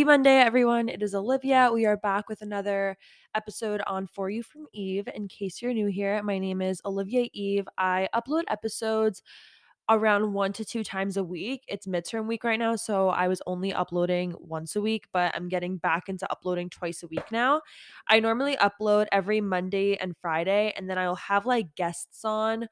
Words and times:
Happy 0.00 0.06
Monday, 0.06 0.38
everyone. 0.38 0.88
It 0.88 1.02
is 1.02 1.14
Olivia. 1.14 1.68
We 1.70 1.84
are 1.84 1.98
back 1.98 2.26
with 2.26 2.40
another 2.40 2.96
episode 3.34 3.82
on 3.86 4.06
For 4.06 4.30
You 4.30 4.42
from 4.42 4.64
Eve. 4.72 5.06
In 5.14 5.28
case 5.28 5.60
you're 5.60 5.74
new 5.74 5.88
here, 5.88 6.22
my 6.22 6.38
name 6.38 6.62
is 6.62 6.80
Olivia 6.86 7.28
Eve. 7.34 7.68
I 7.76 8.08
upload 8.14 8.44
episodes 8.48 9.22
around 9.90 10.32
one 10.32 10.54
to 10.54 10.64
two 10.64 10.82
times 10.82 11.18
a 11.18 11.22
week. 11.22 11.64
It's 11.68 11.86
midterm 11.86 12.26
week 12.26 12.44
right 12.44 12.58
now, 12.58 12.76
so 12.76 13.10
I 13.10 13.28
was 13.28 13.42
only 13.46 13.74
uploading 13.74 14.34
once 14.38 14.74
a 14.74 14.80
week, 14.80 15.04
but 15.12 15.36
I'm 15.36 15.50
getting 15.50 15.76
back 15.76 16.08
into 16.08 16.26
uploading 16.32 16.70
twice 16.70 17.02
a 17.02 17.06
week 17.06 17.30
now. 17.30 17.60
I 18.08 18.20
normally 18.20 18.56
upload 18.56 19.06
every 19.12 19.42
Monday 19.42 19.96
and 19.96 20.16
Friday, 20.16 20.72
and 20.78 20.88
then 20.88 20.96
I'll 20.96 21.16
have 21.16 21.44
like 21.44 21.74
guests 21.74 22.24
on 22.24 22.68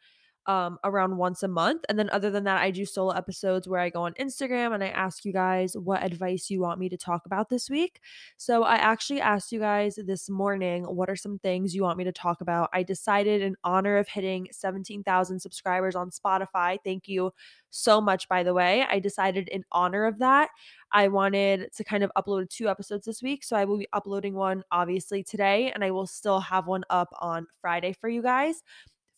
um, 0.48 0.78
around 0.82 1.18
once 1.18 1.42
a 1.42 1.48
month. 1.48 1.84
And 1.88 1.98
then, 1.98 2.08
other 2.10 2.30
than 2.30 2.44
that, 2.44 2.62
I 2.62 2.70
do 2.70 2.86
solo 2.86 3.12
episodes 3.12 3.68
where 3.68 3.80
I 3.80 3.90
go 3.90 4.02
on 4.02 4.14
Instagram 4.14 4.74
and 4.74 4.82
I 4.82 4.88
ask 4.88 5.24
you 5.26 5.32
guys 5.32 5.76
what 5.76 6.02
advice 6.02 6.48
you 6.48 6.60
want 6.60 6.80
me 6.80 6.88
to 6.88 6.96
talk 6.96 7.26
about 7.26 7.50
this 7.50 7.68
week. 7.68 8.00
So, 8.38 8.64
I 8.64 8.76
actually 8.76 9.20
asked 9.20 9.52
you 9.52 9.60
guys 9.60 9.98
this 10.02 10.30
morning, 10.30 10.84
what 10.84 11.10
are 11.10 11.16
some 11.16 11.38
things 11.38 11.74
you 11.74 11.82
want 11.82 11.98
me 11.98 12.04
to 12.04 12.12
talk 12.12 12.40
about? 12.40 12.70
I 12.72 12.82
decided, 12.82 13.42
in 13.42 13.56
honor 13.62 13.98
of 13.98 14.08
hitting 14.08 14.48
17,000 14.50 15.38
subscribers 15.38 15.94
on 15.94 16.10
Spotify, 16.10 16.78
thank 16.82 17.08
you 17.08 17.30
so 17.68 18.00
much, 18.00 18.26
by 18.26 18.42
the 18.42 18.54
way. 18.54 18.86
I 18.88 19.00
decided, 19.00 19.48
in 19.48 19.64
honor 19.70 20.06
of 20.06 20.18
that, 20.20 20.48
I 20.90 21.08
wanted 21.08 21.68
to 21.76 21.84
kind 21.84 22.02
of 22.02 22.10
upload 22.16 22.48
two 22.48 22.70
episodes 22.70 23.04
this 23.04 23.22
week. 23.22 23.44
So, 23.44 23.54
I 23.54 23.66
will 23.66 23.78
be 23.78 23.88
uploading 23.92 24.32
one 24.32 24.64
obviously 24.72 25.22
today, 25.22 25.70
and 25.74 25.84
I 25.84 25.90
will 25.90 26.06
still 26.06 26.40
have 26.40 26.66
one 26.66 26.84
up 26.88 27.10
on 27.20 27.46
Friday 27.60 27.92
for 27.92 28.08
you 28.08 28.22
guys. 28.22 28.62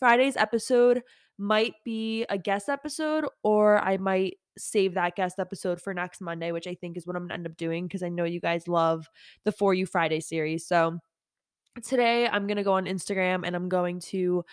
Friday's 0.00 0.36
episode 0.36 1.02
might 1.38 1.74
be 1.84 2.24
a 2.28 2.36
guest 2.36 2.68
episode, 2.68 3.24
or 3.44 3.78
I 3.78 3.96
might 3.96 4.38
save 4.58 4.94
that 4.94 5.16
guest 5.16 5.38
episode 5.38 5.80
for 5.80 5.94
next 5.94 6.20
Monday, 6.20 6.52
which 6.52 6.66
I 6.66 6.74
think 6.74 6.96
is 6.96 7.06
what 7.06 7.16
I'm 7.16 7.24
gonna 7.24 7.34
end 7.34 7.46
up 7.46 7.56
doing 7.56 7.86
because 7.86 8.02
I 8.02 8.08
know 8.08 8.24
you 8.24 8.40
guys 8.40 8.66
love 8.66 9.08
the 9.44 9.52
For 9.52 9.72
You 9.72 9.86
Friday 9.86 10.20
series. 10.20 10.66
So 10.66 10.98
today 11.82 12.26
I'm 12.26 12.46
gonna 12.46 12.64
go 12.64 12.72
on 12.72 12.86
Instagram 12.86 13.46
and 13.46 13.54
I'm 13.54 13.68
going 13.68 14.00
to 14.00 14.44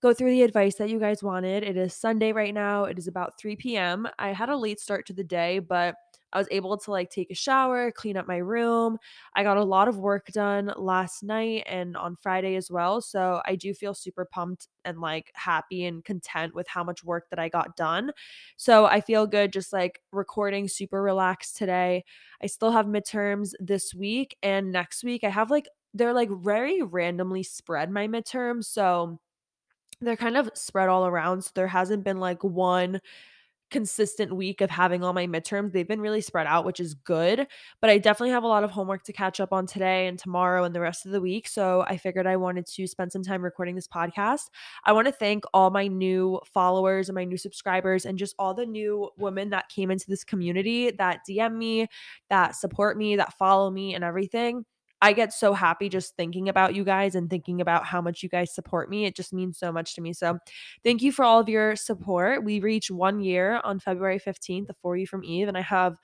go 0.00 0.12
through 0.12 0.30
the 0.30 0.42
advice 0.42 0.76
that 0.76 0.90
you 0.90 1.00
guys 1.00 1.22
wanted. 1.22 1.64
It 1.64 1.76
is 1.76 1.94
Sunday 1.94 2.32
right 2.32 2.54
now. 2.54 2.84
It 2.84 2.98
is 2.98 3.08
about 3.08 3.38
3 3.38 3.56
p.m. 3.56 4.08
I 4.18 4.32
had 4.32 4.48
a 4.48 4.56
late 4.56 4.80
start 4.80 5.06
to 5.06 5.12
the 5.12 5.24
day, 5.24 5.58
but 5.58 5.96
I 6.32 6.38
was 6.38 6.48
able 6.50 6.76
to 6.76 6.90
like 6.90 7.10
take 7.10 7.30
a 7.30 7.34
shower, 7.34 7.90
clean 7.90 8.16
up 8.16 8.28
my 8.28 8.36
room. 8.36 8.98
I 9.34 9.42
got 9.42 9.56
a 9.56 9.64
lot 9.64 9.88
of 9.88 9.98
work 9.98 10.26
done 10.26 10.72
last 10.76 11.22
night 11.22 11.64
and 11.66 11.96
on 11.96 12.16
Friday 12.16 12.54
as 12.56 12.70
well. 12.70 13.00
So 13.00 13.40
I 13.46 13.56
do 13.56 13.72
feel 13.72 13.94
super 13.94 14.26
pumped 14.26 14.68
and 14.84 15.00
like 15.00 15.32
happy 15.34 15.86
and 15.86 16.04
content 16.04 16.54
with 16.54 16.68
how 16.68 16.84
much 16.84 17.02
work 17.02 17.30
that 17.30 17.38
I 17.38 17.48
got 17.48 17.76
done. 17.76 18.12
So 18.56 18.84
I 18.84 19.00
feel 19.00 19.26
good 19.26 19.52
just 19.52 19.72
like 19.72 20.00
recording 20.12 20.68
super 20.68 21.02
relaxed 21.02 21.56
today. 21.56 22.04
I 22.42 22.46
still 22.46 22.72
have 22.72 22.86
midterms 22.86 23.52
this 23.58 23.94
week 23.94 24.36
and 24.42 24.70
next 24.70 25.02
week. 25.02 25.24
I 25.24 25.30
have 25.30 25.50
like, 25.50 25.68
they're 25.94 26.12
like 26.12 26.30
very 26.30 26.82
randomly 26.82 27.42
spread 27.42 27.90
my 27.90 28.06
midterms. 28.06 28.66
So 28.66 29.18
they're 30.00 30.16
kind 30.16 30.36
of 30.36 30.50
spread 30.54 30.88
all 30.88 31.06
around. 31.06 31.42
So 31.44 31.50
there 31.54 31.66
hasn't 31.66 32.04
been 32.04 32.18
like 32.18 32.42
one 32.44 33.00
consistent 33.70 34.34
week 34.34 34.60
of 34.60 34.70
having 34.70 35.04
all 35.04 35.12
my 35.12 35.26
midterms. 35.26 35.72
They've 35.72 35.86
been 35.86 36.00
really 36.00 36.20
spread 36.20 36.46
out, 36.46 36.64
which 36.64 36.80
is 36.80 36.94
good. 36.94 37.46
But 37.80 37.90
I 37.90 37.98
definitely 37.98 38.30
have 38.30 38.42
a 38.42 38.48
lot 38.48 38.64
of 38.64 38.70
homework 38.70 39.04
to 39.04 39.12
catch 39.12 39.40
up 39.40 39.52
on 39.52 39.66
today 39.66 40.06
and 40.06 40.18
tomorrow 40.18 40.64
and 40.64 40.74
the 40.74 40.80
rest 40.80 41.06
of 41.06 41.12
the 41.12 41.20
week. 41.20 41.48
So 41.48 41.84
I 41.86 41.96
figured 41.96 42.26
I 42.26 42.36
wanted 42.36 42.66
to 42.66 42.86
spend 42.86 43.12
some 43.12 43.22
time 43.22 43.42
recording 43.42 43.74
this 43.74 43.88
podcast. 43.88 44.48
I 44.84 44.92
want 44.92 45.06
to 45.06 45.12
thank 45.12 45.44
all 45.52 45.70
my 45.70 45.86
new 45.86 46.40
followers 46.46 47.08
and 47.08 47.14
my 47.14 47.24
new 47.24 47.36
subscribers 47.36 48.06
and 48.06 48.18
just 48.18 48.34
all 48.38 48.54
the 48.54 48.66
new 48.66 49.10
women 49.18 49.50
that 49.50 49.68
came 49.68 49.90
into 49.90 50.06
this 50.08 50.24
community 50.24 50.90
that 50.92 51.20
DM 51.28 51.56
me, 51.56 51.88
that 52.30 52.56
support 52.56 52.96
me, 52.96 53.16
that 53.16 53.34
follow 53.34 53.70
me, 53.70 53.94
and 53.94 54.04
everything. 54.04 54.64
I 55.00 55.12
get 55.12 55.32
so 55.32 55.52
happy 55.52 55.88
just 55.88 56.16
thinking 56.16 56.48
about 56.48 56.74
you 56.74 56.84
guys 56.84 57.14
and 57.14 57.30
thinking 57.30 57.60
about 57.60 57.86
how 57.86 58.00
much 58.00 58.22
you 58.22 58.28
guys 58.28 58.54
support 58.54 58.90
me. 58.90 59.04
It 59.04 59.14
just 59.14 59.32
means 59.32 59.58
so 59.58 59.70
much 59.70 59.94
to 59.94 60.00
me. 60.00 60.12
So, 60.12 60.38
thank 60.84 61.02
you 61.02 61.12
for 61.12 61.24
all 61.24 61.38
of 61.40 61.48
your 61.48 61.76
support. 61.76 62.44
We 62.44 62.60
reach 62.60 62.90
one 62.90 63.20
year 63.20 63.60
on 63.64 63.78
February 63.78 64.18
15th, 64.18 64.66
the 64.66 64.74
For 64.82 64.96
You 64.96 65.06
from 65.06 65.24
Eve, 65.24 65.48
and 65.48 65.56
I 65.56 65.62
have 65.62 65.98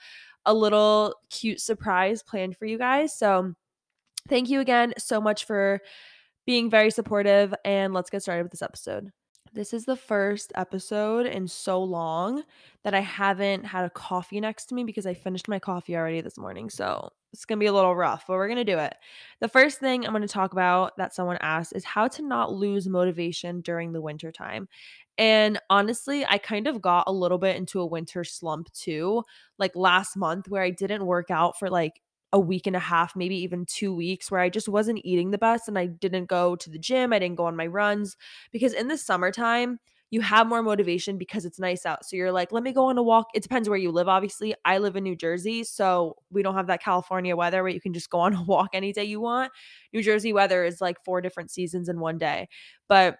a 0.46 0.54
little 0.54 1.14
cute 1.30 1.60
surprise 1.60 2.22
planned 2.22 2.56
for 2.56 2.66
you 2.66 2.78
guys. 2.78 3.16
So, 3.18 3.54
thank 4.28 4.48
you 4.48 4.60
again 4.60 4.94
so 4.98 5.20
much 5.20 5.44
for 5.44 5.80
being 6.46 6.70
very 6.70 6.90
supportive. 6.90 7.54
And 7.64 7.94
let's 7.94 8.10
get 8.10 8.22
started 8.22 8.44
with 8.44 8.52
this 8.52 8.62
episode. 8.62 9.10
This 9.54 9.72
is 9.72 9.84
the 9.84 9.94
first 9.94 10.52
episode 10.56 11.26
in 11.26 11.46
so 11.46 11.80
long 11.80 12.42
that 12.82 12.92
I 12.92 12.98
haven't 12.98 13.62
had 13.64 13.84
a 13.84 13.90
coffee 13.90 14.40
next 14.40 14.64
to 14.66 14.74
me 14.74 14.82
because 14.82 15.06
I 15.06 15.14
finished 15.14 15.46
my 15.46 15.60
coffee 15.60 15.96
already 15.96 16.20
this 16.22 16.36
morning. 16.36 16.68
So 16.68 17.12
it's 17.32 17.44
going 17.44 17.60
to 17.60 17.62
be 17.62 17.68
a 17.68 17.72
little 17.72 17.94
rough, 17.94 18.24
but 18.26 18.34
we're 18.34 18.48
going 18.48 18.56
to 18.56 18.64
do 18.64 18.78
it. 18.80 18.96
The 19.40 19.46
first 19.46 19.78
thing 19.78 20.04
I'm 20.04 20.10
going 20.10 20.22
to 20.22 20.28
talk 20.28 20.52
about 20.52 20.96
that 20.96 21.14
someone 21.14 21.38
asked 21.40 21.72
is 21.76 21.84
how 21.84 22.08
to 22.08 22.22
not 22.22 22.52
lose 22.52 22.88
motivation 22.88 23.60
during 23.60 23.92
the 23.92 24.02
winter 24.02 24.32
time. 24.32 24.66
And 25.18 25.60
honestly, 25.70 26.26
I 26.26 26.38
kind 26.38 26.66
of 26.66 26.82
got 26.82 27.04
a 27.06 27.12
little 27.12 27.38
bit 27.38 27.54
into 27.54 27.80
a 27.80 27.86
winter 27.86 28.24
slump 28.24 28.72
too, 28.72 29.22
like 29.60 29.76
last 29.76 30.16
month 30.16 30.48
where 30.48 30.64
I 30.64 30.70
didn't 30.70 31.06
work 31.06 31.30
out 31.30 31.60
for 31.60 31.70
like 31.70 32.00
a 32.34 32.40
week 32.40 32.66
and 32.66 32.76
a 32.76 32.80
half, 32.80 33.16
maybe 33.16 33.36
even 33.36 33.64
two 33.64 33.94
weeks, 33.94 34.30
where 34.30 34.40
I 34.40 34.50
just 34.50 34.68
wasn't 34.68 35.00
eating 35.04 35.30
the 35.30 35.38
best 35.38 35.68
and 35.68 35.78
I 35.78 35.86
didn't 35.86 36.26
go 36.26 36.56
to 36.56 36.68
the 36.68 36.78
gym. 36.78 37.12
I 37.12 37.20
didn't 37.20 37.36
go 37.36 37.46
on 37.46 37.56
my 37.56 37.66
runs 37.68 38.16
because 38.52 38.74
in 38.74 38.88
the 38.88 38.98
summertime, 38.98 39.78
you 40.10 40.20
have 40.20 40.46
more 40.48 40.62
motivation 40.62 41.16
because 41.16 41.44
it's 41.44 41.58
nice 41.58 41.86
out. 41.86 42.04
So 42.04 42.16
you're 42.16 42.32
like, 42.32 42.52
let 42.52 42.62
me 42.62 42.72
go 42.72 42.86
on 42.86 42.98
a 42.98 43.02
walk. 43.02 43.28
It 43.34 43.42
depends 43.42 43.68
where 43.68 43.78
you 43.78 43.90
live, 43.90 44.08
obviously. 44.08 44.54
I 44.64 44.78
live 44.78 44.96
in 44.96 45.04
New 45.04 45.16
Jersey, 45.16 45.64
so 45.64 46.16
we 46.30 46.42
don't 46.42 46.54
have 46.54 46.66
that 46.66 46.82
California 46.82 47.34
weather 47.36 47.62
where 47.62 47.72
you 47.72 47.80
can 47.80 47.94
just 47.94 48.10
go 48.10 48.20
on 48.20 48.34
a 48.34 48.42
walk 48.46 48.70
any 48.74 48.92
day 48.92 49.04
you 49.04 49.20
want. 49.20 49.52
New 49.92 50.02
Jersey 50.02 50.32
weather 50.32 50.64
is 50.64 50.80
like 50.80 51.02
four 51.04 51.20
different 51.20 51.50
seasons 51.50 51.88
in 51.88 52.00
one 52.00 52.18
day. 52.18 52.48
But 52.88 53.16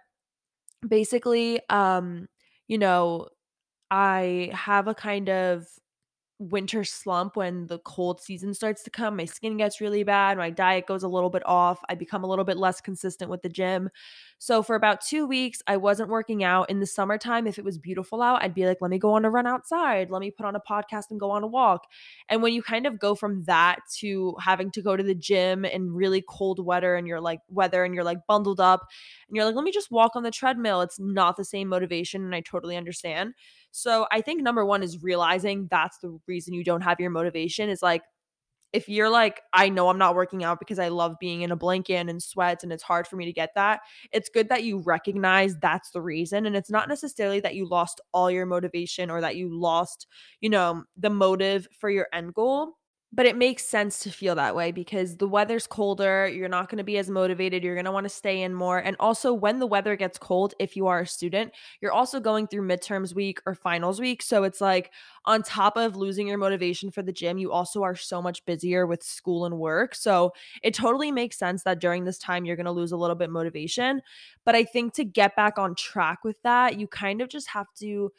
basically, 0.87 1.61
um, 1.71 2.29
you 2.69 2.79
know, 2.79 3.29
I 3.91 4.51
have 4.53 4.89
a 4.89 4.95
kind 4.95 5.29
of 5.29 5.67
winter 6.51 6.85
slump 6.85 7.37
when 7.37 7.67
the 7.67 7.79
cold 7.81 8.21
season 8.21 8.55
starts 8.55 8.83
to 8.85 8.91
come. 8.91 9.17
My 9.17 9.25
skin 9.25 9.57
gets 9.57 9.81
really 9.81 10.03
bad. 10.03 10.37
My 10.37 10.51
diet 10.51 10.87
goes 10.87 11.03
a 11.03 11.09
little 11.09 11.31
bit 11.31 11.43
off. 11.47 11.81
I 11.89 11.95
become 11.95 12.25
a 12.25 12.27
little 12.27 12.45
bit 12.45 12.57
less 12.57 12.81
consistent 12.81 13.31
with 13.31 13.43
the 13.43 13.49
gym. 13.49 13.91
So, 14.39 14.63
for 14.63 14.77
about 14.77 15.01
two 15.01 15.27
weeks, 15.27 15.63
I 15.67 15.77
wasn't 15.77 16.11
working 16.11 16.45
out. 16.45 16.69
In 16.69 16.81
the 16.81 16.87
summertime, 16.87 17.47
if 17.47 17.59
it 17.59 17.65
was 17.65 17.79
beautiful 17.79 18.21
out, 18.21 18.43
I'd 18.43 18.55
be 18.55 18.67
like, 18.67 18.79
let 18.81 18.91
me 18.91 18.99
go 18.99 19.13
on 19.15 19.25
a 19.25 19.31
run 19.31 19.47
outside. 19.47 20.11
Let 20.11 20.21
me 20.21 20.31
put 20.31 20.45
on 20.45 20.57
a 20.57 20.61
podcast 20.61 21.11
and 21.11 21.19
go 21.19 21.31
on 21.31 21.43
a 21.43 21.47
walk. 21.47 21.87
And 22.29 22.43
when 22.43 22.53
you 22.53 22.63
kind 22.63 22.87
of 22.87 22.99
go 22.99 23.15
from 23.15 23.45
that 23.45 23.79
to 23.99 24.35
having 24.41 24.71
to 24.73 24.83
go 24.83 24.97
to 24.97 25.03
the 25.03 25.15
gym 25.15 25.65
in 25.65 25.93
really 25.93 26.23
cold 26.29 26.65
weather 26.65 26.95
and 26.95 27.07
you're 27.07 27.21
like, 27.21 27.41
weather 27.49 27.85
and 27.85 27.95
you're 27.95 28.05
like 28.05 28.19
bundled 28.29 28.61
up 28.61 28.87
and 29.29 29.37
you're 29.37 29.45
like, 29.45 29.55
let 29.55 29.65
me 29.65 29.73
just 29.73 29.91
walk 29.91 30.13
on 30.15 30.23
the 30.23 30.31
treadmill, 30.31 30.81
it's 30.83 31.01
not 31.01 31.37
the 31.37 31.45
same 31.45 31.69
motivation. 31.69 32.25
And 32.25 32.35
I 32.35 32.41
totally 32.41 32.77
understand. 32.77 33.35
So 33.77 34.07
I 34.13 34.21
think 34.21 34.41
number 34.41 34.65
one 34.65 34.85
is 34.85 35.03
realizing 35.03 35.67
that's 35.69 35.99
the 35.99 36.17
reason 36.29 36.55
you 36.55 36.63
don't 36.63 36.83
have 36.83 37.01
your 37.01 37.11
motivation 37.11 37.69
is 37.69 37.83
like, 37.83 38.03
if 38.73 38.89
you're 38.89 39.11
like, 39.11 39.41
I 39.53 39.69
know 39.69 39.89
I'm 39.89 39.99
not 39.99 40.15
working 40.15 40.45
out 40.45 40.61
because 40.61 40.79
I 40.79 40.89
love 40.89 41.17
being 41.19 41.43
in 41.43 41.51
a 41.51 41.57
blanket 41.57 42.09
and 42.09 42.23
sweats 42.23 42.63
and 42.63 42.73
it's 42.73 42.85
hard 42.85 43.09
for 43.09 43.17
me 43.17 43.25
to 43.25 43.33
get 43.33 43.51
that, 43.57 43.81
it's 44.13 44.29
good 44.29 44.49
that 44.51 44.63
you 44.63 44.79
recognize 44.79 45.57
that's 45.57 45.91
the 45.91 46.01
reason. 46.01 46.47
And 46.47 46.55
it's 46.55 46.71
not 46.71 46.89
necessarily 46.89 47.41
that 47.41 47.57
you 47.57 47.69
lost 47.69 48.01
all 48.13 48.31
your 48.31 48.47
motivation 48.47 49.11
or 49.11 49.21
that 49.21 49.35
you 49.35 49.53
lost, 49.53 50.07
you 50.41 50.51
know, 50.51 50.85
the 50.97 51.11
motive 51.11 51.67
for 51.81 51.91
your 51.91 52.07
end 52.13 52.33
goal 52.35 52.75
but 53.15 53.27
it 53.27 53.37
makes 53.37 53.65
sense 53.65 54.01
to 54.01 54.11
feel 54.11 54.35
that 54.35 54.57
way 54.57 54.73
because 54.73 55.19
the 55.19 55.29
weather's 55.29 55.69
colder. 55.69 56.27
You're 56.27 56.49
not 56.49 56.69
going 56.69 56.79
to 56.79 56.85
be 56.85 56.99
as 56.99 57.09
motivated. 57.09 57.63
You're 57.63 57.77
going 57.77 57.85
to 57.85 57.93
want 57.93 58.07
to 58.07 58.11
stay 58.11 58.43
in 58.43 58.53
more. 58.53 58.79
And 58.79 58.97
also, 58.99 59.33
when 59.33 59.61
the 59.61 59.69
weather 59.69 59.95
gets 59.95 60.19
cold, 60.19 60.53
if 60.59 60.75
you 60.75 60.89
are 60.89 61.01
a 61.01 61.07
student, 61.07 61.53
you're 61.81 61.93
also 61.93 62.19
going 62.19 62.49
through 62.49 62.67
midterms 62.67 63.15
week 63.15 63.41
or 63.47 63.55
finals 63.55 64.01
week. 64.01 64.21
So 64.21 64.43
it's 64.43 64.61
like, 64.61 64.91
on 65.27 65.43
top 65.43 65.77
of 65.77 65.95
losing 65.95 66.27
your 66.27 66.39
motivation 66.39 66.91
for 66.91 67.03
the 67.03 67.13
gym, 67.13 67.39
you 67.39 67.53
also 67.53 67.85
are 67.85 67.95
so 67.95 68.21
much 68.21 68.45
busier 68.47 68.85
with 68.85 69.05
school 69.05 69.45
and 69.45 69.59
work. 69.59 69.95
So 69.95 70.33
it 70.63 70.75
totally 70.75 71.13
makes 71.13 71.39
sense 71.39 71.63
that 71.63 71.81
during 71.81 72.05
this 72.05 72.19
time, 72.19 72.45
you're 72.45 72.57
going 72.57 72.67
to 72.67 72.73
lose 72.73 72.93
a 72.93 72.97
little 72.97 73.17
bit 73.17 73.31
motivation. 73.31 74.03
But 74.45 74.57
I 74.57 74.65
think 74.65 74.93
to 74.95 75.05
get 75.05 75.37
back 75.37 75.57
on 75.57 75.77
track 75.77 76.25
with 76.25 76.43
that, 76.43 76.81
you 76.81 76.89
kind 76.89 77.21
of 77.21 77.29
just 77.29 77.49
have 77.51 77.69
to 77.79 78.11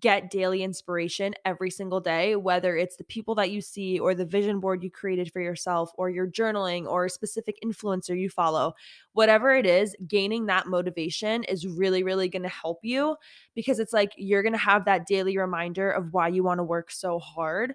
get 0.00 0.30
daily 0.30 0.62
inspiration 0.62 1.34
every 1.44 1.70
single 1.70 2.00
day, 2.00 2.36
whether 2.36 2.76
it's 2.76 2.96
the 2.96 3.04
people 3.04 3.34
that 3.36 3.50
you 3.50 3.60
see 3.60 3.98
or 3.98 4.14
the 4.14 4.24
vision 4.24 4.60
board 4.60 4.82
you 4.82 4.90
created 4.90 5.32
for 5.32 5.40
yourself 5.40 5.92
or 5.96 6.10
your 6.10 6.26
journaling 6.26 6.86
or 6.86 7.04
a 7.04 7.10
specific 7.10 7.56
influencer 7.64 8.18
you 8.18 8.30
follow. 8.30 8.74
Whatever 9.12 9.54
it 9.54 9.66
is, 9.66 9.94
gaining 10.06 10.46
that 10.46 10.66
motivation 10.66 11.44
is 11.44 11.66
really, 11.66 12.02
really 12.02 12.28
going 12.28 12.42
to 12.42 12.48
help 12.48 12.78
you 12.82 13.16
because 13.54 13.78
it's 13.78 13.92
like 13.92 14.12
you're 14.16 14.42
going 14.42 14.52
to 14.52 14.58
have 14.58 14.84
that 14.86 15.06
daily 15.06 15.36
reminder 15.36 15.90
of 15.90 16.12
why 16.12 16.28
you 16.28 16.42
want 16.42 16.58
to 16.58 16.64
work 16.64 16.90
so 16.90 17.18
hard. 17.18 17.74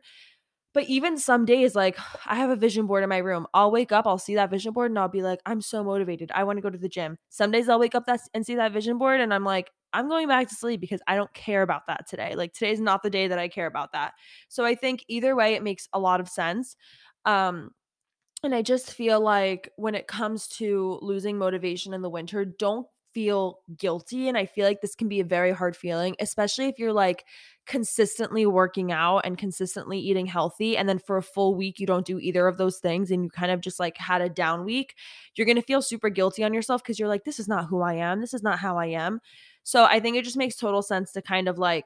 But 0.76 0.84
even 0.90 1.18
some 1.18 1.46
days, 1.46 1.74
like 1.74 1.98
I 2.26 2.36
have 2.36 2.52
a 2.52 2.56
vision 2.56 2.86
board 2.86 3.02
in 3.02 3.10
my 3.10 3.18
room. 3.18 3.48
I'll 3.54 3.72
wake 3.72 3.92
up, 3.92 4.06
I'll 4.06 4.20
see 4.20 4.36
that 4.36 4.52
vision 4.52 4.74
board, 4.74 4.92
and 4.92 5.00
I'll 5.00 5.08
be 5.08 5.24
like, 5.24 5.40
I'm 5.46 5.62
so 5.62 5.84
motivated. 5.84 6.32
I 6.36 6.44
want 6.44 6.58
to 6.58 6.62
go 6.62 6.70
to 6.70 6.78
the 6.78 6.90
gym. 6.90 7.18
Some 7.30 7.50
days 7.50 7.70
I'll 7.70 7.80
wake 7.80 7.96
up 7.96 8.06
that, 8.06 8.20
and 8.34 8.46
see 8.46 8.56
that 8.56 8.74
vision 8.74 8.98
board, 8.98 9.22
and 9.22 9.34
I'm 9.34 9.46
like, 9.46 9.72
I'm 9.96 10.10
going 10.10 10.28
back 10.28 10.50
to 10.50 10.56
sleep 10.56 10.82
because 10.82 11.02
I 11.08 11.16
don't 11.16 11.34
care 11.34 11.62
about 11.62 11.88
that 11.88 12.08
today. 12.08 12.36
Like 12.36 12.54
today's 12.54 12.80
not 12.80 13.04
the 13.04 13.10
day 13.10 13.28
that 13.28 13.40
I 13.40 13.48
care 13.48 13.68
about 13.68 13.94
that. 13.94 14.14
So 14.50 14.66
I 14.66 14.76
think 14.76 15.04
either 15.08 15.36
way, 15.36 15.56
it 15.56 15.64
makes 15.64 15.88
a 15.94 16.00
lot 16.00 16.20
of 16.20 16.30
sense. 16.30 16.76
Um, 17.26 17.72
and 18.44 18.54
I 18.54 18.62
just 18.62 18.94
feel 18.94 19.20
like 19.20 19.72
when 19.76 19.96
it 19.96 20.08
comes 20.08 20.48
to 20.50 21.00
losing 21.02 21.38
motivation 21.38 21.94
in 21.94 22.02
the 22.02 22.10
winter, 22.10 22.46
don't 22.46 22.86
feel 23.16 23.62
guilty. 23.78 24.28
And 24.28 24.38
I 24.38 24.46
feel 24.46 24.66
like 24.66 24.82
this 24.82 24.94
can 24.94 25.08
be 25.08 25.22
a 25.22 25.26
very 25.26 25.54
hard 25.54 25.76
feeling, 25.78 26.18
especially 26.20 26.68
if 26.68 26.78
you're 26.78 26.92
like 26.92 27.24
consistently 27.66 28.46
working 28.46 28.92
out 28.92 29.20
and 29.20 29.38
consistently 29.38 29.98
eating 29.98 30.26
healthy. 30.26 30.76
And 30.78 30.88
then 30.88 31.00
for 31.00 31.16
a 31.16 31.24
full 31.24 31.56
week, 31.56 31.80
you 31.80 31.88
don't 31.88 32.06
do 32.06 32.20
either 32.20 32.46
of 32.46 32.58
those 32.58 32.78
things 32.80 33.12
and 33.12 33.24
you 33.24 33.30
kind 33.30 33.54
of 33.54 33.62
just 33.62 33.80
like 33.80 33.98
had 33.98 34.22
a 34.22 34.28
down 34.28 34.66
week. 34.66 34.96
You're 35.36 35.46
going 35.46 35.56
to 35.56 35.62
feel 35.62 35.82
super 35.82 36.10
guilty 36.10 36.44
on 36.44 36.54
yourself 36.54 36.84
because 36.84 37.00
you're 37.00 37.08
like, 37.08 37.24
this 37.24 37.40
is 37.40 37.48
not 37.48 37.68
who 37.68 37.82
I 37.82 37.94
am. 37.94 38.20
This 38.20 38.34
is 38.34 38.44
not 38.44 38.60
how 38.60 38.78
I 38.78 38.88
am. 38.88 39.22
So 39.66 39.84
I 39.84 40.00
think 40.00 40.16
it 40.16 40.24
just 40.24 40.38
makes 40.38 40.56
total 40.56 40.84
sense 40.84 41.12
to 41.14 41.24
kind 41.24 41.50
of 41.50 41.58
like 41.58 41.86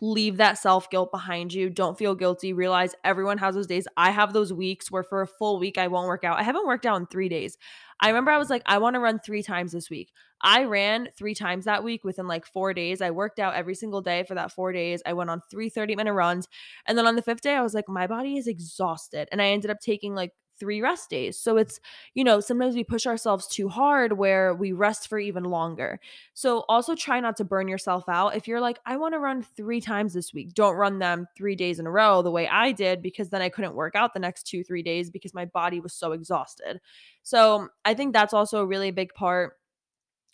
leave 0.00 0.38
that 0.38 0.56
self 0.58 0.88
guilt 0.88 1.10
behind 1.12 1.52
you. 1.52 1.68
Don't 1.68 1.98
feel 1.98 2.14
guilty. 2.14 2.54
Realize 2.54 2.94
everyone 3.04 3.36
has 3.36 3.54
those 3.54 3.66
days. 3.66 3.86
I 3.98 4.10
have 4.10 4.32
those 4.32 4.52
weeks 4.52 4.90
where 4.90 5.02
for 5.02 5.20
a 5.20 5.26
full 5.26 5.58
week 5.58 5.76
I 5.76 5.88
won't 5.88 6.08
work 6.08 6.24
out. 6.24 6.38
I 6.38 6.42
haven't 6.42 6.66
worked 6.66 6.86
out 6.86 6.98
in 6.98 7.06
three 7.06 7.28
days. 7.28 7.58
I 8.00 8.08
remember 8.08 8.30
I 8.30 8.38
was 8.38 8.48
like, 8.48 8.62
I 8.64 8.78
want 8.78 8.94
to 8.94 9.00
run 9.00 9.18
three 9.18 9.42
times 9.42 9.72
this 9.72 9.90
week. 9.90 10.10
I 10.40 10.64
ran 10.64 11.08
three 11.18 11.34
times 11.34 11.66
that 11.66 11.84
week 11.84 12.02
within 12.02 12.26
like 12.26 12.46
four 12.46 12.72
days. 12.72 13.02
I 13.02 13.10
worked 13.10 13.40
out 13.40 13.54
every 13.54 13.74
single 13.74 14.00
day 14.00 14.24
for 14.24 14.34
that 14.36 14.52
four 14.52 14.72
days. 14.72 15.02
I 15.04 15.12
went 15.12 15.28
on 15.28 15.42
three 15.50 15.68
30 15.68 15.96
minute 15.96 16.14
runs. 16.14 16.48
And 16.86 16.96
then 16.96 17.06
on 17.06 17.16
the 17.16 17.22
fifth 17.22 17.42
day, 17.42 17.54
I 17.54 17.62
was 17.62 17.74
like, 17.74 17.88
my 17.88 18.06
body 18.06 18.38
is 18.38 18.46
exhausted. 18.46 19.28
And 19.32 19.42
I 19.42 19.48
ended 19.48 19.70
up 19.70 19.80
taking 19.80 20.14
like 20.14 20.32
three 20.58 20.80
rest 20.80 21.10
days. 21.10 21.38
So 21.38 21.56
it's, 21.56 21.80
you 22.14 22.24
know, 22.24 22.40
sometimes 22.40 22.74
we 22.74 22.84
push 22.84 23.06
ourselves 23.06 23.46
too 23.46 23.68
hard 23.68 24.12
where 24.12 24.54
we 24.54 24.72
rest 24.72 25.08
for 25.08 25.18
even 25.18 25.44
longer. 25.44 26.00
So 26.34 26.64
also 26.68 26.94
try 26.94 27.20
not 27.20 27.36
to 27.38 27.44
burn 27.44 27.68
yourself 27.68 28.08
out. 28.08 28.36
If 28.36 28.48
you're 28.48 28.60
like, 28.60 28.78
I 28.86 28.96
want 28.96 29.14
to 29.14 29.18
run 29.18 29.42
three 29.42 29.80
times 29.80 30.14
this 30.14 30.32
week, 30.34 30.54
don't 30.54 30.76
run 30.76 30.98
them 30.98 31.26
three 31.36 31.56
days 31.56 31.78
in 31.78 31.86
a 31.86 31.90
row 31.90 32.22
the 32.22 32.30
way 32.30 32.48
I 32.48 32.72
did 32.72 33.02
because 33.02 33.30
then 33.30 33.42
I 33.42 33.48
couldn't 33.48 33.74
work 33.74 33.94
out 33.94 34.14
the 34.14 34.20
next 34.20 34.44
two, 34.44 34.64
three 34.64 34.82
days 34.82 35.10
because 35.10 35.34
my 35.34 35.44
body 35.44 35.80
was 35.80 35.92
so 35.92 36.12
exhausted. 36.12 36.80
So 37.22 37.68
I 37.84 37.94
think 37.94 38.12
that's 38.12 38.34
also 38.34 38.60
a 38.60 38.66
really 38.66 38.90
big 38.90 39.14
part 39.14 39.54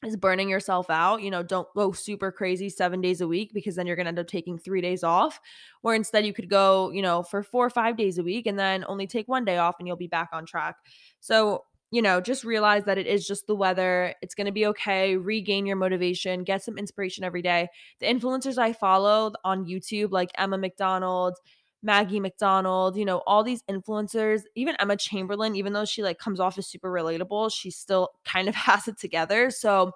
is 0.04 0.16
burning 0.16 0.48
yourself 0.48 0.90
out. 0.90 1.22
You 1.22 1.30
know, 1.30 1.42
don't 1.42 1.68
go 1.74 1.92
super 1.92 2.30
crazy 2.30 2.68
seven 2.68 3.00
days 3.00 3.20
a 3.20 3.28
week 3.28 3.52
because 3.54 3.76
then 3.76 3.86
you're 3.86 3.96
going 3.96 4.04
to 4.06 4.10
end 4.10 4.18
up 4.18 4.26
taking 4.26 4.58
three 4.58 4.80
days 4.80 5.02
off. 5.02 5.40
Or 5.82 5.94
instead, 5.94 6.26
you 6.26 6.32
could 6.32 6.48
go, 6.48 6.90
you 6.90 7.02
know, 7.02 7.22
for 7.22 7.42
four 7.42 7.66
or 7.66 7.70
five 7.70 7.96
days 7.96 8.18
a 8.18 8.22
week 8.22 8.46
and 8.46 8.58
then 8.58 8.84
only 8.88 9.06
take 9.06 9.28
one 9.28 9.44
day 9.44 9.58
off 9.58 9.76
and 9.78 9.86
you'll 9.86 9.96
be 9.96 10.06
back 10.06 10.30
on 10.32 10.46
track. 10.46 10.76
So, 11.20 11.64
you 11.90 12.02
know, 12.02 12.20
just 12.20 12.44
realize 12.44 12.84
that 12.84 12.98
it 12.98 13.06
is 13.06 13.26
just 13.26 13.46
the 13.46 13.54
weather. 13.54 14.14
It's 14.20 14.34
going 14.34 14.46
to 14.46 14.52
be 14.52 14.66
okay. 14.66 15.16
Regain 15.16 15.64
your 15.64 15.76
motivation, 15.76 16.42
get 16.42 16.62
some 16.62 16.76
inspiration 16.76 17.24
every 17.24 17.42
day. 17.42 17.68
The 18.00 18.06
influencers 18.06 18.58
I 18.58 18.72
follow 18.72 19.32
on 19.44 19.66
YouTube, 19.66 20.10
like 20.10 20.30
Emma 20.36 20.58
McDonald, 20.58 21.36
Maggie 21.84 22.18
McDonald, 22.18 22.96
you 22.96 23.04
know, 23.04 23.18
all 23.26 23.44
these 23.44 23.62
influencers, 23.70 24.42
even 24.54 24.74
Emma 24.80 24.96
Chamberlain, 24.96 25.54
even 25.54 25.74
though 25.74 25.84
she 25.84 26.02
like 26.02 26.18
comes 26.18 26.40
off 26.40 26.56
as 26.56 26.66
super 26.66 26.90
relatable, 26.90 27.52
she 27.52 27.70
still 27.70 28.08
kind 28.24 28.48
of 28.48 28.54
has 28.54 28.88
it 28.88 28.98
together. 28.98 29.50
So 29.50 29.92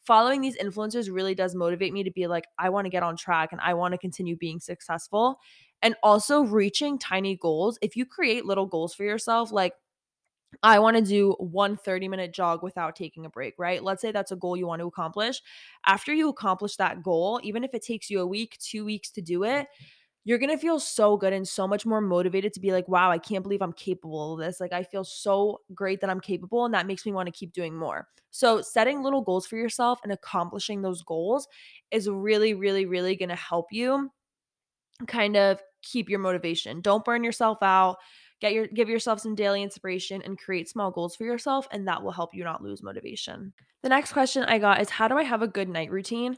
following 0.00 0.40
these 0.40 0.56
influencers 0.56 1.12
really 1.12 1.34
does 1.34 1.54
motivate 1.54 1.92
me 1.92 2.04
to 2.04 2.12
be 2.12 2.28
like, 2.28 2.44
I 2.58 2.70
want 2.70 2.86
to 2.86 2.90
get 2.90 3.02
on 3.02 3.16
track 3.16 3.50
and 3.52 3.60
I 3.60 3.74
want 3.74 3.92
to 3.92 3.98
continue 3.98 4.36
being 4.36 4.60
successful. 4.60 5.40
And 5.82 5.96
also 6.04 6.42
reaching 6.42 6.96
tiny 6.96 7.36
goals. 7.36 7.76
If 7.82 7.96
you 7.96 8.06
create 8.06 8.46
little 8.46 8.66
goals 8.66 8.94
for 8.94 9.02
yourself, 9.02 9.50
like 9.50 9.74
I 10.62 10.78
want 10.78 10.96
to 10.96 11.02
do 11.02 11.32
one 11.40 11.76
30 11.76 12.06
minute 12.06 12.32
jog 12.32 12.62
without 12.62 12.94
taking 12.94 13.26
a 13.26 13.30
break, 13.30 13.54
right? 13.58 13.82
Let's 13.82 14.00
say 14.00 14.12
that's 14.12 14.30
a 14.30 14.36
goal 14.36 14.56
you 14.56 14.68
want 14.68 14.80
to 14.80 14.86
accomplish. 14.86 15.42
After 15.86 16.12
you 16.14 16.28
accomplish 16.28 16.76
that 16.76 17.02
goal, 17.02 17.40
even 17.42 17.64
if 17.64 17.74
it 17.74 17.82
takes 17.82 18.10
you 18.10 18.20
a 18.20 18.26
week, 18.26 18.56
two 18.60 18.84
weeks 18.84 19.10
to 19.12 19.22
do 19.22 19.42
it, 19.42 19.66
you're 20.24 20.38
going 20.38 20.50
to 20.50 20.58
feel 20.58 20.78
so 20.78 21.16
good 21.16 21.32
and 21.32 21.46
so 21.46 21.66
much 21.66 21.84
more 21.84 22.00
motivated 22.00 22.52
to 22.52 22.60
be 22.60 22.70
like, 22.70 22.86
wow, 22.88 23.10
I 23.10 23.18
can't 23.18 23.42
believe 23.42 23.62
I'm 23.62 23.72
capable 23.72 24.34
of 24.34 24.40
this. 24.40 24.60
Like, 24.60 24.72
I 24.72 24.84
feel 24.84 25.04
so 25.04 25.60
great 25.74 26.00
that 26.00 26.10
I'm 26.10 26.20
capable, 26.20 26.64
and 26.64 26.74
that 26.74 26.86
makes 26.86 27.04
me 27.04 27.12
want 27.12 27.26
to 27.26 27.32
keep 27.32 27.52
doing 27.52 27.76
more. 27.76 28.06
So, 28.30 28.62
setting 28.62 29.02
little 29.02 29.22
goals 29.22 29.46
for 29.46 29.56
yourself 29.56 29.98
and 30.04 30.12
accomplishing 30.12 30.82
those 30.82 31.02
goals 31.02 31.48
is 31.90 32.08
really, 32.08 32.54
really, 32.54 32.86
really 32.86 33.16
going 33.16 33.30
to 33.30 33.34
help 33.34 33.66
you 33.72 34.10
kind 35.06 35.36
of 35.36 35.60
keep 35.82 36.08
your 36.08 36.18
motivation. 36.18 36.80
Don't 36.80 37.04
burn 37.04 37.24
yourself 37.24 37.58
out. 37.62 37.96
Get 38.40 38.54
your 38.54 38.66
give 38.66 38.88
yourself 38.88 39.20
some 39.20 39.34
daily 39.34 39.62
inspiration 39.62 40.20
and 40.22 40.38
create 40.38 40.68
small 40.68 40.90
goals 40.90 41.14
for 41.14 41.24
yourself 41.24 41.68
and 41.70 41.86
that 41.86 42.02
will 42.02 42.10
help 42.10 42.34
you 42.34 42.42
not 42.42 42.62
lose 42.62 42.82
motivation. 42.82 43.52
The 43.82 43.88
next 43.88 44.12
question 44.12 44.42
I 44.44 44.58
got 44.58 44.80
is 44.80 44.90
how 44.90 45.06
do 45.06 45.16
I 45.16 45.22
have 45.22 45.42
a 45.42 45.48
good 45.48 45.68
night 45.68 45.90
routine? 45.90 46.36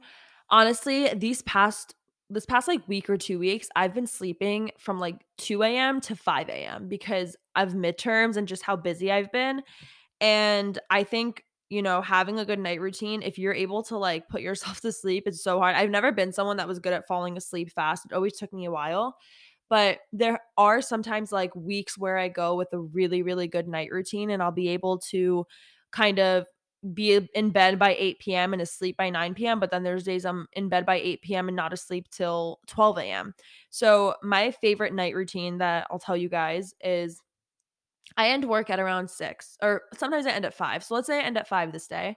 Honestly, 0.50 1.12
these 1.14 1.40
past 1.42 1.94
this 2.30 2.46
past 2.46 2.68
like 2.68 2.86
week 2.88 3.10
or 3.10 3.16
two 3.16 3.38
weeks, 3.38 3.68
I've 3.76 3.94
been 3.94 4.06
sleeping 4.06 4.70
from 4.78 4.98
like 4.98 5.16
2 5.38 5.62
a.m. 5.62 6.00
to 6.02 6.16
5 6.16 6.48
a.m. 6.48 6.88
because 6.88 7.36
of 7.54 7.74
midterms 7.74 8.36
and 8.36 8.48
just 8.48 8.62
how 8.62 8.76
busy 8.76 9.12
I've 9.12 9.30
been. 9.30 9.62
And 10.20 10.78
I 10.90 11.04
think, 11.04 11.44
you 11.68 11.82
know, 11.82 12.00
having 12.00 12.38
a 12.38 12.44
good 12.44 12.58
night 12.58 12.80
routine, 12.80 13.22
if 13.22 13.38
you're 13.38 13.54
able 13.54 13.82
to 13.84 13.98
like 13.98 14.28
put 14.28 14.40
yourself 14.40 14.80
to 14.82 14.92
sleep, 14.92 15.24
it's 15.26 15.42
so 15.42 15.58
hard. 15.58 15.76
I've 15.76 15.90
never 15.90 16.12
been 16.12 16.32
someone 16.32 16.56
that 16.56 16.68
was 16.68 16.78
good 16.78 16.92
at 16.92 17.06
falling 17.06 17.36
asleep 17.36 17.70
fast. 17.70 18.06
It 18.06 18.14
always 18.14 18.36
took 18.36 18.52
me 18.52 18.64
a 18.64 18.70
while. 18.70 19.16
But 19.70 19.98
there 20.12 20.40
are 20.56 20.82
sometimes 20.82 21.32
like 21.32 21.54
weeks 21.56 21.98
where 21.98 22.18
I 22.18 22.28
go 22.28 22.54
with 22.54 22.68
a 22.72 22.78
really, 22.78 23.22
really 23.22 23.48
good 23.48 23.66
night 23.66 23.90
routine 23.90 24.30
and 24.30 24.42
I'll 24.42 24.52
be 24.52 24.68
able 24.68 24.98
to 25.10 25.46
kind 25.90 26.18
of 26.18 26.46
be 26.92 27.28
in 27.34 27.50
bed 27.50 27.78
by 27.78 27.94
8 27.98 28.18
p.m. 28.18 28.52
and 28.52 28.60
asleep 28.60 28.96
by 28.96 29.08
9 29.10 29.34
p.m. 29.34 29.60
But 29.60 29.70
then 29.70 29.82
there's 29.82 30.04
days 30.04 30.24
I'm 30.24 30.46
in 30.52 30.68
bed 30.68 30.84
by 30.84 30.96
8 30.96 31.22
p.m. 31.22 31.48
and 31.48 31.56
not 31.56 31.72
asleep 31.72 32.08
till 32.10 32.60
12 32.66 32.98
a.m. 32.98 33.34
So 33.70 34.14
my 34.22 34.50
favorite 34.50 34.92
night 34.92 35.14
routine 35.14 35.58
that 35.58 35.86
I'll 35.90 35.98
tell 35.98 36.16
you 36.16 36.28
guys 36.28 36.74
is 36.82 37.20
I 38.16 38.28
end 38.28 38.44
work 38.44 38.70
at 38.70 38.80
around 38.80 39.08
six, 39.08 39.56
or 39.62 39.82
sometimes 39.96 40.26
I 40.26 40.30
end 40.30 40.44
at 40.44 40.54
five. 40.54 40.84
So 40.84 40.94
let's 40.94 41.06
say 41.06 41.18
I 41.18 41.22
end 41.22 41.38
at 41.38 41.48
five 41.48 41.72
this 41.72 41.86
day. 41.86 42.16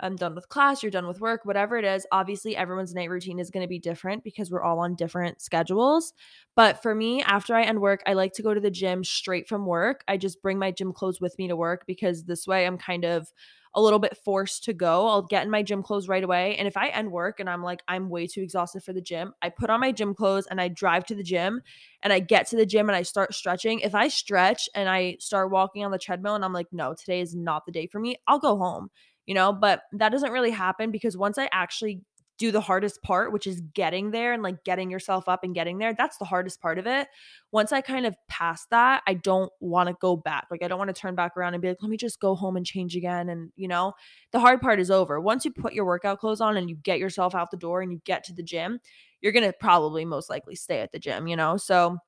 I'm 0.00 0.16
done 0.16 0.34
with 0.34 0.48
class, 0.48 0.82
you're 0.82 0.90
done 0.90 1.06
with 1.06 1.20
work, 1.20 1.44
whatever 1.44 1.76
it 1.76 1.84
is. 1.84 2.06
Obviously, 2.10 2.56
everyone's 2.56 2.94
night 2.94 3.10
routine 3.10 3.38
is 3.38 3.50
going 3.50 3.62
to 3.62 3.68
be 3.68 3.78
different 3.78 4.24
because 4.24 4.50
we're 4.50 4.62
all 4.62 4.80
on 4.80 4.94
different 4.94 5.40
schedules. 5.42 6.12
But 6.56 6.82
for 6.82 6.94
me, 6.94 7.22
after 7.22 7.54
I 7.54 7.62
end 7.62 7.80
work, 7.80 8.02
I 8.06 8.14
like 8.14 8.32
to 8.34 8.42
go 8.42 8.54
to 8.54 8.60
the 8.60 8.70
gym 8.70 9.04
straight 9.04 9.48
from 9.48 9.66
work. 9.66 10.02
I 10.08 10.16
just 10.16 10.42
bring 10.42 10.58
my 10.58 10.70
gym 10.70 10.92
clothes 10.92 11.20
with 11.20 11.38
me 11.38 11.46
to 11.48 11.56
work 11.56 11.84
because 11.86 12.24
this 12.24 12.46
way 12.46 12.66
I'm 12.66 12.78
kind 12.78 13.04
of 13.04 13.28
a 13.74 13.80
little 13.80 13.98
bit 13.98 14.16
forced 14.16 14.64
to 14.64 14.72
go. 14.74 15.06
I'll 15.06 15.22
get 15.22 15.44
in 15.44 15.50
my 15.50 15.62
gym 15.62 15.82
clothes 15.82 16.08
right 16.08 16.22
away. 16.22 16.56
And 16.56 16.68
if 16.68 16.76
I 16.76 16.88
end 16.88 17.10
work 17.10 17.40
and 17.40 17.48
I'm 17.48 17.62
like, 17.62 17.82
I'm 17.88 18.10
way 18.10 18.26
too 18.26 18.42
exhausted 18.42 18.84
for 18.84 18.92
the 18.92 19.00
gym, 19.00 19.32
I 19.40 19.48
put 19.48 19.70
on 19.70 19.80
my 19.80 19.92
gym 19.92 20.14
clothes 20.14 20.46
and 20.46 20.60
I 20.60 20.68
drive 20.68 21.04
to 21.06 21.14
the 21.14 21.22
gym 21.22 21.62
and 22.02 22.12
I 22.12 22.18
get 22.18 22.46
to 22.48 22.56
the 22.56 22.66
gym 22.66 22.88
and 22.88 22.96
I 22.96 23.02
start 23.02 23.34
stretching. 23.34 23.80
If 23.80 23.94
I 23.94 24.08
stretch 24.08 24.68
and 24.74 24.88
I 24.88 25.16
start 25.20 25.50
walking 25.50 25.84
on 25.84 25.90
the 25.90 25.98
treadmill 25.98 26.34
and 26.34 26.44
I'm 26.44 26.52
like, 26.52 26.72
no, 26.72 26.94
today 26.94 27.20
is 27.20 27.34
not 27.34 27.64
the 27.64 27.72
day 27.72 27.86
for 27.86 27.98
me, 27.98 28.16
I'll 28.28 28.38
go 28.38 28.58
home, 28.58 28.90
you 29.26 29.34
know? 29.34 29.52
But 29.52 29.82
that 29.92 30.12
doesn't 30.12 30.32
really 30.32 30.50
happen 30.50 30.90
because 30.90 31.16
once 31.16 31.38
I 31.38 31.48
actually 31.52 32.02
do 32.42 32.50
the 32.50 32.60
hardest 32.60 33.00
part, 33.02 33.32
which 33.32 33.46
is 33.46 33.60
getting 33.72 34.10
there 34.10 34.32
and 34.32 34.42
like 34.42 34.64
getting 34.64 34.90
yourself 34.90 35.28
up 35.28 35.44
and 35.44 35.54
getting 35.54 35.78
there. 35.78 35.94
That's 35.94 36.16
the 36.18 36.24
hardest 36.24 36.60
part 36.60 36.76
of 36.76 36.88
it. 36.88 37.06
Once 37.52 37.70
I 37.70 37.80
kind 37.80 38.04
of 38.04 38.16
pass 38.28 38.66
that, 38.72 39.04
I 39.06 39.14
don't 39.14 39.52
want 39.60 39.88
to 39.88 39.94
go 40.00 40.16
back. 40.16 40.48
Like, 40.50 40.64
I 40.64 40.66
don't 40.66 40.78
want 40.78 40.92
to 40.92 41.00
turn 41.00 41.14
back 41.14 41.36
around 41.36 41.54
and 41.54 41.62
be 41.62 41.68
like, 41.68 41.76
let 41.80 41.88
me 41.88 41.96
just 41.96 42.18
go 42.18 42.34
home 42.34 42.56
and 42.56 42.66
change 42.66 42.96
again. 42.96 43.28
And, 43.28 43.52
you 43.54 43.68
know, 43.68 43.92
the 44.32 44.40
hard 44.40 44.60
part 44.60 44.80
is 44.80 44.90
over. 44.90 45.20
Once 45.20 45.44
you 45.44 45.52
put 45.52 45.72
your 45.72 45.84
workout 45.84 46.18
clothes 46.18 46.40
on 46.40 46.56
and 46.56 46.68
you 46.68 46.74
get 46.74 46.98
yourself 46.98 47.32
out 47.32 47.52
the 47.52 47.56
door 47.56 47.80
and 47.80 47.92
you 47.92 48.00
get 48.04 48.24
to 48.24 48.34
the 48.34 48.42
gym, 48.42 48.80
you're 49.20 49.30
going 49.30 49.46
to 49.46 49.52
probably 49.52 50.04
most 50.04 50.28
likely 50.28 50.56
stay 50.56 50.80
at 50.80 50.90
the 50.90 50.98
gym, 50.98 51.28
you 51.28 51.36
know? 51.36 51.56
So, 51.56 51.98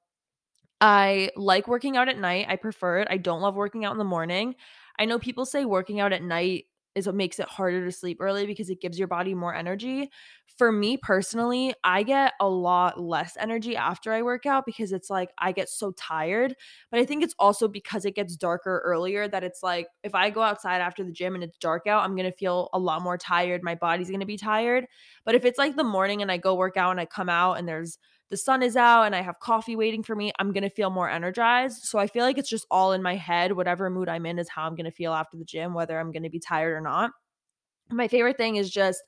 I 0.80 1.30
like 1.36 1.68
working 1.68 1.96
out 1.96 2.08
at 2.08 2.18
night. 2.18 2.46
I 2.48 2.56
prefer 2.56 2.98
it. 2.98 3.08
I 3.08 3.18
don't 3.18 3.40
love 3.40 3.54
working 3.54 3.84
out 3.84 3.92
in 3.92 3.98
the 3.98 4.04
morning. 4.04 4.56
I 4.98 5.04
know 5.04 5.20
people 5.20 5.46
say 5.46 5.64
working 5.64 6.00
out 6.00 6.12
at 6.12 6.22
night 6.22 6.64
is 6.94 7.06
what 7.06 7.14
makes 7.14 7.38
it 7.38 7.48
harder 7.48 7.84
to 7.84 7.92
sleep 7.92 8.18
early 8.20 8.46
because 8.46 8.70
it 8.70 8.80
gives 8.80 8.98
your 8.98 9.08
body 9.08 9.34
more 9.34 9.54
energy. 9.54 10.10
For 10.58 10.70
me 10.70 10.96
personally, 10.96 11.74
I 11.82 12.04
get 12.04 12.34
a 12.40 12.48
lot 12.48 13.00
less 13.00 13.36
energy 13.38 13.76
after 13.76 14.12
I 14.12 14.22
work 14.22 14.46
out 14.46 14.64
because 14.64 14.92
it's 14.92 15.10
like 15.10 15.30
I 15.38 15.50
get 15.50 15.68
so 15.68 15.92
tired. 15.92 16.54
But 16.90 17.00
I 17.00 17.04
think 17.04 17.24
it's 17.24 17.34
also 17.38 17.66
because 17.66 18.04
it 18.04 18.14
gets 18.14 18.36
darker 18.36 18.80
earlier 18.84 19.26
that 19.26 19.42
it's 19.42 19.62
like 19.62 19.88
if 20.04 20.14
I 20.14 20.30
go 20.30 20.42
outside 20.42 20.80
after 20.80 21.02
the 21.02 21.10
gym 21.10 21.34
and 21.34 21.42
it's 21.42 21.58
dark 21.58 21.86
out, 21.88 22.04
I'm 22.04 22.14
going 22.14 22.30
to 22.30 22.36
feel 22.36 22.68
a 22.72 22.78
lot 22.78 23.02
more 23.02 23.18
tired. 23.18 23.62
My 23.64 23.74
body's 23.74 24.08
going 24.08 24.20
to 24.20 24.26
be 24.26 24.36
tired. 24.36 24.86
But 25.24 25.34
if 25.34 25.44
it's 25.44 25.58
like 25.58 25.74
the 25.74 25.84
morning 25.84 26.22
and 26.22 26.30
I 26.30 26.36
go 26.36 26.54
work 26.54 26.76
out 26.76 26.92
and 26.92 27.00
I 27.00 27.06
come 27.06 27.28
out 27.28 27.54
and 27.54 27.68
there's 27.68 27.98
the 28.30 28.36
sun 28.36 28.62
is 28.62 28.76
out 28.76 29.04
and 29.04 29.14
I 29.14 29.20
have 29.20 29.38
coffee 29.38 29.76
waiting 29.76 30.02
for 30.02 30.16
me, 30.16 30.32
I'm 30.38 30.52
going 30.52 30.62
to 30.62 30.70
feel 30.70 30.90
more 30.90 31.08
energized. 31.08 31.84
So 31.84 31.98
I 31.98 32.06
feel 32.06 32.24
like 32.24 32.38
it's 32.38 32.48
just 32.48 32.66
all 32.70 32.92
in 32.92 33.02
my 33.02 33.16
head. 33.16 33.52
Whatever 33.52 33.90
mood 33.90 34.08
I'm 34.08 34.26
in 34.26 34.38
is 34.38 34.48
how 34.48 34.64
I'm 34.64 34.74
going 34.74 34.84
to 34.86 34.90
feel 34.90 35.12
after 35.12 35.36
the 35.36 35.44
gym, 35.44 35.74
whether 35.74 35.98
I'm 35.98 36.10
going 36.10 36.22
to 36.22 36.30
be 36.30 36.40
tired 36.40 36.74
or 36.74 36.80
not. 36.80 37.10
My 37.90 38.08
favorite 38.08 38.38
thing 38.38 38.56
is 38.56 38.70
just, 38.70 39.02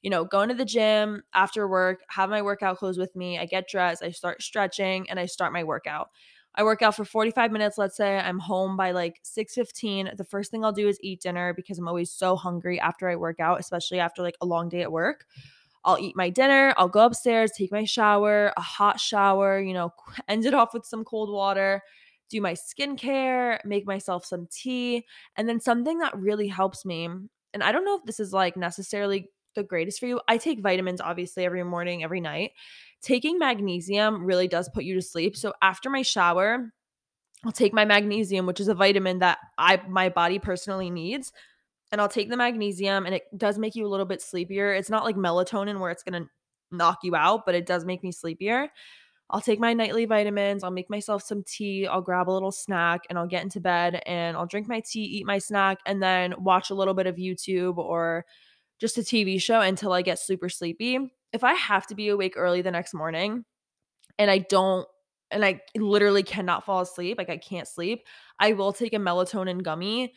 you 0.00 0.10
know, 0.10 0.24
going 0.24 0.48
to 0.48 0.54
the 0.54 0.64
gym 0.64 1.22
after 1.34 1.68
work, 1.68 2.00
have 2.08 2.30
my 2.30 2.42
workout 2.42 2.78
clothes 2.78 2.98
with 2.98 3.14
me. 3.14 3.38
I 3.38 3.46
get 3.46 3.68
dressed, 3.68 4.02
I 4.02 4.10
start 4.10 4.42
stretching, 4.42 5.08
and 5.10 5.20
I 5.20 5.26
start 5.26 5.52
my 5.52 5.64
workout. 5.64 6.08
I 6.54 6.64
work 6.64 6.82
out 6.82 6.94
for 6.94 7.04
45 7.04 7.50
minutes, 7.50 7.78
let's 7.78 7.96
say 7.96 8.18
I'm 8.18 8.38
home 8.38 8.76
by 8.76 8.90
like 8.90 9.20
6:15. 9.22 10.16
The 10.16 10.24
first 10.24 10.50
thing 10.50 10.64
I'll 10.64 10.72
do 10.72 10.88
is 10.88 10.98
eat 11.02 11.22
dinner 11.22 11.54
because 11.54 11.78
I'm 11.78 11.88
always 11.88 12.10
so 12.10 12.36
hungry 12.36 12.78
after 12.78 13.08
I 13.08 13.16
work 13.16 13.40
out, 13.40 13.60
especially 13.60 14.00
after 14.00 14.22
like 14.22 14.36
a 14.40 14.46
long 14.46 14.68
day 14.68 14.82
at 14.82 14.92
work. 14.92 15.26
I'll 15.84 15.98
eat 15.98 16.16
my 16.16 16.30
dinner, 16.30 16.74
I'll 16.76 16.88
go 16.88 17.04
upstairs, 17.04 17.50
take 17.52 17.72
my 17.72 17.84
shower, 17.84 18.52
a 18.56 18.60
hot 18.60 19.00
shower, 19.00 19.60
you 19.60 19.74
know, 19.74 19.90
end 20.28 20.46
it 20.46 20.54
off 20.54 20.74
with 20.74 20.84
some 20.84 21.04
cold 21.04 21.30
water, 21.30 21.82
do 22.30 22.40
my 22.40 22.54
skincare, 22.54 23.58
make 23.64 23.86
myself 23.86 24.24
some 24.24 24.46
tea, 24.50 25.04
and 25.36 25.48
then 25.48 25.60
something 25.60 25.98
that 25.98 26.16
really 26.16 26.48
helps 26.48 26.84
me. 26.84 27.08
And 27.54 27.62
I 27.62 27.72
don't 27.72 27.84
know 27.84 27.96
if 27.96 28.04
this 28.04 28.20
is 28.20 28.32
like 28.32 28.56
necessarily 28.56 29.28
the 29.54 29.62
greatest 29.62 30.00
for 30.00 30.06
you. 30.06 30.20
I 30.28 30.38
take 30.38 30.60
vitamins 30.60 31.00
obviously 31.00 31.44
every 31.44 31.62
morning, 31.64 32.02
every 32.02 32.20
night. 32.20 32.52
Taking 33.02 33.38
magnesium 33.38 34.24
really 34.24 34.48
does 34.48 34.68
put 34.68 34.84
you 34.84 34.94
to 34.94 35.02
sleep. 35.02 35.36
So 35.36 35.52
after 35.60 35.90
my 35.90 36.02
shower, 36.02 36.72
I'll 37.44 37.52
take 37.52 37.74
my 37.74 37.84
magnesium, 37.84 38.46
which 38.46 38.60
is 38.60 38.68
a 38.68 38.74
vitamin 38.74 39.18
that 39.18 39.38
I 39.58 39.80
my 39.88 40.08
body 40.08 40.38
personally 40.38 40.90
needs, 40.90 41.32
and 41.92 42.00
I'll 42.00 42.08
take 42.08 42.30
the 42.30 42.36
magnesium 42.36 43.04
and 43.04 43.14
it 43.14 43.24
does 43.36 43.58
make 43.58 43.76
you 43.76 43.86
a 43.86 43.90
little 43.90 44.06
bit 44.06 44.22
sleepier. 44.22 44.72
It's 44.72 44.90
not 44.90 45.04
like 45.04 45.14
melatonin 45.14 45.78
where 45.78 45.90
it's 45.90 46.02
going 46.02 46.24
to 46.24 46.28
knock 46.70 47.00
you 47.02 47.14
out, 47.14 47.44
but 47.44 47.54
it 47.54 47.66
does 47.66 47.84
make 47.84 48.02
me 48.02 48.10
sleepier. 48.10 48.68
I'll 49.30 49.42
take 49.42 49.60
my 49.60 49.72
nightly 49.72 50.04
vitamins, 50.04 50.62
I'll 50.62 50.70
make 50.70 50.90
myself 50.90 51.22
some 51.22 51.42
tea, 51.46 51.86
I'll 51.86 52.02
grab 52.02 52.28
a 52.28 52.32
little 52.32 52.52
snack 52.52 53.02
and 53.08 53.18
I'll 53.18 53.26
get 53.26 53.42
into 53.42 53.60
bed 53.60 54.02
and 54.04 54.36
I'll 54.36 54.46
drink 54.46 54.68
my 54.68 54.82
tea, 54.84 55.04
eat 55.04 55.26
my 55.26 55.38
snack 55.38 55.78
and 55.86 56.02
then 56.02 56.34
watch 56.38 56.70
a 56.70 56.74
little 56.74 56.92
bit 56.92 57.06
of 57.06 57.16
YouTube 57.16 57.78
or 57.78 58.26
just 58.78 58.98
a 58.98 59.02
TV 59.02 59.40
show 59.40 59.60
until 59.60 59.92
I 59.92 60.02
get 60.02 60.18
super 60.18 60.48
sleepy. 60.48 60.98
If 61.32 61.44
I 61.44 61.54
have 61.54 61.86
to 61.86 61.94
be 61.94 62.08
awake 62.08 62.34
early 62.36 62.60
the 62.60 62.70
next 62.70 62.92
morning 62.92 63.44
and 64.18 64.30
I 64.30 64.38
don't 64.38 64.86
and 65.30 65.42
I 65.42 65.62
literally 65.74 66.22
cannot 66.22 66.66
fall 66.66 66.82
asleep, 66.82 67.16
like 67.16 67.30
I 67.30 67.38
can't 67.38 67.66
sleep, 67.66 68.04
I 68.38 68.52
will 68.52 68.74
take 68.74 68.92
a 68.92 68.98
melatonin 68.98 69.62
gummy 69.62 70.12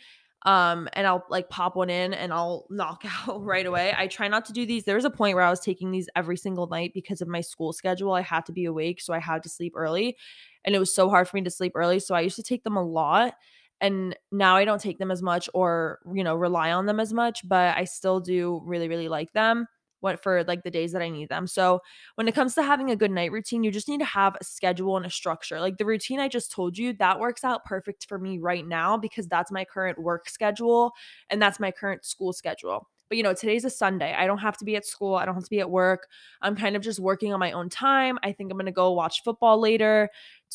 um 0.46 0.88
and 0.94 1.06
I'll 1.08 1.26
like 1.30 1.50
pop 1.50 1.76
one 1.76 1.90
in 1.90 2.14
and 2.14 2.32
I'll 2.32 2.66
knock 2.70 3.04
out 3.28 3.44
right 3.44 3.66
away. 3.66 3.94
I 3.98 4.08
try 4.08 4.28
not 4.28 4.46
to 4.46 4.54
do 4.54 4.66
these. 4.66 4.86
There 4.86 4.96
was 4.96 5.06
a 5.06 5.10
point 5.10 5.36
where 5.36 5.44
I 5.44 5.50
was 5.50 5.60
taking 5.60 5.92
these 5.92 6.08
every 6.16 6.38
single 6.38 6.68
night 6.68 6.92
because 6.94 7.22
of 7.22 7.28
my 7.28 7.42
school 7.42 7.74
schedule. 7.74 8.14
I 8.14 8.22
had 8.22 8.46
to 8.46 8.52
be 8.52 8.66
awake, 8.66 9.02
so 9.02 9.14
I 9.14 9.20
had 9.20 9.44
to 9.44 9.50
sleep 9.50 9.74
early. 9.76 10.18
And 10.64 10.76
it 10.76 10.80
was 10.80 10.94
so 10.94 11.10
hard 11.10 11.28
for 11.28 11.38
me 11.38 11.44
to 11.44 11.52
sleep 11.52 11.74
early, 11.76 12.00
so 12.00 12.16
I 12.16 12.22
used 12.22 12.38
to 12.38 12.44
take 12.44 12.64
them 12.64 12.78
a 12.78 12.84
lot 12.84 13.36
and 13.82 14.16
now 14.32 14.56
I 14.56 14.64
don't 14.64 14.80
take 14.80 15.00
them 15.00 15.12
as 15.12 15.22
much 15.22 15.50
or, 15.54 16.00
you 16.14 16.24
know, 16.24 16.34
rely 16.36 16.72
on 16.72 16.86
them 16.86 17.00
as 17.00 17.12
much, 17.12 17.48
but 17.48 17.76
I 17.78 17.84
still 17.84 18.20
do 18.20 18.62
really 18.66 18.88
really 18.88 19.10
like 19.10 19.34
them 19.34 19.68
what 20.06 20.22
for 20.22 20.44
like 20.46 20.64
the 20.64 20.72
days 20.72 20.92
that 20.94 21.02
I 21.02 21.10
need 21.10 21.30
them. 21.30 21.48
So 21.48 21.82
when 22.14 22.28
it 22.28 22.36
comes 22.36 22.54
to 22.56 22.64
having 22.64 22.92
a 22.92 22.96
good 22.96 23.12
night 23.12 23.32
routine, 23.32 23.64
you 23.64 23.72
just 23.72 23.90
need 23.90 24.00
to 24.00 24.06
have 24.06 24.38
a 24.40 24.44
schedule 24.44 24.96
and 24.96 25.06
a 25.06 25.10
structure. 25.10 25.60
Like 25.60 25.78
the 25.78 25.86
routine 25.86 26.20
I 26.20 26.28
just 26.28 26.52
told 26.52 26.78
you, 26.78 26.94
that 26.94 27.20
works 27.20 27.44
out 27.44 27.66
perfect 27.66 28.06
for 28.08 28.20
me 28.20 28.38
right 28.38 28.66
now 28.66 28.98
because 28.98 29.28
that's 29.28 29.52
my 29.52 29.66
current 29.66 29.98
work 30.00 30.30
schedule 30.30 30.94
and 31.30 31.42
that's 31.42 31.60
my 31.60 31.72
current 31.72 32.06
school 32.06 32.32
schedule. 32.32 32.88
But 33.10 33.18
you 33.18 33.24
know, 33.24 33.34
today's 33.34 33.66
a 33.66 33.70
Sunday. 33.70 34.14
I 34.14 34.28
don't 34.28 34.38
have 34.38 34.58
to 34.58 34.66
be 34.66 34.76
at 34.76 34.86
school. 34.86 35.16
I 35.16 35.26
don't 35.26 35.36
have 35.36 35.44
to 35.44 35.50
be 35.50 35.60
at 35.60 35.70
work. 35.70 36.08
I'm 36.42 36.56
kind 36.56 36.76
of 36.76 36.84
just 36.84 37.00
working 37.00 37.34
on 37.34 37.40
my 37.40 37.52
own 37.52 37.70
time. 37.70 38.20
I 38.24 38.32
think 38.32 38.52
I'm 38.52 38.58
going 38.58 38.68
to 38.68 38.72
go 38.72 38.92
watch 38.94 39.24
football 39.24 39.60
later 39.60 40.10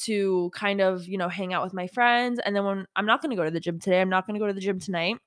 to 0.05 0.51
kind 0.55 0.81
of, 0.81 1.07
you 1.07 1.19
know, 1.19 1.29
hang 1.29 1.53
out 1.53 1.65
with 1.65 1.75
my 1.75 1.89
friends. 1.89 2.41
And 2.41 2.55
then 2.55 2.65
when 2.65 2.87
I'm 2.97 3.07
not 3.07 3.21
going 3.21 3.31
to 3.31 3.37
go 3.37 3.45
to 3.45 3.51
the 3.51 3.61
gym 3.61 3.79
today, 3.79 4.01
I'm 4.01 4.09
not 4.09 4.27
going 4.27 4.35
to 4.35 4.41
go 4.41 4.47
to 4.47 4.53
the 4.53 4.61
gym 4.61 4.79
tonight 4.81 5.19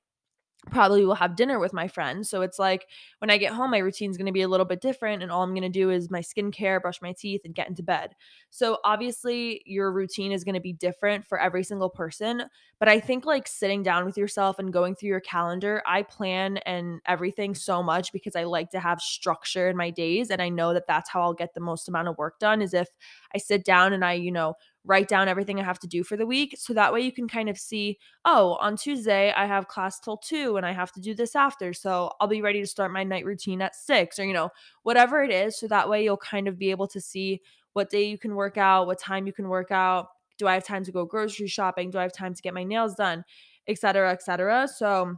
probably 0.72 1.05
will 1.05 1.15
have 1.15 1.36
dinner 1.36 1.60
with 1.60 1.74
my 1.74 1.88
friends. 1.88 2.29
So 2.29 2.41
it's 2.41 2.60
like 2.60 2.88
when 3.20 3.29
I 3.29 3.38
get 3.38 3.53
home, 3.53 3.72
my 3.72 3.79
routine's 3.79 4.17
going 4.17 4.27
to 4.27 4.32
be 4.32 4.41
a 4.41 4.48
little 4.48 4.65
bit 4.65 4.82
different. 4.82 5.22
And 5.22 5.32
all 5.32 5.43
I'm 5.43 5.51
going 5.51 5.63
to 5.63 5.70
do 5.70 5.89
is 5.89 6.10
my 6.10 6.22
skincare, 6.22 6.82
brush 6.82 7.01
my 7.01 7.13
teeth, 7.13 7.41
and 7.46 7.53
get 7.53 7.67
into 7.67 7.84
bed. 7.84 8.15
So 8.50 8.79
obviously, 8.84 9.62
your 9.65 9.91
routine 9.91 10.32
is 10.32 10.43
going 10.43 10.55
to 10.55 10.62
be 10.62 10.74
different 10.74 11.25
for 11.25 11.39
every 11.39 11.63
single 11.63 11.89
person. 11.89 12.43
But 12.79 12.89
I 12.89 13.00
think 13.00 13.25
like 13.25 13.48
sitting 13.48 13.84
down 13.84 14.05
with 14.05 14.17
yourself 14.17 14.60
and 14.60 14.74
going 14.74 14.96
through 14.96 15.10
your 15.10 15.20
calendar, 15.22 15.82
I 15.86 16.03
plan 16.03 16.58
and 16.58 17.01
everything 17.05 17.55
so 17.55 17.82
much 17.82 18.12
because 18.12 18.36
I 18.36 18.43
like 18.43 18.72
to 18.72 18.79
have 18.79 19.00
structure 19.01 19.70
in 19.70 19.77
my 19.77 19.89
days. 19.89 20.29
And 20.29 20.41
I 20.41 20.50
know 20.50 20.74
that 20.74 20.88
that's 20.88 21.10
how 21.10 21.22
I'll 21.22 21.34
get 21.34 21.53
the 21.53 21.62
most 21.62 21.88
amount 21.88 22.08
of 22.08 22.17
work 22.17 22.39
done 22.39 22.62
is 22.62 22.74
if 22.74 22.89
I 23.34 23.38
sit 23.38 23.63
down 23.63 23.93
and 23.93 24.03
I, 24.03 24.13
you 24.13 24.32
know, 24.32 24.55
write 24.85 25.07
down 25.07 25.29
everything 25.29 25.59
I 25.59 25.63
have 25.63 25.79
to 25.79 25.87
do 25.87 26.03
for 26.03 26.17
the 26.17 26.25
week. 26.25 26.55
So 26.57 26.73
that 26.73 26.91
way 26.91 27.01
you 27.01 27.11
can 27.11 27.27
kind 27.27 27.47
of 27.47 27.57
see, 27.57 27.97
oh, 28.25 28.57
on 28.59 28.75
Tuesday 28.75 29.31
I 29.31 29.45
have 29.45 29.69
class 29.69 29.99
till 29.99 30.17
two 30.17 30.57
and 30.57 30.65
I 30.65 30.73
have 30.73 30.91
to 30.93 30.99
do 30.99 31.13
this 31.15 31.35
after. 31.35 31.71
So 31.71 32.11
I'll 32.19 32.27
be 32.27 32.41
ready 32.41 32.59
to 32.59 32.67
start 32.67 32.91
my 32.91 33.03
night 33.03 33.25
routine 33.25 33.61
at 33.61 33.75
six 33.75 34.19
or, 34.19 34.25
you 34.25 34.33
know, 34.33 34.49
whatever 34.83 35.23
it 35.23 35.31
is. 35.31 35.57
So 35.57 35.67
that 35.69 35.87
way 35.87 36.03
you'll 36.03 36.17
kind 36.17 36.47
of 36.47 36.59
be 36.59 36.71
able 36.71 36.87
to 36.87 36.99
see 36.99 37.41
what 37.71 37.89
day 37.89 38.03
you 38.03 38.17
can 38.17 38.35
work 38.35 38.57
out, 38.57 38.87
what 38.87 38.99
time 38.99 39.25
you 39.25 39.33
can 39.33 39.47
work 39.47 39.71
out. 39.71 40.07
Do 40.37 40.47
I 40.47 40.53
have 40.55 40.65
time 40.65 40.83
to 40.83 40.91
go 40.91 41.05
grocery 41.05 41.47
shopping? 41.47 41.89
Do 41.89 41.99
I 41.99 42.01
have 42.01 42.13
time 42.13 42.33
to 42.33 42.41
get 42.41 42.53
my 42.53 42.63
nails 42.63 42.95
done? 42.95 43.23
Et 43.67 43.77
cetera, 43.77 44.11
et 44.11 44.21
cetera. 44.21 44.67
So 44.67 45.15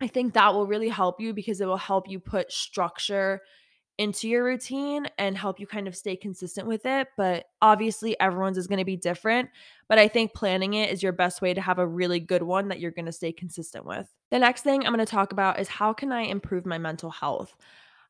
I 0.00 0.08
think 0.08 0.34
that 0.34 0.52
will 0.52 0.66
really 0.66 0.88
help 0.88 1.20
you 1.20 1.32
because 1.32 1.60
it 1.60 1.66
will 1.66 1.76
help 1.76 2.08
you 2.08 2.18
put 2.18 2.50
structure 2.50 3.42
into 4.00 4.26
your 4.26 4.42
routine 4.42 5.06
and 5.18 5.36
help 5.36 5.60
you 5.60 5.66
kind 5.66 5.86
of 5.86 5.94
stay 5.94 6.16
consistent 6.16 6.66
with 6.66 6.86
it. 6.86 7.08
But 7.18 7.50
obviously, 7.60 8.18
everyone's 8.18 8.56
is 8.56 8.66
going 8.66 8.78
to 8.78 8.84
be 8.86 8.96
different. 8.96 9.50
But 9.90 9.98
I 9.98 10.08
think 10.08 10.32
planning 10.32 10.72
it 10.72 10.90
is 10.90 11.02
your 11.02 11.12
best 11.12 11.42
way 11.42 11.52
to 11.52 11.60
have 11.60 11.78
a 11.78 11.86
really 11.86 12.18
good 12.18 12.42
one 12.42 12.68
that 12.68 12.80
you're 12.80 12.92
going 12.92 13.04
to 13.04 13.12
stay 13.12 13.30
consistent 13.30 13.84
with. 13.84 14.08
The 14.30 14.38
next 14.38 14.62
thing 14.62 14.86
I'm 14.86 14.94
going 14.94 15.04
to 15.04 15.10
talk 15.10 15.32
about 15.32 15.60
is 15.60 15.68
how 15.68 15.92
can 15.92 16.12
I 16.12 16.22
improve 16.22 16.64
my 16.64 16.78
mental 16.78 17.10
health? 17.10 17.54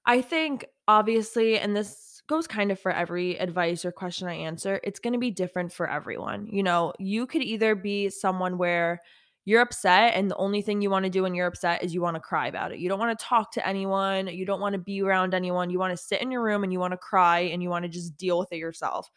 I 0.07 0.23
think, 0.23 0.65
obviously, 0.87 1.59
and 1.59 1.77
this 1.77 2.23
goes 2.29 2.47
kind 2.47 2.71
of 2.71 2.79
for 2.79 2.93
every 2.93 3.37
advice 3.41 3.85
or 3.85 3.91
question 3.91 4.29
I 4.29 4.35
answer, 4.35 4.79
it's 4.85 5.01
going 5.01 5.15
to 5.15 5.19
be 5.19 5.33
different 5.33 5.73
for 5.73 5.91
everyone. 5.91 6.47
You 6.47 6.63
know, 6.63 6.93
you 7.01 7.27
could 7.27 7.43
either 7.43 7.75
be 7.75 8.11
someone 8.11 8.59
where 8.59 9.03
you're 9.45 9.63
upset 9.63 10.15
and 10.15 10.31
the 10.31 10.37
only 10.37 10.63
thing 10.63 10.83
you 10.83 10.91
want 10.91 11.05
to 11.05 11.11
do 11.11 11.23
when 11.23 11.35
you're 11.35 11.47
upset 11.47 11.83
is 11.83 11.95
you 11.95 12.03
want 12.03 12.15
to 12.15 12.21
cry 12.21 12.47
about 12.47 12.73
it. 12.73 12.79
You 12.79 12.89
don't 12.89 12.99
want 12.99 13.19
to 13.19 13.25
talk 13.25 13.53
to 13.53 13.67
anyone, 13.67 14.29
you 14.29 14.45
don't 14.45 14.61
want 14.61 14.75
to 14.75 14.79
be 14.79 15.03
around 15.03 15.35
anyone. 15.35 15.71
You 15.71 15.79
want 15.79 15.93
to 15.93 16.03
sit 16.03 16.21
in 16.21 16.31
your 16.31 16.43
room 16.43 16.63
and 16.63 16.73
you 16.73 16.79
want 16.79 16.93
to 16.93 16.99
cry 16.99 17.41
and 17.41 17.63
you 17.63 17.71
want 17.71 17.85
to 17.85 17.89
just 17.89 18.17
deal 18.17 18.39
with 18.39 18.53
it 18.53 18.59
yourself. 18.59 19.09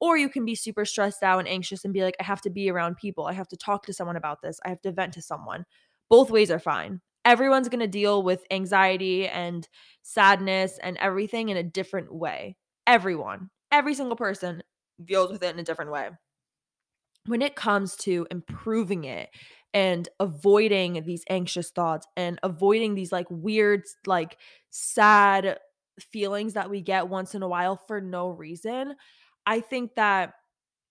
Or 0.00 0.16
you 0.16 0.28
can 0.28 0.44
be 0.44 0.54
super 0.54 0.84
stressed 0.84 1.22
out 1.22 1.40
and 1.40 1.48
anxious 1.48 1.84
and 1.84 1.94
be 1.94 2.02
like 2.02 2.16
I 2.20 2.24
have 2.24 2.42
to 2.42 2.50
be 2.50 2.70
around 2.70 2.96
people. 2.96 3.26
I 3.26 3.32
have 3.32 3.48
to 3.48 3.56
talk 3.56 3.86
to 3.86 3.92
someone 3.92 4.16
about 4.16 4.42
this. 4.42 4.60
I 4.64 4.68
have 4.68 4.80
to 4.82 4.92
vent 4.92 5.14
to 5.14 5.22
someone. 5.22 5.64
Both 6.08 6.30
ways 6.30 6.50
are 6.50 6.60
fine. 6.60 7.00
Everyone's 7.24 7.68
going 7.68 7.80
to 7.80 7.86
deal 7.86 8.22
with 8.22 8.44
anxiety 8.50 9.28
and 9.28 9.68
sadness 10.02 10.78
and 10.82 10.96
everything 10.98 11.50
in 11.50 11.56
a 11.56 11.62
different 11.62 12.14
way. 12.14 12.56
Everyone, 12.86 13.50
every 13.70 13.94
single 13.94 14.16
person 14.16 14.62
deals 15.04 15.30
with 15.30 15.42
it 15.42 15.52
in 15.52 15.58
a 15.58 15.64
different 15.64 15.92
way 15.92 16.08
when 17.28 17.42
it 17.42 17.54
comes 17.54 17.94
to 17.94 18.26
improving 18.30 19.04
it 19.04 19.28
and 19.74 20.08
avoiding 20.20 21.04
these 21.04 21.24
anxious 21.28 21.70
thoughts 21.70 22.06
and 22.16 22.38
avoiding 22.42 22.94
these 22.94 23.12
like 23.12 23.26
weird, 23.30 23.82
like 24.06 24.38
sad 24.70 25.58
feelings 26.00 26.54
that 26.54 26.70
we 26.70 26.80
get 26.80 27.08
once 27.08 27.34
in 27.34 27.42
a 27.42 27.48
while 27.48 27.76
for 27.76 28.00
no 28.00 28.30
reason, 28.30 28.94
I 29.46 29.60
think 29.60 29.94
that 29.96 30.34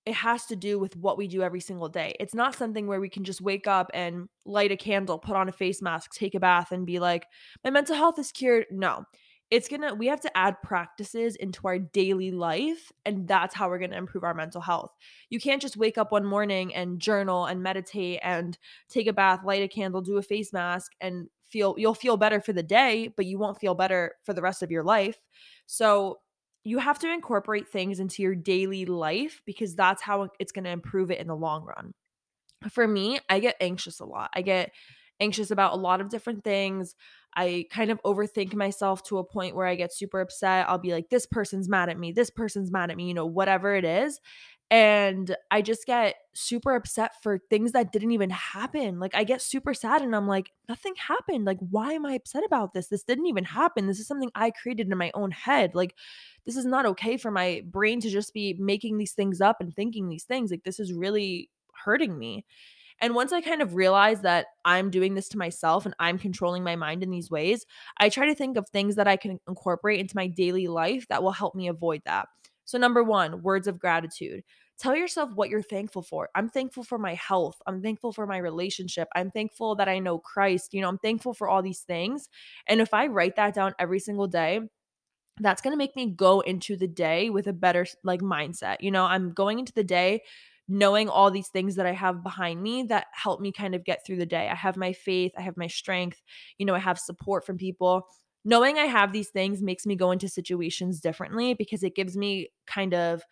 it 0.06 0.14
has 0.16 0.46
to 0.46 0.56
do 0.56 0.80
with 0.80 0.96
what 0.96 1.18
we 1.18 1.28
do 1.28 1.42
every 1.42 1.60
single 1.60 1.90
day. 1.90 2.16
It's 2.20 2.34
not 2.34 2.56
something 2.56 2.88
where 2.88 3.02
we 3.02 3.10
can 3.10 3.26
just 3.26 3.42
wake 3.42 3.68
up 3.68 3.92
and 3.94 4.30
light 4.46 4.72
a 4.72 4.78
candle, 4.78 5.20
put 5.20 5.36
on 5.36 5.50
a 5.50 5.52
face 5.52 5.82
mask, 5.82 6.14
take 6.14 6.34
a 6.34 6.40
bath, 6.40 6.72
and 6.72 6.86
be 6.86 7.00
like, 7.00 7.26
my 7.64 7.72
mental 7.72 7.96
health 7.96 8.18
is 8.18 8.32
cured. 8.32 8.68
No, 8.72 9.04
it's 9.50 9.70
gonna 9.70 9.96
we 9.96 10.08
have 10.08 10.20
to 10.22 10.38
add 10.38 10.62
practices 10.62 11.36
into 11.36 11.68
our 11.68 11.80
daily 11.80 12.32
life 12.32 12.92
and 13.06 13.28
that's 13.28 13.56
how 13.56 13.70
we're 13.70 13.80
gonna 13.80 13.98
improve 13.98 14.24
our 14.24 14.34
mental 14.34 14.62
health. 14.62 14.92
You 15.30 15.40
can't 15.40 15.62
just 15.62 15.78
wake 15.78 15.98
up 15.98 16.12
one 16.12 16.26
morning 16.26 16.76
and 16.76 17.00
journal 17.00 17.46
and 17.46 17.64
meditate 17.64 18.20
and 18.24 18.58
take 18.90 19.08
a 19.08 19.14
bath 19.14 19.42
light 19.46 19.64
a 19.64 19.68
candle 19.68 20.02
do 20.02 20.18
a 20.18 20.22
face 20.22 20.52
mask 20.52 20.92
and 21.00 21.28
feel 21.44 21.76
you'll 21.78 21.94
feel 21.94 22.18
better 22.18 22.42
for 22.42 22.52
the 22.52 22.64
day 22.64 23.10
but 23.16 23.26
you 23.26 23.38
won't 23.40 23.60
feel 23.60 23.74
better 23.74 24.14
for 24.24 24.34
the 24.34 24.42
rest 24.42 24.64
of 24.64 24.72
your 24.72 24.84
life. 24.84 25.18
So 25.66 26.20
you 26.66 26.80
have 26.80 27.00
to 27.00 27.10
incorporate 27.10 27.70
things 27.70 28.02
into 28.02 28.22
your 28.22 28.36
daily 28.36 28.84
life 28.86 29.42
because 29.46 29.74
that's 29.74 30.02
how 30.02 30.28
it's 30.38 30.52
going 30.52 30.66
to 30.66 30.70
improve 30.70 31.12
it 31.12 31.20
in 31.20 31.28
the 31.28 31.36
long 31.36 31.64
run. 31.64 31.94
For 32.70 32.86
me 32.86 33.20
i 33.30 33.40
get 33.40 33.56
anxious 33.62 34.02
a 34.02 34.06
lot. 34.06 34.32
I 34.34 34.42
get 34.42 34.72
anxious 35.20 35.52
about 35.52 35.74
a 35.74 35.78
lot 35.78 36.02
of 36.02 36.10
different 36.10 36.44
things. 36.44 36.96
I 37.38 37.68
kind 37.70 37.92
of 37.92 38.02
overthink 38.04 38.56
myself 38.56 39.04
to 39.04 39.20
a 39.20 39.24
point 39.24 39.56
where 39.56 39.68
I 39.68 39.76
get 39.76 39.94
super 39.94 40.20
upset. 40.20 40.68
I'll 40.68 40.80
be 40.80 40.92
like, 40.92 41.10
this 41.10 41.28
person's 41.28 41.70
mad 41.70 41.88
at 41.88 42.00
me. 42.00 42.12
This 42.12 42.32
person's 42.32 42.72
mad 42.72 42.90
at 42.90 42.98
me, 42.98 43.08
you 43.08 43.14
know, 43.14 43.28
whatever 43.28 43.76
it 43.76 43.86
is. 43.86 44.20
And 44.70 45.34
I 45.50 45.62
just 45.62 45.86
get 45.86 46.16
super 46.34 46.76
upset 46.76 47.12
for 47.22 47.40
things 47.50 47.72
that 47.72 47.94
didn't 47.94 48.12
even 48.12 48.32
happen. 48.32 49.00
Like, 49.00 49.16
I 49.16 49.24
get 49.24 49.42
super 49.42 49.74
sad 49.74 50.02
and 50.02 50.16
I'm 50.16 50.28
like, 50.28 50.52
nothing 50.68 50.94
happened. 50.98 51.46
Like, 51.46 51.60
why 51.60 51.94
am 51.94 52.06
I 52.06 52.14
upset 52.14 52.44
about 52.44 52.74
this? 52.74 52.88
This 52.88 53.04
didn't 53.04 53.28
even 53.28 53.46
happen. 53.46 53.86
This 53.86 54.00
is 54.00 54.08
something 54.08 54.32
I 54.36 54.52
created 54.52 54.92
in 54.92 54.98
my 54.98 55.12
own 55.14 55.32
head. 55.32 55.76
Like, 55.76 55.96
this 56.46 56.58
is 56.58 56.66
not 56.66 56.86
okay 56.88 57.18
for 57.18 57.32
my 57.32 57.62
brain 57.66 58.02
to 58.02 58.10
just 58.10 58.34
be 58.34 58.56
making 58.60 58.98
these 58.98 59.14
things 59.14 59.40
up 59.40 59.62
and 59.62 59.74
thinking 59.74 60.10
these 60.10 60.26
things. 60.26 60.52
Like, 60.52 60.64
this 60.64 60.80
is 60.80 60.92
really 60.92 61.50
hurting 61.86 62.18
me. 62.18 62.44
And 63.02 63.16
once 63.16 63.32
I 63.32 63.42
kind 63.42 63.62
of 63.62 63.76
realize 63.76 64.22
that 64.22 64.48
I'm 64.66 64.90
doing 64.90 65.14
this 65.14 65.30
to 65.30 65.38
myself 65.38 65.86
and 65.86 65.96
I'm 66.00 66.18
controlling 66.18 66.64
my 66.64 66.76
mind 66.76 67.04
in 67.04 67.12
these 67.12 67.30
ways, 67.30 67.66
I 68.00 68.10
try 68.10 68.26
to 68.28 68.36
think 68.36 68.58
of 68.58 68.68
things 68.68 68.96
that 68.96 69.08
I 69.08 69.18
can 69.18 69.40
incorporate 69.48 70.00
into 70.00 70.16
my 70.16 70.28
daily 70.28 70.68
life 70.68 71.08
that 71.10 71.22
will 71.22 71.32
help 71.32 71.56
me 71.56 71.68
avoid 71.68 72.02
that. 72.06 72.28
So, 72.66 72.78
number 72.78 73.04
one, 73.04 73.44
words 73.44 73.68
of 73.68 73.80
gratitude. 73.80 74.44
Tell 74.78 74.96
yourself 74.96 75.32
what 75.34 75.50
you're 75.50 75.64
thankful 75.64 76.04
for. 76.04 76.30
I'm 76.36 76.50
thankful 76.50 76.84
for 76.84 77.00
my 77.00 77.16
health. 77.16 77.60
I'm 77.66 77.82
thankful 77.82 78.12
for 78.12 78.28
my 78.28 78.38
relationship. 78.38 79.08
I'm 79.16 79.32
thankful 79.32 79.76
that 79.76 79.90
I 79.90 79.98
know 79.98 80.20
Christ. 80.20 80.74
You 80.74 80.82
know, 80.82 80.90
I'm 80.90 81.00
thankful 81.00 81.34
for 81.34 81.48
all 81.48 81.64
these 81.64 81.80
things. 81.80 82.30
And 82.68 82.80
if 82.80 82.94
I 82.94 83.08
write 83.08 83.38
that 83.38 83.56
down 83.56 83.74
every 83.80 84.00
single 84.00 84.28
day, 84.28 84.60
that's 85.40 85.62
going 85.62 85.72
to 85.72 85.78
make 85.78 85.96
me 85.96 86.08
go 86.12 86.42
into 86.42 86.76
the 86.76 86.88
day 86.88 87.30
with 87.30 87.48
a 87.48 87.54
better 87.54 87.86
like 88.04 88.22
mindset. 88.22 88.78
You 88.82 88.92
know, 88.92 89.06
I'm 89.06 89.32
going 89.34 89.60
into 89.60 89.74
the 89.74 89.84
day 89.84 90.24
knowing 90.68 91.10
all 91.10 91.32
these 91.32 91.48
things 91.48 91.76
that 91.76 91.86
I 91.86 91.94
have 91.94 92.24
behind 92.24 92.62
me 92.62 92.84
that 92.84 93.08
help 93.14 93.40
me 93.40 93.52
kind 93.52 93.74
of 93.76 93.86
get 93.86 94.06
through 94.06 94.18
the 94.18 94.26
day. 94.26 94.50
I 94.50 94.56
have 94.56 94.78
my 94.78 94.94
faith, 94.94 95.32
I 95.38 95.42
have 95.42 95.58
my 95.58 95.68
strength, 95.68 96.22
you 96.58 96.66
know, 96.66 96.76
I 96.76 96.80
have 96.80 97.00
support 97.00 97.46
from 97.46 97.58
people. 97.58 98.08
Knowing 98.46 98.78
I 98.78 98.86
have 98.86 99.12
these 99.12 99.30
things 99.30 99.62
makes 99.62 99.86
me 99.86 99.96
go 99.96 100.12
into 100.12 100.30
situations 100.30 101.02
differently 101.02 101.54
because 101.54 101.84
it 101.84 101.96
gives 101.96 102.16
me 102.16 102.50
kind 102.66 102.94
of 102.94 103.24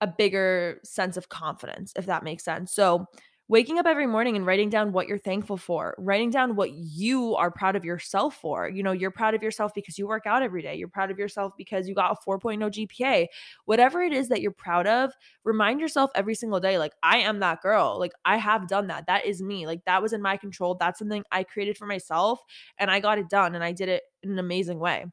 a 0.00 0.06
bigger 0.06 0.80
sense 0.84 1.16
of 1.16 1.28
confidence, 1.28 1.92
if 1.96 2.06
that 2.06 2.24
makes 2.24 2.44
sense. 2.44 2.74
So, 2.74 3.06
waking 3.52 3.78
up 3.78 3.84
every 3.84 4.06
morning 4.06 4.34
and 4.34 4.46
writing 4.46 4.70
down 4.70 4.92
what 4.92 5.06
you're 5.06 5.18
thankful 5.18 5.58
for, 5.58 5.94
writing 5.98 6.30
down 6.30 6.56
what 6.56 6.72
you 6.72 7.36
are 7.36 7.50
proud 7.50 7.76
of 7.76 7.84
yourself 7.84 8.34
for. 8.36 8.66
You 8.66 8.82
know, 8.82 8.92
you're 8.92 9.10
proud 9.10 9.34
of 9.34 9.42
yourself 9.42 9.72
because 9.74 9.98
you 9.98 10.06
work 10.06 10.26
out 10.26 10.42
every 10.42 10.62
day. 10.62 10.74
You're 10.74 10.88
proud 10.88 11.10
of 11.10 11.18
yourself 11.18 11.52
because 11.58 11.86
you 11.86 11.94
got 11.94 12.12
a 12.12 12.30
4.0 12.30 12.58
GPA. 12.58 13.26
Whatever 13.66 14.02
it 14.02 14.14
is 14.14 14.30
that 14.30 14.40
you're 14.40 14.52
proud 14.52 14.86
of, 14.86 15.12
remind 15.44 15.80
yourself 15.80 16.10
every 16.14 16.34
single 16.34 16.60
day 16.60 16.78
like 16.78 16.94
I 17.02 17.18
am 17.18 17.40
that 17.40 17.60
girl. 17.60 17.98
Like 17.98 18.12
I 18.24 18.38
have 18.38 18.68
done 18.68 18.86
that. 18.86 19.04
That 19.06 19.26
is 19.26 19.42
me. 19.42 19.66
Like 19.66 19.84
that 19.84 20.00
was 20.00 20.14
in 20.14 20.22
my 20.22 20.38
control. 20.38 20.76
That's 20.80 20.98
something 20.98 21.22
I 21.30 21.44
created 21.44 21.76
for 21.76 21.84
myself 21.84 22.40
and 22.78 22.90
I 22.90 23.00
got 23.00 23.18
it 23.18 23.28
done 23.28 23.54
and 23.54 23.62
I 23.62 23.72
did 23.72 23.90
it 23.90 24.04
in 24.22 24.30
an 24.30 24.38
amazing 24.38 24.78
way. 24.78 25.04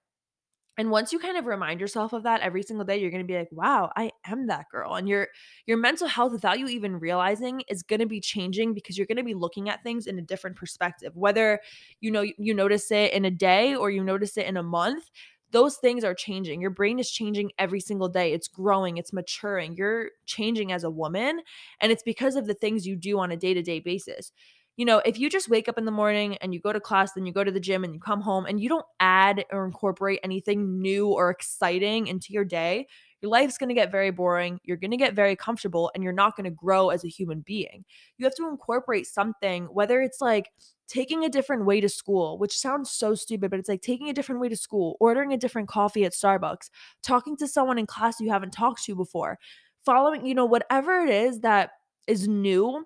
And 0.80 0.92
once 0.92 1.12
you 1.14 1.20
kind 1.20 1.38
of 1.38 1.46
remind 1.46 1.82
yourself 1.82 2.14
of 2.14 2.24
that 2.24 2.40
every 2.42 2.64
single 2.64 2.86
day, 2.86 2.98
you're 3.00 3.12
going 3.12 3.22
to 3.22 3.28
be 3.28 3.38
like, 3.38 3.52
"Wow, 3.52 3.92
I 3.98 4.12
am 4.26 4.48
that 4.48 4.68
girl." 4.72 4.96
And 4.96 5.10
your 5.10 5.28
your 5.66 5.78
mental 5.78 6.08
health 6.08 6.32
without 6.32 6.58
you 6.58 6.68
even 6.70 7.00
realizing 7.00 7.64
is 7.68 7.84
going 7.84 8.00
to 8.00 8.06
be 8.08 8.22
changing 8.22 8.74
because 8.74 8.98
you're 8.98 9.06
going 9.08 9.18
to 9.18 9.24
be 9.24 9.34
looking 9.34 9.70
at 9.70 9.84
things 9.84 10.08
in 10.08 10.18
a 10.18 10.22
different 10.22 10.56
perspective. 10.56 11.18
Whether 11.18 11.60
you 12.00 12.12
know 12.12 12.26
you 12.38 12.54
notice 12.54 12.92
it 12.92 13.12
in 13.14 13.26
a 13.26 13.32
day 13.32 13.76
or 13.76 13.92
you 13.92 14.04
notice 14.06 14.38
it 14.38 14.46
in 14.46 14.56
a 14.56 14.64
month, 14.64 15.12
those 15.52 15.76
things 15.76 16.06
are 16.06 16.14
changing. 16.16 16.62
Your 16.62 16.72
brain 16.72 16.98
is 16.98 17.12
changing 17.12 17.52
every 17.60 17.82
single 17.82 18.08
day. 18.08 18.32
It's 18.34 18.48
growing, 18.48 18.98
it's 18.98 19.12
maturing. 19.14 19.76
You're 19.76 20.12
changing 20.28 20.72
as 20.72 20.86
a 20.86 20.90
woman, 20.90 21.42
and 21.82 21.92
it's 21.92 22.04
because 22.04 22.38
of 22.38 22.48
the 22.48 22.54
things 22.54 22.88
you 22.88 22.96
do 22.96 23.20
on 23.20 23.32
a 23.32 23.38
day-to-day 23.38 23.82
basis 23.82 24.32
you 24.80 24.86
know, 24.86 25.02
if 25.04 25.20
you 25.20 25.30
just 25.30 25.50
wake 25.50 25.68
up 25.68 25.78
in 25.78 25.84
the 25.84 25.92
morning 25.92 26.38
and 26.38 26.54
you 26.54 26.62
go 26.62 26.72
to 26.72 26.80
class, 26.80 27.12
then 27.12 27.26
you 27.26 27.34
go 27.34 27.44
to 27.44 27.52
the 27.52 27.60
gym 27.60 27.84
and 27.84 27.94
you 27.94 28.00
come 28.00 28.22
home 28.22 28.46
and 28.46 28.62
you 28.62 28.70
don't 28.70 28.86
add 29.02 29.44
or 29.52 29.66
incorporate 29.66 30.22
anything 30.24 30.82
new 30.82 31.10
or 31.10 31.30
exciting 31.30 32.08
into 32.08 32.32
your 32.32 32.46
day, 32.46 32.88
your 33.22 33.30
life's 33.30 33.58
going 33.58 33.68
to 33.68 33.76
get 33.76 33.92
very 33.92 34.10
boring. 34.10 34.58
You're 34.64 34.78
going 34.78 34.92
to 34.92 34.98
get 34.98 35.16
very 35.16 35.36
comfortable 35.36 35.92
and 35.94 36.02
you're 36.02 36.14
not 36.14 36.38
going 36.38 36.46
to 36.46 36.50
grow 36.50 36.92
as 36.92 37.04
a 37.04 37.10
human 37.10 37.42
being. 37.42 37.84
You 38.18 38.26
have 38.26 38.36
to 38.36 38.48
incorporate 38.48 39.06
something, 39.06 39.66
whether 39.66 40.02
it's 40.02 40.22
like 40.22 40.50
taking 40.88 41.26
a 41.26 41.30
different 41.30 41.66
way 41.66 41.82
to 41.82 41.90
school, 41.90 42.38
which 42.38 42.58
sounds 42.58 42.90
so 42.90 43.16
stupid, 43.16 43.52
but 43.52 43.60
it's 43.60 43.68
like 43.68 43.82
taking 43.82 44.08
a 44.08 44.14
different 44.14 44.40
way 44.40 44.48
to 44.48 44.56
school, 44.56 44.96
ordering 45.02 45.34
a 45.34 45.38
different 45.38 45.68
coffee 45.68 46.06
at 46.06 46.14
Starbucks, 46.14 46.70
talking 47.04 47.36
to 47.36 47.50
someone 47.50 47.80
in 47.80 47.86
class 47.86 48.22
you 48.22 48.30
haven't 48.30 48.54
talked 48.54 48.86
to 48.86 48.96
before, 48.96 49.40
following, 49.84 50.26
you 50.26 50.36
know, 50.36 50.46
whatever 50.46 51.02
it 51.02 51.10
is 51.10 51.42
that 51.42 51.72
is 52.08 52.30
new 52.30 52.86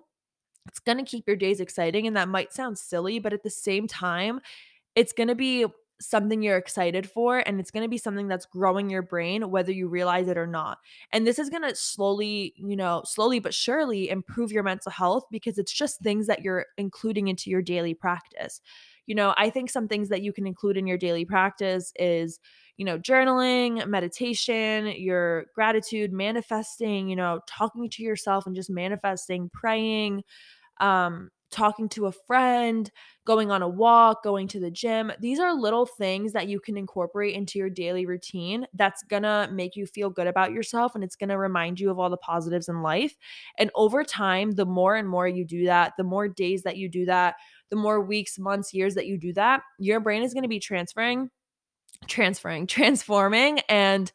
it's 0.66 0.78
going 0.78 0.98
to 0.98 1.04
keep 1.04 1.26
your 1.26 1.36
days 1.36 1.60
exciting. 1.60 2.06
And 2.06 2.16
that 2.16 2.28
might 2.28 2.52
sound 2.52 2.78
silly, 2.78 3.18
but 3.18 3.32
at 3.32 3.42
the 3.42 3.50
same 3.50 3.86
time, 3.86 4.40
it's 4.94 5.12
going 5.12 5.28
to 5.28 5.34
be 5.34 5.66
something 6.00 6.42
you're 6.42 6.56
excited 6.56 7.08
for 7.08 7.38
and 7.46 7.60
it's 7.60 7.70
going 7.70 7.84
to 7.84 7.88
be 7.88 7.98
something 7.98 8.26
that's 8.26 8.46
growing 8.46 8.90
your 8.90 9.00
brain 9.02 9.48
whether 9.50 9.70
you 9.70 9.88
realize 9.88 10.28
it 10.28 10.36
or 10.36 10.46
not. 10.46 10.78
And 11.12 11.26
this 11.26 11.38
is 11.38 11.50
going 11.50 11.62
to 11.62 11.74
slowly, 11.74 12.52
you 12.56 12.76
know, 12.76 13.02
slowly 13.04 13.38
but 13.38 13.54
surely 13.54 14.10
improve 14.10 14.50
your 14.50 14.64
mental 14.64 14.90
health 14.90 15.24
because 15.30 15.56
it's 15.56 15.72
just 15.72 16.00
things 16.00 16.26
that 16.26 16.42
you're 16.42 16.66
including 16.76 17.28
into 17.28 17.48
your 17.48 17.62
daily 17.62 17.94
practice. 17.94 18.60
You 19.06 19.14
know, 19.14 19.34
I 19.36 19.50
think 19.50 19.70
some 19.70 19.86
things 19.86 20.08
that 20.08 20.22
you 20.22 20.32
can 20.32 20.46
include 20.46 20.76
in 20.76 20.86
your 20.86 20.98
daily 20.98 21.24
practice 21.24 21.92
is 21.96 22.40
you 22.76 22.84
know, 22.84 22.98
journaling, 22.98 23.86
meditation, 23.86 24.86
your 24.96 25.46
gratitude, 25.54 26.12
manifesting, 26.12 27.08
you 27.08 27.16
know, 27.16 27.40
talking 27.46 27.88
to 27.90 28.02
yourself 28.02 28.46
and 28.46 28.54
just 28.56 28.70
manifesting, 28.70 29.50
praying, 29.52 30.22
um, 30.80 31.30
talking 31.50 31.88
to 31.88 32.06
a 32.06 32.12
friend, 32.12 32.90
going 33.24 33.52
on 33.52 33.62
a 33.62 33.68
walk, 33.68 34.24
going 34.24 34.48
to 34.48 34.58
the 34.58 34.70
gym. 34.72 35.12
These 35.20 35.38
are 35.38 35.54
little 35.54 35.86
things 35.86 36.32
that 36.32 36.48
you 36.48 36.58
can 36.58 36.76
incorporate 36.76 37.34
into 37.36 37.60
your 37.60 37.70
daily 37.70 38.06
routine 38.06 38.66
that's 38.74 39.04
gonna 39.04 39.48
make 39.52 39.76
you 39.76 39.86
feel 39.86 40.10
good 40.10 40.26
about 40.26 40.50
yourself 40.50 40.96
and 40.96 41.04
it's 41.04 41.14
gonna 41.14 41.38
remind 41.38 41.78
you 41.78 41.90
of 41.90 41.98
all 42.00 42.10
the 42.10 42.16
positives 42.16 42.68
in 42.68 42.82
life. 42.82 43.16
And 43.56 43.70
over 43.76 44.02
time, 44.02 44.50
the 44.52 44.66
more 44.66 44.96
and 44.96 45.08
more 45.08 45.28
you 45.28 45.44
do 45.44 45.64
that, 45.66 45.92
the 45.96 46.04
more 46.04 46.26
days 46.28 46.64
that 46.64 46.76
you 46.76 46.88
do 46.88 47.04
that, 47.06 47.36
the 47.70 47.76
more 47.76 48.00
weeks, 48.00 48.36
months, 48.36 48.74
years 48.74 48.94
that 48.96 49.06
you 49.06 49.16
do 49.16 49.32
that, 49.34 49.62
your 49.78 50.00
brain 50.00 50.24
is 50.24 50.34
gonna 50.34 50.48
be 50.48 50.58
transferring 50.60 51.30
transferring, 52.06 52.66
transforming, 52.68 53.60
and 53.68 54.10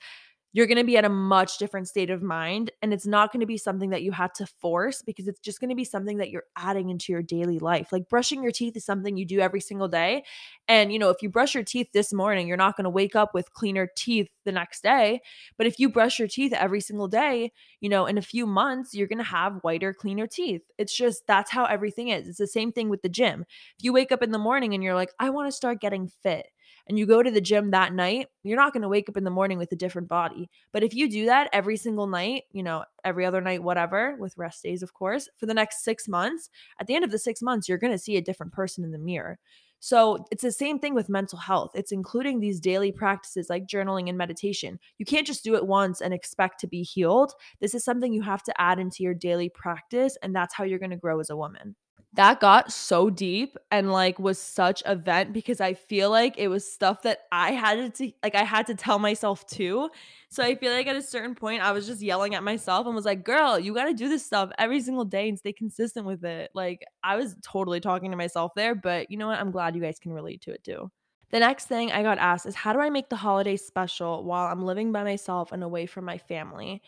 you're 0.52 0.66
going 0.66 0.80
to 0.80 0.84
be 0.84 0.98
at 0.98 1.06
a 1.06 1.10
much 1.10 1.60
different 1.60 1.88
state 1.88 2.10
of 2.10 2.24
mind. 2.24 2.72
And 2.82 2.92
it's 2.92 3.06
not 3.06 3.32
going 3.32 3.42
to 3.42 3.46
be 3.46 3.58
something 3.58 3.92
that 3.92 4.02
you 4.02 4.12
have 4.12 4.34
to 4.34 4.48
force 4.48 5.04
because 5.04 5.28
it's 5.28 5.40
just 5.40 5.60
going 5.60 5.70
to 5.70 5.76
be 5.76 5.84
something 5.84 6.18
that 6.18 6.32
you're 6.32 6.46
adding 6.56 6.90
into 6.90 7.12
your 7.12 7.22
daily 7.22 7.60
life. 7.60 7.92
Like 7.92 8.10
brushing 8.10 8.42
your 8.42 8.52
teeth 8.52 8.76
is 8.76 8.84
something 8.84 9.16
you 9.16 9.26
do 9.26 9.40
every 9.40 9.62
single 9.62 9.88
day. 9.88 10.24
And, 10.68 10.92
you 10.92 10.98
know, 10.98 11.12
if 11.12 11.22
you 11.22 11.30
brush 11.30 11.54
your 11.54 11.64
teeth 11.64 11.90
this 11.94 12.12
morning, 12.12 12.48
you're 12.48 12.58
not 12.58 12.76
going 12.76 12.86
to 12.86 12.90
wake 12.90 13.16
up 13.16 13.36
with 13.36 13.54
cleaner 13.54 13.90
teeth 13.96 14.30
the 14.44 14.52
next 14.52 14.82
day. 14.82 15.22
But 15.56 15.68
if 15.68 15.80
you 15.80 15.88
brush 15.88 16.18
your 16.18 16.28
teeth 16.28 16.54
every 16.54 16.82
single 16.82 17.08
day, 17.08 17.52
you 17.80 17.90
know, 17.90 18.08
in 18.08 18.18
a 18.18 18.24
few 18.24 18.48
months, 18.48 18.96
you're 18.96 19.08
going 19.08 19.20
to 19.20 19.24
have 19.24 19.60
whiter, 19.62 19.94
cleaner 19.94 20.26
teeth. 20.26 20.64
It's 20.80 20.96
just 20.96 21.28
that's 21.28 21.52
how 21.52 21.66
everything 21.66 22.08
is. 22.08 22.28
It's 22.28 22.40
the 22.40 22.48
same 22.48 22.72
thing 22.72 22.90
with 22.90 23.04
the 23.04 23.10
gym. 23.10 23.46
If 23.78 23.84
you 23.84 23.94
wake 23.94 24.12
up 24.12 24.24
in 24.24 24.32
the 24.32 24.40
morning 24.40 24.74
and 24.74 24.84
you're 24.84 24.96
like, 24.96 25.12
I 25.20 25.30
want 25.30 25.48
to 25.48 25.56
start 25.56 25.80
getting 25.80 26.08
fit 26.24 26.48
and 26.90 26.98
you 26.98 27.06
go 27.06 27.22
to 27.22 27.30
the 27.30 27.40
gym 27.40 27.70
that 27.72 27.94
night, 27.94 28.28
you're 28.44 28.58
not 28.58 28.74
going 28.74 28.82
to 28.82 28.90
wake 28.90 29.08
up 29.08 29.16
in 29.16 29.24
the 29.24 29.30
morning 29.30 29.60
with 29.60 29.72
a 29.72 29.76
different 29.76 30.08
body. 30.08 30.50
But 30.74 30.84
if 30.84 30.96
you 30.96 31.08
do 31.08 31.28
that 31.28 31.50
every 31.54 31.78
single 31.78 32.08
night, 32.08 32.46
you 32.52 32.64
know, 32.64 32.84
every 33.06 33.26
other 33.26 33.42
night, 33.42 33.62
whatever, 33.62 34.18
with 34.20 34.38
rest 34.38 34.64
days, 34.64 34.82
of 34.82 34.94
course, 34.96 35.30
for 35.38 35.46
the 35.46 35.54
next 35.54 35.84
six 35.84 36.08
months, 36.08 36.50
at 36.80 36.88
the 36.88 36.96
end 36.96 37.06
of 37.06 37.12
the 37.12 37.20
six 37.20 37.44
months, 37.44 37.70
you're 37.70 37.78
going 37.78 37.94
to 37.94 38.00
see 38.00 38.18
a 38.18 38.22
different 38.22 38.54
person 38.54 38.84
in 38.84 38.92
the 38.92 38.98
mirror. 38.98 39.38
So 39.80 40.26
it's 40.32 40.42
the 40.42 40.52
same 40.52 40.80
thing 40.80 40.96
with 40.96 41.10
mental 41.10 41.38
health. 41.38 41.72
It's 41.74 41.92
including 41.92 42.40
these 42.40 42.60
daily 42.60 42.92
practices 42.92 43.50
like 43.50 43.68
journaling 43.68 44.10
and 44.10 44.18
meditation. 44.18 44.80
You 44.98 45.06
can't 45.06 45.28
just 45.28 45.44
do 45.44 45.56
it 45.56 45.68
once 45.68 46.02
and 46.02 46.14
expect 46.14 46.60
to 46.62 46.68
be 46.68 46.82
healed. 46.82 47.34
This 47.62 47.74
is 47.76 47.86
something 47.86 48.12
you 48.12 48.24
have 48.24 48.44
to 48.44 48.62
add 48.62 48.80
into 48.80 49.04
your 49.04 49.14
daily 49.14 49.48
practice, 49.48 50.18
and 50.22 50.36
that's 50.36 50.54
how 50.54 50.66
you're 50.66 50.80
going 50.80 50.90
to 50.90 50.98
grow 50.98 51.20
as 51.20 51.30
a 51.30 51.38
woman 51.38 51.76
that 52.14 52.40
got 52.40 52.72
so 52.72 53.10
deep 53.12 53.56
and 53.70 53.92
like 53.92 54.18
was 54.18 54.40
such 54.42 54.82
a 54.86 54.96
vent 54.96 55.32
because 55.32 55.62
I 55.62 55.76
feel 55.76 56.10
like 56.10 56.36
it 56.40 56.48
was 56.48 56.70
stuff 56.70 57.04
that 57.04 57.20
I 57.32 57.52
had 57.52 57.94
to 57.96 58.12
like 58.24 58.34
I 58.34 58.44
had 58.44 58.66
to 58.68 58.76
tell 58.76 58.98
myself 58.98 59.46
too. 59.46 59.90
So 60.30 60.44
I 60.44 60.56
feel 60.56 60.74
like 60.74 60.88
at 60.88 60.96
a 60.96 61.02
certain 61.04 61.36
point 61.36 61.62
I 61.62 61.72
was 61.72 61.86
just 61.86 62.02
yelling 62.02 62.34
at 62.34 62.44
myself 62.44 62.88
and 62.88 62.96
was 62.96 63.06
like, 63.06 63.24
"Girl, 63.24 63.60
you 63.60 63.74
got 63.76 63.86
to 63.86 63.94
do 63.94 64.10
this 64.10 64.26
stuff 64.26 64.50
every 64.58 64.82
single 64.82 65.06
day 65.06 65.30
and 65.30 65.38
stay 65.38 65.54
consistent 65.54 66.06
with 66.08 66.26
it." 66.26 66.50
Like 66.56 66.84
I 67.04 67.16
was 67.16 67.36
totally 67.44 67.80
talking 67.80 68.10
to 68.12 68.18
myself 68.18 68.54
there, 68.56 68.74
but 68.74 69.12
you 69.12 69.18
know 69.18 69.28
what? 69.28 69.40
I'm 69.40 69.52
glad 69.52 69.76
you 69.76 69.82
guys 69.82 70.00
can 70.00 70.12
relate 70.12 70.42
to 70.42 70.52
it 70.52 70.64
too. 70.64 70.92
The 71.32 71.40
next 71.40 71.66
thing 71.68 71.92
I 71.92 72.02
got 72.02 72.18
asked 72.18 72.48
is 72.48 72.56
how 72.56 72.74
do 72.74 72.80
I 72.80 72.90
make 72.90 73.10
the 73.10 73.16
holidays 73.18 73.64
special 73.64 74.24
while 74.24 74.48
I'm 74.52 74.64
living 74.64 74.92
by 74.92 75.04
myself 75.04 75.52
and 75.52 75.64
away 75.64 75.86
from 75.86 76.06
my 76.06 76.18
family? 76.18 76.82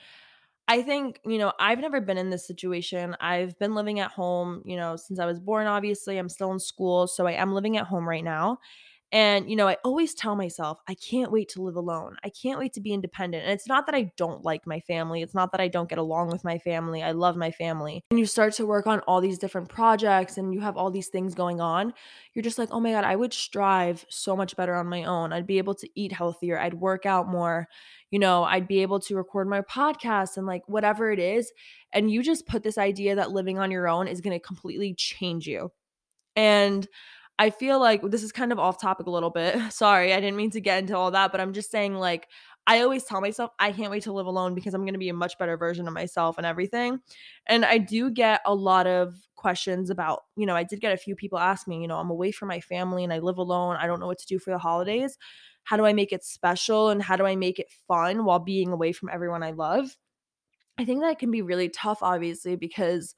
I 0.71 0.81
think, 0.83 1.19
you 1.25 1.37
know, 1.37 1.51
I've 1.59 1.79
never 1.79 1.99
been 1.99 2.17
in 2.17 2.29
this 2.29 2.47
situation. 2.47 3.17
I've 3.19 3.57
been 3.59 3.75
living 3.75 3.99
at 3.99 4.11
home, 4.11 4.61
you 4.63 4.77
know, 4.77 4.95
since 4.95 5.19
I 5.19 5.25
was 5.25 5.37
born, 5.39 5.67
obviously. 5.67 6.17
I'm 6.17 6.29
still 6.29 6.51
in 6.53 6.59
school. 6.59 7.07
So 7.07 7.27
I 7.27 7.33
am 7.33 7.53
living 7.53 7.75
at 7.75 7.87
home 7.87 8.07
right 8.07 8.23
now. 8.23 8.59
And, 9.13 9.49
you 9.49 9.57
know, 9.57 9.67
I 9.67 9.75
always 9.83 10.13
tell 10.13 10.37
myself, 10.37 10.79
I 10.87 10.93
can't 10.93 11.33
wait 11.33 11.49
to 11.49 11.61
live 11.61 11.75
alone. 11.75 12.15
I 12.23 12.29
can't 12.29 12.59
wait 12.59 12.71
to 12.73 12.81
be 12.81 12.93
independent. 12.93 13.43
And 13.43 13.51
it's 13.51 13.67
not 13.67 13.85
that 13.87 13.95
I 13.95 14.11
don't 14.15 14.45
like 14.45 14.65
my 14.65 14.79
family. 14.79 15.21
It's 15.21 15.35
not 15.35 15.51
that 15.51 15.59
I 15.59 15.67
don't 15.67 15.89
get 15.89 15.97
along 15.97 16.29
with 16.29 16.45
my 16.45 16.57
family. 16.59 17.03
I 17.03 17.11
love 17.11 17.35
my 17.35 17.51
family. 17.51 18.05
And 18.09 18.19
you 18.19 18.25
start 18.25 18.53
to 18.53 18.65
work 18.65 18.87
on 18.87 19.01
all 19.01 19.19
these 19.19 19.37
different 19.37 19.67
projects 19.67 20.37
and 20.37 20.53
you 20.53 20.61
have 20.61 20.77
all 20.77 20.91
these 20.91 21.09
things 21.09 21.35
going 21.35 21.59
on. 21.59 21.93
You're 22.33 22.43
just 22.43 22.57
like, 22.57 22.69
oh 22.71 22.79
my 22.79 22.91
God, 22.91 23.03
I 23.03 23.17
would 23.17 23.33
strive 23.33 24.05
so 24.07 24.37
much 24.37 24.55
better 24.55 24.75
on 24.75 24.87
my 24.87 25.03
own. 25.03 25.33
I'd 25.33 25.47
be 25.47 25.57
able 25.57 25.75
to 25.75 25.89
eat 25.93 26.13
healthier. 26.13 26.57
I'd 26.57 26.75
work 26.75 27.05
out 27.05 27.27
more. 27.27 27.67
You 28.11 28.19
know, 28.19 28.45
I'd 28.45 28.67
be 28.67 28.81
able 28.81 29.01
to 29.01 29.17
record 29.17 29.49
my 29.49 29.59
podcast 29.59 30.37
and 30.37 30.47
like 30.47 30.63
whatever 30.67 31.11
it 31.11 31.19
is. 31.19 31.51
And 31.91 32.09
you 32.09 32.23
just 32.23 32.47
put 32.47 32.63
this 32.63 32.77
idea 32.77 33.15
that 33.15 33.31
living 33.31 33.59
on 33.59 33.71
your 33.71 33.89
own 33.89 34.07
is 34.07 34.21
going 34.21 34.39
to 34.39 34.45
completely 34.45 34.93
change 34.93 35.47
you. 35.47 35.71
And 36.37 36.87
I 37.41 37.49
feel 37.49 37.79
like 37.79 38.03
this 38.03 38.21
is 38.21 38.31
kind 38.31 38.51
of 38.51 38.59
off 38.59 38.79
topic 38.79 39.07
a 39.07 39.09
little 39.09 39.31
bit. 39.31 39.59
Sorry, 39.73 40.13
I 40.13 40.19
didn't 40.19 40.35
mean 40.35 40.51
to 40.51 40.61
get 40.61 40.77
into 40.77 40.95
all 40.95 41.09
that, 41.09 41.31
but 41.31 41.41
I'm 41.41 41.53
just 41.53 41.71
saying, 41.71 41.95
like, 41.95 42.27
I 42.67 42.81
always 42.81 43.03
tell 43.03 43.19
myself 43.19 43.49
I 43.57 43.71
can't 43.71 43.89
wait 43.89 44.03
to 44.03 44.13
live 44.13 44.27
alone 44.27 44.53
because 44.53 44.75
I'm 44.75 44.83
going 44.83 44.93
to 44.93 44.99
be 44.99 45.09
a 45.09 45.13
much 45.15 45.39
better 45.39 45.57
version 45.57 45.87
of 45.87 45.93
myself 45.95 46.37
and 46.37 46.45
everything. 46.45 46.99
And 47.47 47.65
I 47.65 47.79
do 47.79 48.11
get 48.11 48.41
a 48.45 48.53
lot 48.53 48.85
of 48.85 49.15
questions 49.35 49.89
about, 49.89 50.19
you 50.35 50.45
know, 50.45 50.55
I 50.55 50.61
did 50.61 50.81
get 50.81 50.93
a 50.93 50.97
few 50.97 51.15
people 51.15 51.39
ask 51.39 51.67
me, 51.67 51.81
you 51.81 51.87
know, 51.87 51.97
I'm 51.97 52.11
away 52.11 52.31
from 52.31 52.47
my 52.47 52.59
family 52.59 53.03
and 53.03 53.11
I 53.11 53.17
live 53.17 53.39
alone. 53.39 53.75
I 53.77 53.87
don't 53.87 53.99
know 53.99 54.05
what 54.05 54.19
to 54.19 54.27
do 54.27 54.37
for 54.37 54.51
the 54.51 54.59
holidays. 54.59 55.17
How 55.63 55.77
do 55.77 55.85
I 55.85 55.93
make 55.93 56.13
it 56.13 56.23
special 56.23 56.89
and 56.89 57.01
how 57.01 57.15
do 57.15 57.25
I 57.25 57.35
make 57.35 57.57
it 57.57 57.71
fun 57.87 58.23
while 58.23 58.37
being 58.37 58.71
away 58.71 58.91
from 58.91 59.09
everyone 59.11 59.41
I 59.41 59.49
love? 59.49 59.97
I 60.77 60.85
think 60.85 61.01
that 61.01 61.17
can 61.17 61.31
be 61.31 61.41
really 61.41 61.69
tough, 61.69 62.03
obviously, 62.03 62.55
because, 62.55 63.15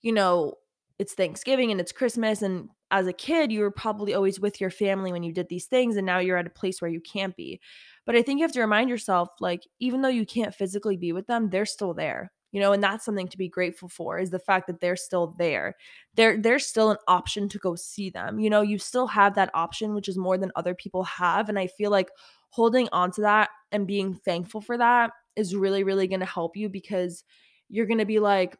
you 0.00 0.12
know, 0.12 0.54
it's 1.00 1.14
Thanksgiving 1.14 1.72
and 1.72 1.80
it's 1.80 1.90
Christmas 1.90 2.40
and 2.40 2.68
as 2.94 3.06
a 3.08 3.12
kid, 3.12 3.52
you 3.52 3.60
were 3.60 3.70
probably 3.70 4.14
always 4.14 4.40
with 4.40 4.60
your 4.60 4.70
family 4.70 5.12
when 5.12 5.22
you 5.24 5.32
did 5.32 5.48
these 5.50 5.66
things, 5.66 5.96
and 5.96 6.06
now 6.06 6.18
you're 6.20 6.38
at 6.38 6.46
a 6.46 6.50
place 6.50 6.80
where 6.80 6.90
you 6.90 7.00
can't 7.00 7.36
be. 7.36 7.60
But 8.06 8.16
I 8.16 8.22
think 8.22 8.38
you 8.38 8.44
have 8.44 8.52
to 8.52 8.60
remind 8.60 8.90
yourself, 8.90 9.30
like, 9.40 9.64
even 9.80 10.02
though 10.02 10.08
you 10.08 10.26
can't 10.26 10.54
physically 10.54 10.96
be 10.96 11.12
with 11.12 11.26
them, 11.26 11.50
they're 11.50 11.66
still 11.66 11.94
there. 11.94 12.32
you 12.52 12.60
know, 12.60 12.72
and 12.72 12.82
that's 12.84 13.04
something 13.04 13.26
to 13.28 13.38
be 13.38 13.48
grateful 13.48 13.88
for 13.88 14.18
is 14.18 14.30
the 14.30 14.38
fact 14.38 14.68
that 14.68 14.80
they're 14.80 14.94
still 14.96 15.34
there. 15.38 15.74
There 16.14 16.36
there's 16.40 16.66
still 16.66 16.90
an 16.92 16.98
option 17.08 17.48
to 17.48 17.58
go 17.58 17.74
see 17.74 18.10
them. 18.10 18.38
You 18.38 18.48
know, 18.50 18.62
you 18.62 18.78
still 18.78 19.08
have 19.08 19.34
that 19.34 19.50
option 19.54 19.94
which 19.94 20.08
is 20.08 20.16
more 20.16 20.38
than 20.38 20.52
other 20.56 20.74
people 20.74 21.02
have 21.04 21.48
and 21.48 21.58
I 21.58 21.66
feel 21.66 21.90
like 21.90 22.10
holding 22.50 22.88
on 22.92 23.10
to 23.12 23.22
that 23.22 23.50
and 23.72 23.86
being 23.88 24.14
thankful 24.14 24.60
for 24.60 24.78
that 24.78 25.10
is 25.36 25.56
really 25.56 25.82
really 25.82 26.06
to 26.20 26.26
help 26.26 26.56
you 26.56 26.68
because 26.68 27.24
you're 27.68 27.86
to 27.98 28.04
be 28.04 28.20
like 28.20 28.56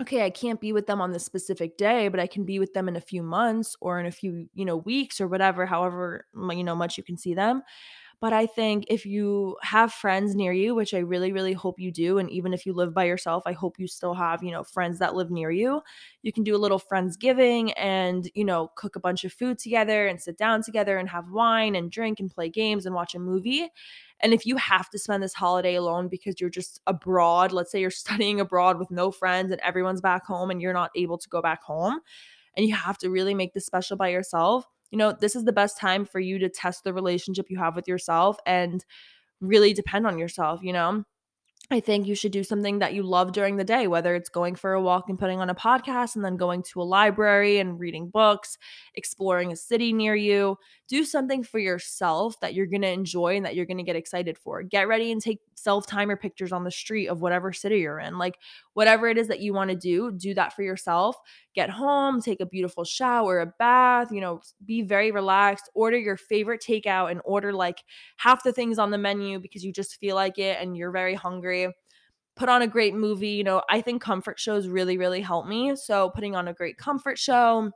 okay, 0.00 0.24
I 0.24 0.30
can't 0.30 0.60
be 0.60 0.72
with 0.72 0.86
them 0.86 1.00
on 1.00 1.12
this 1.12 1.24
specific 1.24 1.76
day, 1.76 2.08
but 2.08 2.20
I 2.20 2.26
can 2.26 2.44
be 2.44 2.58
with 2.58 2.72
them 2.72 2.88
in 2.88 2.96
a 2.96 3.00
few 3.00 3.22
months 3.22 3.76
or 3.80 4.00
in 4.00 4.06
a 4.06 4.10
few, 4.10 4.48
you 4.54 4.64
know, 4.64 4.76
weeks 4.76 5.20
or 5.20 5.28
whatever, 5.28 5.66
however, 5.66 6.26
you 6.34 6.64
know, 6.64 6.74
much 6.74 6.96
you 6.96 7.04
can 7.04 7.18
see 7.18 7.34
them. 7.34 7.62
But 8.20 8.34
I 8.34 8.44
think 8.44 8.84
if 8.88 9.06
you 9.06 9.56
have 9.62 9.94
friends 9.94 10.34
near 10.34 10.52
you, 10.52 10.74
which 10.74 10.92
I 10.92 10.98
really, 10.98 11.32
really 11.32 11.54
hope 11.54 11.80
you 11.80 11.90
do, 11.90 12.18
and 12.18 12.28
even 12.30 12.52
if 12.52 12.66
you 12.66 12.74
live 12.74 12.92
by 12.92 13.04
yourself, 13.04 13.44
I 13.46 13.52
hope 13.52 13.78
you 13.78 13.86
still 13.86 14.12
have, 14.12 14.42
you 14.42 14.50
know, 14.50 14.62
friends 14.62 14.98
that 14.98 15.14
live 15.14 15.30
near 15.30 15.50
you. 15.50 15.80
You 16.22 16.30
can 16.30 16.44
do 16.44 16.54
a 16.54 16.58
little 16.58 16.78
Friendsgiving 16.78 17.72
and, 17.78 18.30
you 18.34 18.44
know, 18.44 18.72
cook 18.76 18.94
a 18.94 19.00
bunch 19.00 19.24
of 19.24 19.32
food 19.32 19.58
together 19.58 20.06
and 20.06 20.20
sit 20.20 20.36
down 20.36 20.62
together 20.62 20.98
and 20.98 21.08
have 21.08 21.30
wine 21.30 21.74
and 21.74 21.90
drink 21.90 22.20
and 22.20 22.30
play 22.30 22.50
games 22.50 22.84
and 22.84 22.94
watch 22.94 23.14
a 23.14 23.18
movie. 23.18 23.68
And 24.20 24.34
if 24.34 24.44
you 24.44 24.56
have 24.56 24.90
to 24.90 24.98
spend 24.98 25.22
this 25.22 25.32
holiday 25.32 25.76
alone 25.76 26.08
because 26.08 26.40
you're 26.42 26.50
just 26.50 26.80
abroad, 26.86 27.52
let's 27.52 27.72
say 27.72 27.80
you're 27.80 27.90
studying 27.90 28.38
abroad 28.38 28.78
with 28.78 28.90
no 28.90 29.10
friends 29.10 29.50
and 29.50 29.60
everyone's 29.62 30.02
back 30.02 30.26
home 30.26 30.50
and 30.50 30.60
you're 30.60 30.74
not 30.74 30.90
able 30.94 31.16
to 31.16 31.28
go 31.30 31.40
back 31.40 31.62
home, 31.62 32.00
and 32.56 32.66
you 32.66 32.74
have 32.74 32.98
to 32.98 33.10
really 33.10 33.34
make 33.34 33.54
this 33.54 33.66
special 33.66 33.96
by 33.96 34.08
yourself 34.08 34.66
you 34.90 34.98
know, 34.98 35.12
this 35.18 35.36
is 35.36 35.44
the 35.44 35.52
best 35.52 35.78
time 35.78 36.04
for 36.04 36.20
you 36.20 36.38
to 36.38 36.48
test 36.48 36.84
the 36.84 36.92
relationship 36.92 37.46
you 37.48 37.58
have 37.58 37.76
with 37.76 37.88
yourself 37.88 38.36
and 38.46 38.84
really 39.40 39.72
depend 39.72 40.06
on 40.06 40.18
yourself, 40.18 40.60
you 40.62 40.72
know? 40.72 41.04
I 41.72 41.78
think 41.78 42.08
you 42.08 42.16
should 42.16 42.32
do 42.32 42.42
something 42.42 42.80
that 42.80 42.94
you 42.94 43.04
love 43.04 43.30
during 43.30 43.56
the 43.56 43.62
day, 43.62 43.86
whether 43.86 44.16
it's 44.16 44.28
going 44.28 44.56
for 44.56 44.72
a 44.72 44.82
walk 44.82 45.08
and 45.08 45.16
putting 45.16 45.38
on 45.38 45.50
a 45.50 45.54
podcast 45.54 46.16
and 46.16 46.24
then 46.24 46.36
going 46.36 46.64
to 46.64 46.82
a 46.82 46.82
library 46.82 47.58
and 47.60 47.78
reading 47.78 48.10
books, 48.10 48.58
exploring 48.96 49.52
a 49.52 49.56
city 49.56 49.92
near 49.92 50.16
you. 50.16 50.56
Do 50.88 51.04
something 51.04 51.44
for 51.44 51.60
yourself 51.60 52.40
that 52.40 52.54
you're 52.54 52.66
going 52.66 52.82
to 52.82 52.90
enjoy 52.90 53.36
and 53.36 53.46
that 53.46 53.54
you're 53.54 53.66
going 53.66 53.76
to 53.76 53.84
get 53.84 53.94
excited 53.94 54.36
for. 54.36 54.64
Get 54.64 54.88
ready 54.88 55.12
and 55.12 55.22
take 55.22 55.38
self 55.54 55.86
timer 55.86 56.16
pictures 56.16 56.50
on 56.50 56.64
the 56.64 56.72
street 56.72 57.06
of 57.06 57.20
whatever 57.20 57.52
city 57.52 57.78
you're 57.78 58.00
in. 58.00 58.18
Like, 58.18 58.34
whatever 58.72 59.06
it 59.08 59.16
is 59.16 59.28
that 59.28 59.40
you 59.40 59.54
want 59.54 59.70
to 59.70 59.76
do, 59.76 60.10
do 60.10 60.34
that 60.34 60.56
for 60.56 60.62
yourself. 60.62 61.14
Get 61.60 61.68
home, 61.68 62.22
take 62.22 62.40
a 62.40 62.46
beautiful 62.46 62.84
shower, 62.84 63.40
a 63.40 63.52
bath, 63.58 64.10
you 64.10 64.22
know, 64.22 64.40
be 64.64 64.80
very 64.80 65.10
relaxed. 65.10 65.68
Order 65.74 65.98
your 65.98 66.16
favorite 66.16 66.62
takeout 66.66 67.10
and 67.10 67.20
order 67.22 67.52
like 67.52 67.84
half 68.16 68.42
the 68.42 68.52
things 68.52 68.78
on 68.78 68.90
the 68.90 68.96
menu 68.96 69.38
because 69.38 69.62
you 69.62 69.70
just 69.70 69.98
feel 70.00 70.16
like 70.16 70.38
it 70.38 70.56
and 70.58 70.74
you're 70.74 70.90
very 70.90 71.14
hungry 71.14 71.68
put 72.36 72.48
on 72.48 72.62
a 72.62 72.66
great 72.66 72.94
movie. 72.94 73.28
You 73.28 73.44
know, 73.44 73.62
I 73.68 73.82
think 73.82 74.00
comfort 74.00 74.40
shows 74.40 74.68
really, 74.68 74.96
really 74.96 75.20
help 75.20 75.46
me. 75.46 75.76
So 75.76 76.08
putting 76.08 76.34
on 76.34 76.48
a 76.48 76.54
great 76.54 76.78
comfort 76.78 77.18
show 77.18 77.70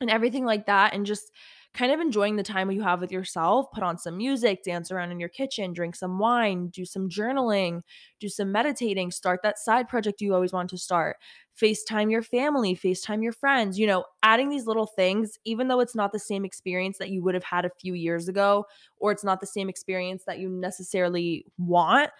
and 0.00 0.10
everything 0.10 0.44
like 0.44 0.66
that, 0.66 0.94
and 0.94 1.04
just 1.04 1.32
kind 1.72 1.92
of 1.92 2.00
enjoying 2.00 2.36
the 2.36 2.42
time 2.42 2.70
you 2.70 2.82
have 2.82 3.00
with 3.00 3.12
yourself. 3.12 3.66
Put 3.72 3.82
on 3.84 3.96
some 3.96 4.16
music, 4.16 4.64
dance 4.64 4.90
around 4.90 5.12
in 5.12 5.20
your 5.20 5.28
kitchen, 5.28 5.72
drink 5.72 5.94
some 5.94 6.18
wine, 6.18 6.68
do 6.68 6.84
some 6.84 7.08
journaling, 7.08 7.82
do 8.18 8.28
some 8.28 8.50
meditating, 8.50 9.10
start 9.12 9.40
that 9.42 9.58
side 9.58 9.88
project 9.88 10.20
you 10.20 10.34
always 10.34 10.52
want 10.52 10.68
to 10.70 10.78
start. 10.78 11.16
FaceTime 11.60 12.10
your 12.10 12.22
family, 12.22 12.74
FaceTime 12.74 13.22
your 13.22 13.32
friends, 13.32 13.78
you 13.78 13.86
know, 13.86 14.04
adding 14.22 14.48
these 14.48 14.66
little 14.66 14.86
things, 14.86 15.38
even 15.44 15.68
though 15.68 15.80
it's 15.80 15.94
not 15.94 16.12
the 16.12 16.18
same 16.18 16.44
experience 16.44 16.98
that 16.98 17.10
you 17.10 17.22
would 17.22 17.34
have 17.34 17.44
had 17.44 17.64
a 17.64 17.70
few 17.78 17.94
years 17.94 18.28
ago, 18.28 18.64
or 18.96 19.12
it's 19.12 19.24
not 19.24 19.40
the 19.40 19.46
same 19.46 19.68
experience 19.68 20.24
that 20.24 20.38
you 20.38 20.48
necessarily 20.48 21.44
want 21.58 22.10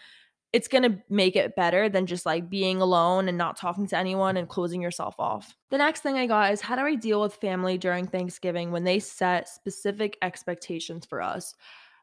it's 0.52 0.68
going 0.68 0.82
to 0.82 0.98
make 1.08 1.36
it 1.36 1.54
better 1.54 1.88
than 1.88 2.06
just 2.06 2.26
like 2.26 2.50
being 2.50 2.80
alone 2.80 3.28
and 3.28 3.38
not 3.38 3.56
talking 3.56 3.86
to 3.86 3.96
anyone 3.96 4.36
and 4.36 4.48
closing 4.48 4.82
yourself 4.82 5.14
off. 5.18 5.54
The 5.70 5.78
next 5.78 6.00
thing 6.00 6.16
I 6.16 6.26
got 6.26 6.52
is 6.52 6.60
how 6.60 6.74
do 6.74 6.82
I 6.82 6.96
deal 6.96 7.20
with 7.20 7.34
family 7.34 7.78
during 7.78 8.06
Thanksgiving 8.06 8.72
when 8.72 8.84
they 8.84 8.98
set 8.98 9.48
specific 9.48 10.18
expectations 10.22 11.06
for 11.06 11.22
us? 11.22 11.54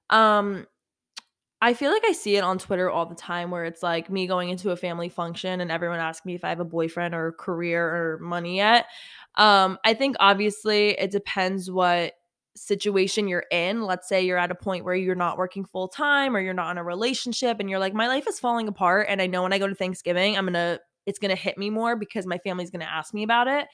Um 0.10 0.65
I 1.60 1.73
feel 1.73 1.91
like 1.91 2.03
I 2.05 2.12
see 2.12 2.36
it 2.36 2.43
on 2.43 2.60
Twitter 2.60 2.89
all 2.89 3.07
the 3.07 3.15
time 3.15 3.49
where 3.49 3.65
it's 3.65 3.81
like 3.81 4.12
me 4.12 4.27
going 4.27 4.49
into 4.49 4.69
a 4.69 4.75
family 4.77 5.10
function 5.10 5.60
and 5.60 5.71
everyone 5.71 5.99
asking 5.99 6.29
me 6.29 6.36
if 6.36 6.43
I 6.45 6.49
have 6.49 6.60
a 6.60 6.65
boyfriend 6.65 7.15
or 7.15 7.31
career 7.31 7.83
or 7.83 8.19
money 8.19 8.57
yet. 8.57 8.86
Um 9.36 9.77
I 9.83 9.93
think 9.93 10.15
obviously 10.19 10.89
it 10.91 11.12
depends 11.12 11.69
what 11.69 12.13
situation 12.58 13.28
you're 13.28 13.46
in. 13.52 13.84
Let's 13.84 14.08
say 14.10 14.26
you're 14.26 14.38
at 14.38 14.52
a 14.52 14.56
point 14.56 14.84
where 14.84 14.96
you're 14.96 15.15
not 15.15 15.38
working 15.38 15.65
full 15.65 15.88
time 15.88 16.36
or 16.36 16.39
you're 16.39 16.54
not 16.54 16.72
in 16.72 16.78
a 16.78 16.84
relationship 16.84 17.60
and 17.60 17.70
you're 17.70 17.80
like, 17.80 17.93
my 17.93 18.08
life 18.08 18.28
is 18.28 18.39
falling 18.39 18.67
apart. 18.67 19.08
And 19.10 19.22
I 19.22 19.28
know 19.28 19.43
when 19.43 19.54
I 19.54 19.60
go 19.60 19.67
to 19.67 19.76
Thanksgiving, 19.76 20.38
I'm 20.38 20.46
going 20.46 20.54
to, 20.54 20.82
it's 21.06 21.20
going 21.20 21.36
to 21.36 21.41
hit 21.41 21.58
me 21.58 21.70
more 21.70 21.96
because 21.96 22.26
my 22.26 22.38
family's 22.39 22.72
going 22.72 22.82
to 22.82 22.91
ask 22.91 23.13
me 23.13 23.24
about 23.24 23.48
it. 23.48 23.67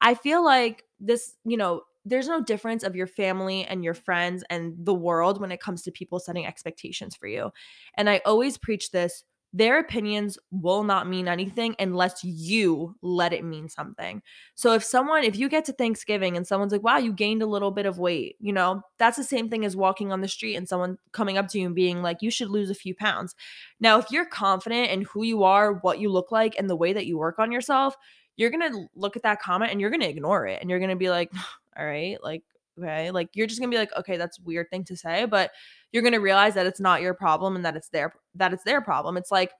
I 0.00 0.14
feel 0.14 0.44
like 0.44 0.84
this, 1.00 1.34
you 1.44 1.56
know, 1.56 1.82
there's 2.04 2.28
no 2.28 2.42
difference 2.42 2.82
of 2.82 2.96
your 2.96 3.06
family 3.06 3.64
and 3.64 3.84
your 3.84 3.94
friends 3.94 4.42
and 4.48 4.74
the 4.78 4.94
world 4.94 5.40
when 5.40 5.52
it 5.52 5.60
comes 5.60 5.82
to 5.82 5.90
people 5.90 6.18
setting 6.18 6.46
expectations 6.46 7.14
for 7.14 7.26
you. 7.26 7.50
And 7.96 8.08
I 8.08 8.22
always 8.24 8.56
preach 8.56 8.90
this 8.90 9.24
their 9.52 9.78
opinions 9.80 10.38
will 10.52 10.84
not 10.84 11.08
mean 11.08 11.26
anything 11.26 11.74
unless 11.80 12.22
you 12.22 12.94
let 13.02 13.32
it 13.32 13.44
mean 13.44 13.68
something. 13.68 14.22
So 14.54 14.74
if 14.74 14.84
someone, 14.84 15.24
if 15.24 15.36
you 15.36 15.48
get 15.48 15.64
to 15.64 15.72
Thanksgiving 15.72 16.36
and 16.36 16.46
someone's 16.46 16.72
like, 16.72 16.84
wow, 16.84 16.98
you 16.98 17.12
gained 17.12 17.42
a 17.42 17.46
little 17.46 17.72
bit 17.72 17.86
of 17.86 17.98
weight, 17.98 18.36
you 18.38 18.52
know, 18.52 18.82
that's 18.98 19.16
the 19.16 19.24
same 19.24 19.48
thing 19.48 19.64
as 19.64 19.74
walking 19.74 20.12
on 20.12 20.20
the 20.20 20.28
street 20.28 20.54
and 20.54 20.68
someone 20.68 20.98
coming 21.12 21.36
up 21.36 21.48
to 21.48 21.58
you 21.58 21.66
and 21.66 21.74
being 21.74 22.00
like, 22.00 22.22
you 22.22 22.30
should 22.30 22.48
lose 22.48 22.70
a 22.70 22.74
few 22.74 22.94
pounds. 22.94 23.34
Now, 23.80 23.98
if 23.98 24.10
you're 24.10 24.26
confident 24.26 24.90
in 24.90 25.02
who 25.02 25.24
you 25.24 25.42
are, 25.42 25.72
what 25.72 25.98
you 25.98 26.10
look 26.10 26.30
like, 26.30 26.54
and 26.56 26.70
the 26.70 26.76
way 26.76 26.92
that 26.92 27.06
you 27.06 27.18
work 27.18 27.38
on 27.38 27.50
yourself, 27.50 27.96
you're 28.36 28.50
going 28.50 28.72
to 28.72 28.86
look 28.94 29.16
at 29.16 29.24
that 29.24 29.42
comment 29.42 29.72
and 29.72 29.80
you're 29.80 29.90
going 29.90 30.00
to 30.00 30.08
ignore 30.08 30.46
it 30.46 30.60
and 30.60 30.70
you're 30.70 30.78
going 30.78 30.90
to 30.90 30.96
be 30.96 31.10
like, 31.10 31.32
all 31.76 31.84
right, 31.84 32.22
like, 32.22 32.42
okay, 32.78 33.10
like 33.10 33.28
you're 33.34 33.46
just 33.46 33.60
going 33.60 33.70
to 33.70 33.74
be 33.74 33.78
like, 33.78 33.94
okay, 33.98 34.16
that's 34.16 34.40
weird 34.40 34.70
thing 34.70 34.84
to 34.84 34.96
say, 34.96 35.24
but 35.24 35.50
you're 35.92 36.02
going 36.02 36.12
to 36.12 36.18
realize 36.18 36.54
that 36.54 36.66
it's 36.66 36.80
not 36.80 37.02
your 37.02 37.14
problem 37.14 37.56
and 37.56 37.64
that 37.64 37.76
it's 37.76 37.88
their 37.88 38.14
that 38.36 38.52
it's 38.52 38.64
their 38.64 38.80
problem. 38.80 39.16
It's 39.16 39.30
like 39.30 39.52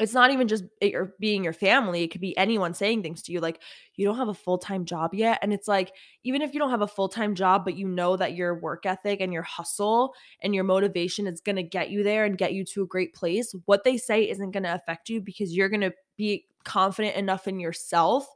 it's 0.00 0.14
not 0.14 0.30
even 0.30 0.48
just 0.48 0.64
or 0.94 1.14
being 1.20 1.44
your 1.44 1.52
family 1.52 2.02
it 2.02 2.10
could 2.10 2.20
be 2.20 2.36
anyone 2.36 2.72
saying 2.72 3.02
things 3.02 3.22
to 3.22 3.32
you 3.32 3.40
like 3.40 3.60
you 3.96 4.06
don't 4.06 4.16
have 4.16 4.28
a 4.28 4.34
full-time 4.34 4.84
job 4.84 5.14
yet 5.14 5.38
and 5.42 5.52
it's 5.52 5.68
like 5.68 5.92
even 6.24 6.42
if 6.42 6.54
you 6.54 6.58
don't 6.58 6.70
have 6.70 6.80
a 6.80 6.86
full-time 6.88 7.34
job 7.34 7.64
but 7.64 7.76
you 7.76 7.86
know 7.86 8.16
that 8.16 8.34
your 8.34 8.58
work 8.58 8.86
ethic 8.86 9.20
and 9.20 9.32
your 9.32 9.42
hustle 9.42 10.14
and 10.42 10.54
your 10.54 10.64
motivation 10.64 11.26
is 11.26 11.40
going 11.40 11.56
to 11.56 11.62
get 11.62 11.90
you 11.90 12.02
there 12.02 12.24
and 12.24 12.38
get 12.38 12.54
you 12.54 12.64
to 12.64 12.82
a 12.82 12.86
great 12.86 13.14
place 13.14 13.54
what 13.66 13.84
they 13.84 13.96
say 13.96 14.28
isn't 14.28 14.52
going 14.52 14.62
to 14.62 14.74
affect 14.74 15.08
you 15.08 15.20
because 15.20 15.54
you're 15.54 15.68
going 15.68 15.80
to 15.80 15.92
be 16.16 16.46
confident 16.64 17.14
enough 17.16 17.46
in 17.46 17.60
yourself 17.60 18.26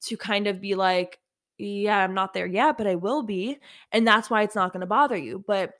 to 0.00 0.16
kind 0.16 0.46
of 0.46 0.60
be 0.60 0.74
like 0.74 1.18
yeah 1.58 1.98
i'm 1.98 2.14
not 2.14 2.32
there 2.32 2.46
yet 2.46 2.78
but 2.78 2.86
i 2.86 2.94
will 2.94 3.22
be 3.22 3.58
and 3.92 4.06
that's 4.06 4.30
why 4.30 4.42
it's 4.42 4.54
not 4.54 4.72
going 4.72 4.80
to 4.80 4.86
bother 4.86 5.16
you 5.16 5.44
but 5.46 5.74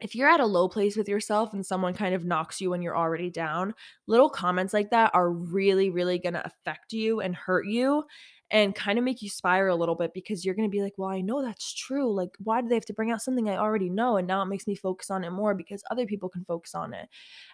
if 0.00 0.14
you're 0.14 0.28
at 0.28 0.40
a 0.40 0.46
low 0.46 0.68
place 0.68 0.96
with 0.96 1.08
yourself 1.08 1.52
and 1.52 1.64
someone 1.64 1.94
kind 1.94 2.14
of 2.14 2.24
knocks 2.24 2.60
you 2.60 2.70
when 2.70 2.82
you're 2.82 2.96
already 2.96 3.30
down, 3.30 3.74
little 4.06 4.30
comments 4.30 4.72
like 4.72 4.90
that 4.90 5.10
are 5.14 5.30
really, 5.30 5.90
really 5.90 6.18
going 6.18 6.34
to 6.34 6.46
affect 6.46 6.92
you 6.92 7.20
and 7.20 7.34
hurt 7.34 7.66
you 7.66 8.04
and 8.50 8.74
kind 8.74 8.98
of 8.98 9.04
make 9.04 9.22
you 9.22 9.28
spiral 9.28 9.76
a 9.76 9.78
little 9.78 9.94
bit 9.94 10.12
because 10.12 10.44
you're 10.44 10.54
going 10.54 10.68
to 10.68 10.76
be 10.76 10.82
like, 10.82 10.94
well, 10.96 11.10
I 11.10 11.20
know 11.20 11.42
that's 11.42 11.72
true. 11.72 12.12
Like, 12.12 12.30
why 12.38 12.60
do 12.60 12.68
they 12.68 12.74
have 12.74 12.86
to 12.86 12.94
bring 12.94 13.10
out 13.10 13.22
something 13.22 13.48
I 13.48 13.56
already 13.56 13.90
know? 13.90 14.16
And 14.16 14.26
now 14.26 14.42
it 14.42 14.46
makes 14.46 14.66
me 14.66 14.74
focus 14.74 15.10
on 15.10 15.22
it 15.22 15.30
more 15.30 15.54
because 15.54 15.84
other 15.90 16.06
people 16.06 16.28
can 16.28 16.44
focus 16.44 16.74
on 16.74 16.92
it. 16.92 17.08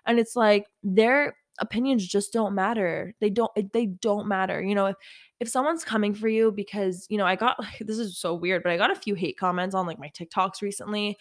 And 0.06 0.18
it's 0.18 0.36
like 0.36 0.66
their 0.82 1.36
opinions 1.58 2.06
just 2.06 2.32
don't 2.32 2.54
matter. 2.54 3.14
They 3.20 3.30
don't, 3.30 3.50
they 3.72 3.86
don't 3.86 4.26
matter. 4.26 4.62
You 4.62 4.74
know, 4.74 4.86
if, 4.86 4.96
if 5.40 5.48
someone's 5.48 5.84
coming 5.84 6.14
for 6.14 6.28
you 6.28 6.50
because, 6.50 7.06
you 7.10 7.18
know, 7.18 7.26
I 7.26 7.36
got, 7.36 7.58
like, 7.58 7.78
this 7.80 7.98
is 7.98 8.18
so 8.18 8.34
weird, 8.34 8.62
but 8.62 8.72
I 8.72 8.78
got 8.78 8.90
a 8.90 8.96
few 8.96 9.14
hate 9.14 9.38
comments 9.38 9.74
on 9.74 9.86
like 9.86 9.98
my 9.98 10.10
TikToks 10.10 10.62
recently 10.62 11.18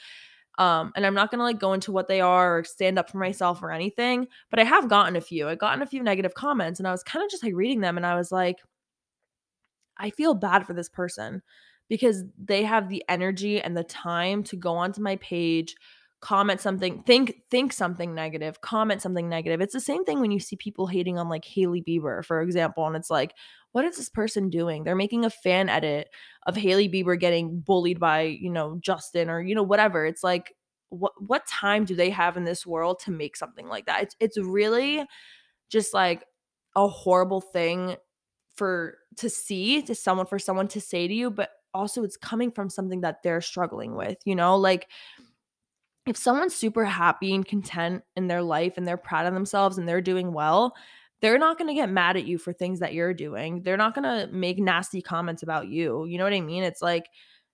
um, 0.58 0.92
and 0.96 1.06
I'm 1.06 1.14
not 1.14 1.32
gonna 1.32 1.44
like 1.44 1.60
go 1.60 1.74
into 1.74 1.92
what 1.92 2.08
they 2.08 2.22
are 2.22 2.60
or 2.60 2.64
stand 2.64 2.98
up 3.00 3.10
for 3.10 3.18
myself 3.18 3.62
or 3.64 3.72
anything, 3.72 4.28
but 4.50 4.60
I 4.60 4.64
have 4.64 4.90
gotten 4.90 5.16
a 5.16 5.22
few. 5.22 5.50
I've 5.50 5.60
gotten 5.60 5.82
a 5.82 5.88
few 5.88 6.04
negative 6.04 6.34
comments, 6.34 6.80
and 6.80 6.88
I 6.88 6.92
was 6.92 7.04
kind 7.04 7.24
of 7.24 7.32
just 7.32 7.44
like 7.44 7.56
reading 7.56 7.82
them, 7.82 7.98
and 7.98 8.06
I 8.06 8.16
was 8.16 8.32
like, 8.32 8.58
I 9.98 10.10
feel 10.10 10.34
bad 10.34 10.66
for 10.66 10.74
this 10.74 10.90
person 10.90 11.42
because 11.90 12.24
they 12.44 12.64
have 12.64 12.90
the 12.90 13.04
energy 13.10 13.62
and 13.62 13.78
the 13.78 13.84
time 13.84 14.44
to 14.44 14.56
go 14.56 14.76
onto 14.76 15.02
my 15.02 15.18
page, 15.18 15.76
comment 16.26 16.60
something, 16.60 17.04
think 17.04 17.36
think 17.52 17.72
something 17.72 18.16
negative, 18.16 18.60
comment 18.60 19.00
something 19.00 19.30
negative. 19.30 19.62
It's 19.62 19.74
the 19.74 19.80
same 19.80 20.04
thing 20.04 20.20
when 20.22 20.32
you 20.32 20.40
see 20.40 20.56
people 20.56 20.88
hating 20.88 21.20
on 21.20 21.30
like 21.30 21.46
Hailey 21.46 21.84
Bieber, 21.88 22.26
for 22.26 22.42
example, 22.42 22.88
and 22.88 22.96
it's 22.96 23.12
like, 23.12 23.36
what 23.74 23.86
is 23.86 23.96
this 23.96 24.10
person 24.10 24.50
doing? 24.50 24.84
They're 24.84 24.96
making 24.96 25.24
a 25.24 25.30
fan 25.30 25.70
edit 25.70 26.10
of 26.48 26.56
Hailey 26.56 26.90
Bieber 26.90 27.20
getting 27.20 27.60
bullied 27.60 28.00
by, 28.00 28.22
you 28.22 28.50
know, 28.50 28.80
Justin 28.82 29.30
or, 29.30 29.40
you 29.40 29.54
know, 29.54 29.62
whatever. 29.62 30.04
It's 30.04 30.24
like, 30.24 30.56
what 30.90 31.14
what 31.20 31.46
time 31.46 31.86
do 31.86 31.96
they 31.96 32.10
have 32.10 32.38
in 32.38 32.44
this 32.44 32.66
world 32.66 33.02
to 33.02 33.12
make 33.12 33.38
something 33.38 33.68
like 33.68 33.86
that? 33.86 34.02
It's 34.02 34.16
it's 34.20 34.40
really 34.40 35.06
just 35.70 35.94
like 35.94 36.26
a 36.76 36.88
horrible 36.88 37.42
thing 37.42 37.98
for 38.56 38.98
to 39.18 39.30
see 39.30 39.84
to 39.84 39.94
someone 39.94 40.26
for 40.26 40.40
someone 40.40 40.70
to 40.70 40.82
say 40.82 41.08
to 41.08 41.14
you, 41.14 41.30
but 41.30 41.52
also 41.72 42.04
it's 42.04 42.18
coming 42.18 42.50
from 42.50 42.72
something 42.72 43.02
that 43.02 43.22
they're 43.22 43.42
struggling 43.42 43.96
with, 43.96 44.18
you 44.26 44.34
know? 44.36 44.58
Like 44.58 44.88
if 46.06 46.18
someone's 46.18 46.56
super 46.56 46.86
happy 46.86 47.34
and 47.34 47.46
content 47.46 48.04
in 48.16 48.28
their 48.28 48.42
life 48.42 48.74
and 48.78 48.88
they're 48.88 48.98
proud 48.98 49.26
of 49.26 49.34
themselves 49.34 49.78
and 49.78 49.88
they're 49.88 50.02
doing 50.02 50.34
well, 50.34 50.76
they're 51.22 51.40
not 51.40 51.58
going 51.58 51.68
to 51.68 51.74
get 51.74 51.90
mad 51.90 52.18
at 52.18 52.26
you 52.26 52.38
for 52.38 52.54
things 52.54 52.80
that 52.80 52.94
you're 52.94 53.14
doing. 53.14 53.64
They're 53.64 53.78
not 53.78 53.96
going 53.96 54.04
to 54.04 54.32
make 54.32 54.60
nasty 54.60 55.02
comments 55.02 55.44
about 55.44 55.68
you. 55.68 56.06
You 56.06 56.18
know 56.18 56.24
what 56.24 56.34
I 56.34 56.42
mean? 56.42 56.64
It's 56.64 56.82
like 56.82 57.08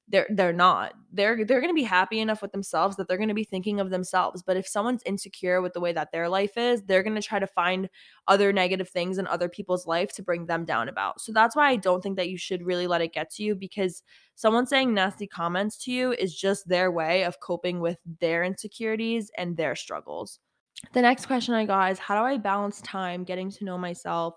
they're 0.07 0.27
they're 0.29 0.53
not. 0.53 0.93
They're 1.13 1.45
they're 1.45 1.61
going 1.61 1.71
to 1.71 1.75
be 1.75 1.83
happy 1.83 2.19
enough 2.19 2.41
with 2.41 2.51
themselves 2.51 2.95
that 2.97 3.07
they're 3.07 3.17
going 3.17 3.29
to 3.29 3.33
be 3.33 3.43
thinking 3.43 3.79
of 3.79 3.89
themselves. 3.89 4.43
But 4.43 4.57
if 4.57 4.67
someone's 4.67 5.03
insecure 5.05 5.61
with 5.61 5.73
the 5.73 5.79
way 5.79 5.93
that 5.93 6.11
their 6.11 6.27
life 6.27 6.57
is, 6.57 6.81
they're 6.83 7.03
going 7.03 7.15
to 7.15 7.21
try 7.21 7.39
to 7.39 7.47
find 7.47 7.89
other 8.27 8.51
negative 8.51 8.89
things 8.89 9.17
in 9.17 9.27
other 9.27 9.47
people's 9.47 9.87
life 9.87 10.11
to 10.13 10.23
bring 10.23 10.45
them 10.45 10.65
down 10.65 10.89
about. 10.89 11.21
So 11.21 11.31
that's 11.31 11.55
why 11.55 11.69
I 11.69 11.75
don't 11.77 12.01
think 12.01 12.17
that 12.17 12.29
you 12.29 12.37
should 12.37 12.63
really 12.63 12.87
let 12.87 13.01
it 13.01 13.13
get 13.13 13.31
to 13.35 13.43
you 13.43 13.55
because 13.55 14.03
someone 14.35 14.67
saying 14.67 14.93
nasty 14.93 15.27
comments 15.27 15.77
to 15.85 15.91
you 15.91 16.13
is 16.13 16.35
just 16.35 16.67
their 16.67 16.91
way 16.91 17.23
of 17.23 17.39
coping 17.39 17.79
with 17.79 17.97
their 18.19 18.43
insecurities 18.43 19.31
and 19.37 19.55
their 19.55 19.75
struggles. 19.75 20.39
The 20.93 21.01
next 21.01 21.27
question 21.27 21.53
I 21.53 21.65
got 21.65 21.91
is 21.91 21.99
how 21.99 22.15
do 22.15 22.25
I 22.25 22.37
balance 22.37 22.81
time 22.81 23.23
getting 23.23 23.51
to 23.51 23.65
know 23.65 23.77
myself, 23.77 24.35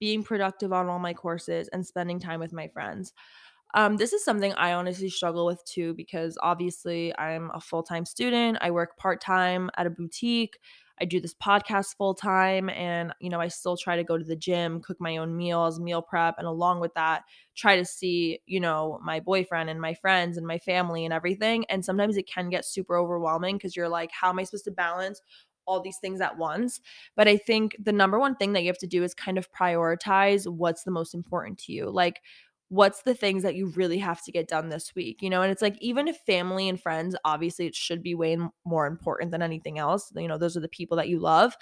being 0.00 0.22
productive 0.22 0.72
on 0.72 0.88
all 0.88 0.98
my 0.98 1.14
courses 1.14 1.68
and 1.68 1.86
spending 1.86 2.18
time 2.18 2.40
with 2.40 2.52
my 2.52 2.68
friends? 2.68 3.12
Um, 3.74 3.96
this 3.96 4.12
is 4.12 4.24
something 4.24 4.52
I 4.54 4.72
honestly 4.72 5.08
struggle 5.10 5.46
with 5.46 5.64
too 5.64 5.94
because 5.94 6.38
obviously 6.42 7.12
I'm 7.18 7.50
a 7.52 7.60
full 7.60 7.82
time 7.82 8.04
student. 8.06 8.58
I 8.60 8.70
work 8.70 8.96
part 8.96 9.20
time 9.20 9.68
at 9.76 9.86
a 9.86 9.90
boutique. 9.90 10.58
I 11.00 11.06
do 11.06 11.20
this 11.20 11.34
podcast 11.34 11.96
full 11.96 12.14
time 12.14 12.70
and 12.70 13.12
you 13.20 13.28
know 13.28 13.40
I 13.40 13.48
still 13.48 13.76
try 13.76 13.96
to 13.96 14.04
go 14.04 14.16
to 14.16 14.22
the 14.24 14.36
gym, 14.36 14.80
cook 14.80 14.98
my 15.00 15.16
own 15.16 15.36
meals, 15.36 15.80
meal 15.80 16.02
prep 16.02 16.36
and 16.38 16.46
along 16.46 16.80
with 16.80 16.94
that 16.94 17.24
try 17.56 17.74
to 17.76 17.84
see, 17.84 18.38
you 18.46 18.60
know, 18.60 19.00
my 19.02 19.18
boyfriend 19.18 19.68
and 19.68 19.80
my 19.80 19.94
friends 19.94 20.36
and 20.36 20.46
my 20.46 20.58
family 20.58 21.04
and 21.04 21.12
everything 21.12 21.64
and 21.68 21.84
sometimes 21.84 22.16
it 22.16 22.28
can 22.28 22.50
get 22.50 22.64
super 22.64 22.96
overwhelming 22.96 23.56
because 23.56 23.74
you're 23.74 23.88
like 23.88 24.10
how 24.12 24.30
am 24.30 24.38
I 24.38 24.44
supposed 24.44 24.64
to 24.66 24.70
balance 24.70 25.20
all 25.66 25.80
these 25.80 25.98
things 25.98 26.20
at 26.20 26.36
once. 26.36 26.80
But 27.16 27.26
I 27.28 27.36
think 27.38 27.76
the 27.82 27.92
number 27.92 28.18
one 28.18 28.36
thing 28.36 28.52
that 28.52 28.62
you 28.62 28.68
have 28.68 28.78
to 28.78 28.86
do 28.86 29.02
is 29.02 29.14
kind 29.14 29.38
of 29.38 29.50
prioritize 29.50 30.46
what's 30.46 30.84
the 30.84 30.90
most 30.90 31.14
important 31.14 31.58
to 31.60 31.72
you. 31.72 31.90
Like, 31.90 32.20
what's 32.68 33.02
the 33.02 33.14
things 33.14 33.42
that 33.42 33.54
you 33.54 33.68
really 33.76 33.98
have 33.98 34.22
to 34.22 34.32
get 34.32 34.48
done 34.48 34.68
this 34.68 34.94
week 34.94 35.22
you 35.22 35.30
know 35.30 35.42
and 35.42 35.52
it's 35.52 35.62
like 35.62 35.76
even 35.80 36.08
if 36.08 36.16
family 36.26 36.68
and 36.68 36.80
friends 36.80 37.14
obviously 37.24 37.66
it 37.66 37.74
should 37.74 38.02
be 38.02 38.14
way 38.14 38.36
more 38.64 38.86
important 38.86 39.30
than 39.30 39.42
anything 39.42 39.78
else 39.78 40.10
you 40.16 40.28
know 40.28 40.38
those 40.38 40.56
are 40.56 40.60
the 40.60 40.68
people 40.68 40.96
that 40.96 41.08
you 41.08 41.18
love 41.18 41.56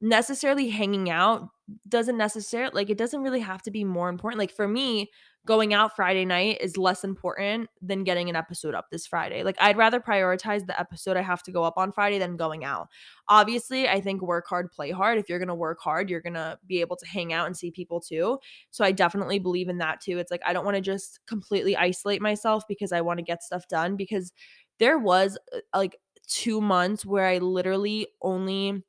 necessarily 0.00 0.68
hanging 0.68 1.10
out 1.10 1.48
doesn't 1.88 2.16
necessarily 2.16 2.72
like 2.74 2.90
it 2.90 2.98
doesn't 2.98 3.22
really 3.22 3.40
have 3.40 3.62
to 3.62 3.70
be 3.70 3.84
more 3.84 4.08
important 4.08 4.38
like 4.38 4.52
for 4.52 4.68
me 4.68 5.10
going 5.46 5.72
out 5.72 5.94
Friday 5.94 6.24
night 6.24 6.58
is 6.60 6.76
less 6.76 7.04
important 7.04 7.70
than 7.80 8.04
getting 8.04 8.28
an 8.28 8.36
episode 8.36 8.74
up 8.74 8.86
this 8.90 9.06
Friday. 9.06 9.44
Like 9.44 9.56
I'd 9.60 9.76
rather 9.76 10.00
prioritize 10.00 10.66
the 10.66 10.78
episode 10.78 11.16
I 11.16 11.22
have 11.22 11.42
to 11.44 11.52
go 11.52 11.62
up 11.62 11.78
on 11.78 11.92
Friday 11.92 12.18
than 12.18 12.36
going 12.36 12.64
out. 12.64 12.88
Obviously, 13.28 13.88
I 13.88 14.00
think 14.00 14.20
work 14.20 14.46
hard, 14.48 14.70
play 14.72 14.90
hard. 14.90 15.18
If 15.18 15.28
you're 15.28 15.38
going 15.38 15.48
to 15.48 15.54
work 15.54 15.78
hard, 15.80 16.10
you're 16.10 16.20
going 16.20 16.34
to 16.34 16.58
be 16.66 16.80
able 16.80 16.96
to 16.96 17.06
hang 17.06 17.32
out 17.32 17.46
and 17.46 17.56
see 17.56 17.70
people 17.70 18.00
too. 18.00 18.38
So 18.70 18.84
I 18.84 18.90
definitely 18.92 19.38
believe 19.38 19.68
in 19.68 19.78
that 19.78 20.00
too. 20.00 20.18
It's 20.18 20.32
like 20.32 20.42
I 20.44 20.52
don't 20.52 20.64
want 20.64 20.76
to 20.76 20.82
just 20.82 21.20
completely 21.26 21.76
isolate 21.76 22.20
myself 22.20 22.64
because 22.68 22.92
I 22.92 23.00
want 23.00 23.18
to 23.18 23.24
get 23.24 23.42
stuff 23.42 23.68
done 23.68 23.96
because 23.96 24.32
there 24.78 24.98
was 24.98 25.38
uh, 25.54 25.60
like 25.74 25.96
2 26.28 26.60
months 26.60 27.06
where 27.06 27.26
I 27.26 27.38
literally 27.38 28.08
only 28.20 28.82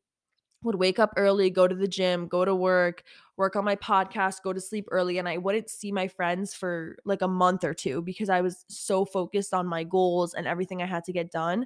would 0.68 0.76
wake 0.76 1.00
up 1.00 1.14
early, 1.18 1.50
go 1.50 1.68
to 1.68 1.76
the 1.76 1.88
gym, 1.88 2.28
go 2.28 2.46
to 2.46 2.54
work, 2.54 3.04
work 3.38 3.56
on 3.56 3.66
my 3.66 3.76
podcast, 3.76 4.44
go 4.44 4.54
to 4.54 4.62
sleep 4.62 4.88
early. 4.92 5.18
And 5.18 5.28
I 5.28 5.38
wouldn't 5.38 5.70
see 5.70 5.92
my 5.92 6.08
friends 6.08 6.54
for 6.54 6.98
like 7.06 7.22
a 7.22 7.28
month 7.28 7.64
or 7.64 7.74
two 7.74 8.02
because 8.02 8.30
I 8.30 8.42
was 8.42 8.66
so 8.68 9.06
focused 9.06 9.54
on 9.54 9.66
my 9.66 9.84
goals 9.84 10.34
and 10.34 10.48
everything 10.48 10.82
I 10.82 10.86
had 10.86 11.04
to 11.06 11.14
get 11.14 11.32
done. 11.32 11.66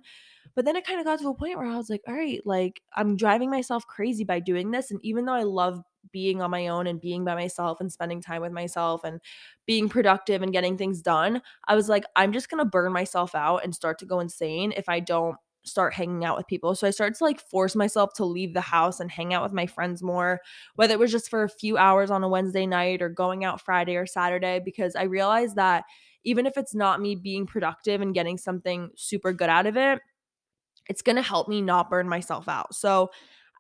But 0.56 0.66
then 0.66 0.76
it 0.76 0.86
kind 0.86 1.00
of 1.00 1.06
got 1.06 1.20
to 1.20 1.30
a 1.30 1.36
point 1.36 1.58
where 1.58 1.68
I 1.68 1.78
was 1.78 1.90
like, 1.90 2.02
all 2.08 2.14
right, 2.14 2.42
like 2.46 2.82
I'm 2.96 3.18
driving 3.18 3.50
myself 3.50 3.86
crazy 3.88 4.24
by 4.24 4.40
doing 4.40 4.72
this. 4.72 4.92
And 4.92 5.00
even 5.04 5.26
though 5.26 5.34
I 5.34 5.44
love 5.44 5.82
being 6.12 6.42
on 6.42 6.52
my 6.52 6.68
own 6.68 6.88
and 6.88 7.00
being 7.00 7.24
by 7.24 7.36
myself 7.36 7.80
and 7.80 7.92
spending 7.92 8.22
time 8.22 8.42
with 8.42 8.52
myself 8.52 9.04
and 9.04 9.22
being 9.66 9.88
productive 9.88 10.42
and 10.42 10.52
getting 10.52 10.78
things 10.78 11.02
done, 11.02 11.42
I 11.68 11.76
was 11.76 11.90
like, 11.90 12.04
I'm 12.16 12.34
just 12.34 12.50
going 12.50 12.60
to 12.60 12.70
burn 12.70 12.92
myself 12.92 13.34
out 13.36 13.64
and 13.64 13.74
start 13.74 14.00
to 14.00 14.06
go 14.06 14.20
insane 14.20 14.74
if 14.76 14.90
I 14.90 15.00
don't 15.00 15.38
start 15.64 15.94
hanging 15.94 16.26
out 16.26 16.38
with 16.38 16.48
people. 16.48 16.74
So 16.76 16.88
I 16.88 16.92
started 16.92 17.16
to 17.18 17.24
like 17.24 17.40
force 17.40 17.76
myself 17.76 18.14
to 18.16 18.26
leave 18.26 18.54
the 18.54 18.62
house 18.62 19.00
and 19.00 19.12
hang 19.12 19.34
out 19.34 19.44
with 19.44 19.54
my 19.54 19.68
friends 19.68 20.02
more, 20.02 20.40
whether 20.76 20.94
it 20.94 21.00
was 21.00 21.12
just 21.12 21.30
for 21.30 21.44
a 21.44 21.50
few 21.50 21.78
hours 21.78 22.10
on 22.10 22.24
a 22.24 22.30
Wednesday 22.30 22.66
night 22.66 23.02
or 23.02 23.10
going 23.10 23.44
out 23.44 23.62
Friday 23.62 23.96
or 23.96 24.06
Saturday, 24.06 24.60
because 24.64 24.96
I 24.96 25.04
realized 25.04 25.56
that 25.56 25.84
even 26.24 26.46
if 26.46 26.58
it's 26.58 26.76
not 26.76 27.02
me 27.02 27.16
being 27.16 27.46
productive 27.46 28.02
and 28.02 28.14
getting 28.14 28.38
something 28.38 28.90
super 28.96 29.34
good 29.34 29.50
out 29.50 29.66
of 29.66 29.78
it, 29.78 30.00
it's 30.88 31.02
going 31.02 31.16
to 31.16 31.22
help 31.22 31.48
me 31.48 31.62
not 31.62 31.90
burn 31.90 32.10
myself 32.10 32.48
out. 32.48 32.76
So 32.76 33.12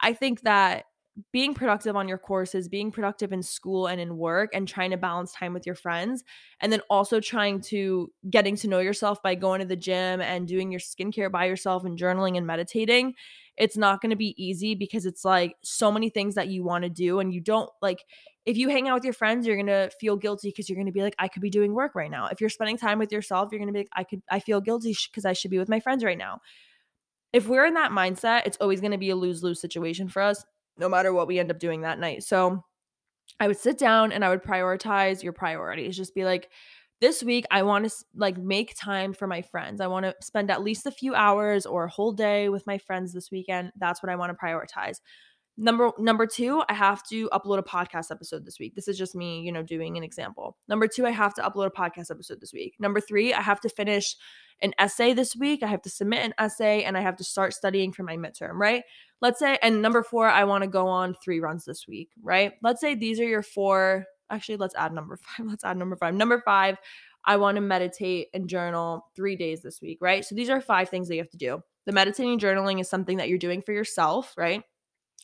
I 0.01 0.13
think 0.13 0.41
that 0.41 0.85
being 1.31 1.53
productive 1.53 1.95
on 1.95 2.07
your 2.07 2.17
courses, 2.17 2.69
being 2.69 2.91
productive 2.91 3.33
in 3.33 3.43
school 3.43 3.87
and 3.87 3.99
in 3.99 4.17
work, 4.17 4.51
and 4.53 4.67
trying 4.67 4.91
to 4.91 4.97
balance 4.97 5.33
time 5.33 5.53
with 5.53 5.65
your 5.65 5.75
friends. 5.75 6.23
And 6.61 6.71
then 6.71 6.81
also 6.89 7.19
trying 7.19 7.61
to 7.63 8.11
getting 8.29 8.55
to 8.57 8.67
know 8.67 8.79
yourself 8.79 9.21
by 9.21 9.35
going 9.35 9.59
to 9.59 9.67
the 9.67 9.75
gym 9.75 10.21
and 10.21 10.47
doing 10.47 10.71
your 10.71 10.79
skincare 10.79 11.31
by 11.31 11.45
yourself 11.45 11.83
and 11.83 11.99
journaling 11.99 12.37
and 12.37 12.47
meditating. 12.47 13.15
It's 13.57 13.77
not 13.77 14.01
going 14.01 14.11
to 14.11 14.15
be 14.15 14.33
easy 14.41 14.73
because 14.75 15.05
it's 15.05 15.25
like 15.25 15.55
so 15.63 15.91
many 15.91 16.09
things 16.09 16.35
that 16.35 16.47
you 16.47 16.63
want 16.63 16.83
to 16.83 16.89
do. 16.89 17.19
And 17.19 17.33
you 17.33 17.41
don't 17.41 17.69
like, 17.81 18.03
if 18.45 18.57
you 18.57 18.69
hang 18.69 18.87
out 18.87 18.95
with 18.95 19.03
your 19.03 19.13
friends, 19.13 19.45
you're 19.45 19.57
going 19.57 19.67
to 19.67 19.91
feel 19.99 20.15
guilty 20.15 20.49
because 20.49 20.69
you're 20.69 20.77
going 20.77 20.85
to 20.85 20.93
be 20.93 21.03
like, 21.03 21.15
I 21.19 21.27
could 21.27 21.41
be 21.41 21.49
doing 21.49 21.73
work 21.73 21.93
right 21.93 22.09
now. 22.09 22.27
If 22.27 22.39
you're 22.39 22.49
spending 22.49 22.77
time 22.77 22.97
with 22.97 23.11
yourself, 23.11 23.49
you're 23.51 23.59
going 23.59 23.67
to 23.67 23.73
be 23.73 23.79
like, 23.79 23.89
I 23.93 24.03
could, 24.05 24.21
I 24.31 24.39
feel 24.39 24.61
guilty 24.61 24.95
because 25.11 25.25
I 25.25 25.33
should 25.33 25.51
be 25.51 25.59
with 25.59 25.69
my 25.69 25.81
friends 25.81 26.03
right 26.03 26.17
now. 26.17 26.39
If 27.33 27.47
we're 27.47 27.65
in 27.65 27.75
that 27.75 27.91
mindset, 27.91 28.43
it's 28.45 28.57
always 28.59 28.81
going 28.81 28.91
to 28.91 28.97
be 28.97 29.09
a 29.09 29.15
lose 29.15 29.43
lose 29.43 29.61
situation 29.61 30.07
for 30.07 30.21
us 30.21 30.43
no 30.81 30.89
matter 30.89 31.13
what 31.13 31.27
we 31.27 31.39
end 31.39 31.51
up 31.51 31.59
doing 31.59 31.81
that 31.81 31.99
night. 31.99 32.23
So 32.23 32.65
I 33.39 33.47
would 33.47 33.57
sit 33.57 33.77
down 33.77 34.11
and 34.11 34.25
I 34.25 34.29
would 34.29 34.43
prioritize 34.43 35.23
your 35.23 35.31
priorities. 35.31 35.95
Just 35.95 36.13
be 36.13 36.25
like, 36.25 36.49
this 36.99 37.23
week 37.23 37.45
I 37.49 37.63
want 37.63 37.85
to 37.85 37.95
like 38.15 38.37
make 38.37 38.75
time 38.75 39.13
for 39.13 39.27
my 39.27 39.41
friends. 39.41 39.79
I 39.79 39.87
want 39.87 40.05
to 40.05 40.15
spend 40.21 40.51
at 40.51 40.63
least 40.63 40.85
a 40.85 40.91
few 40.91 41.15
hours 41.15 41.65
or 41.65 41.85
a 41.85 41.89
whole 41.89 42.11
day 42.11 42.49
with 42.49 42.67
my 42.67 42.79
friends 42.79 43.13
this 43.13 43.31
weekend. 43.31 43.71
That's 43.77 44.03
what 44.03 44.11
I 44.11 44.15
want 44.15 44.31
to 44.31 44.37
prioritize. 44.43 44.97
Number 45.57 45.91
number 45.99 46.25
2, 46.25 46.63
I 46.69 46.73
have 46.73 47.03
to 47.09 47.29
upload 47.29 47.59
a 47.59 47.63
podcast 47.63 48.09
episode 48.09 48.45
this 48.45 48.57
week. 48.59 48.73
This 48.73 48.87
is 48.87 48.97
just 48.97 49.15
me, 49.15 49.41
you 49.41 49.51
know, 49.51 49.61
doing 49.61 49.97
an 49.97 50.03
example. 50.03 50.57
Number 50.67 50.87
2, 50.87 51.05
I 51.05 51.11
have 51.11 51.33
to 51.35 51.41
upload 51.41 51.67
a 51.67 51.71
podcast 51.71 52.09
episode 52.09 52.39
this 52.39 52.53
week. 52.53 52.75
Number 52.79 53.01
3, 53.01 53.33
I 53.33 53.41
have 53.41 53.59
to 53.61 53.69
finish 53.69 54.15
an 54.61 54.73
essay 54.79 55.13
this 55.13 55.35
week. 55.35 55.63
I 55.63 55.67
have 55.67 55.81
to 55.83 55.89
submit 55.89 56.23
an 56.23 56.33
essay 56.37 56.83
and 56.83 56.97
I 56.97 57.01
have 57.01 57.17
to 57.17 57.23
start 57.23 57.53
studying 57.53 57.91
for 57.91 58.03
my 58.03 58.15
midterm, 58.15 58.53
right? 58.53 58.83
Let's 59.21 59.39
say, 59.39 59.57
and 59.61 59.81
number 59.81 60.03
four, 60.03 60.27
I 60.27 60.45
want 60.45 60.63
to 60.63 60.69
go 60.69 60.87
on 60.87 61.15
three 61.23 61.39
runs 61.39 61.65
this 61.65 61.87
week, 61.87 62.09
right? 62.23 62.53
Let's 62.63 62.81
say 62.81 62.95
these 62.95 63.19
are 63.19 63.27
your 63.27 63.43
four. 63.43 64.05
Actually, 64.29 64.57
let's 64.57 64.75
add 64.75 64.93
number 64.93 65.17
five. 65.37 65.45
Let's 65.45 65.63
add 65.63 65.77
number 65.77 65.95
five. 65.95 66.13
Number 66.13 66.41
five, 66.43 66.77
I 67.25 67.37
want 67.37 67.55
to 67.55 67.61
meditate 67.61 68.27
and 68.33 68.49
journal 68.49 69.05
three 69.15 69.35
days 69.35 69.61
this 69.61 69.81
week, 69.81 69.99
right? 70.01 70.25
So 70.25 70.33
these 70.33 70.49
are 70.49 70.61
five 70.61 70.89
things 70.89 71.07
that 71.07 71.15
you 71.15 71.21
have 71.21 71.29
to 71.31 71.37
do. 71.37 71.61
The 71.85 71.91
meditating 71.91 72.39
journaling 72.39 72.79
is 72.79 72.89
something 72.89 73.17
that 73.17 73.29
you're 73.29 73.37
doing 73.37 73.61
for 73.61 73.73
yourself, 73.73 74.33
right? 74.37 74.63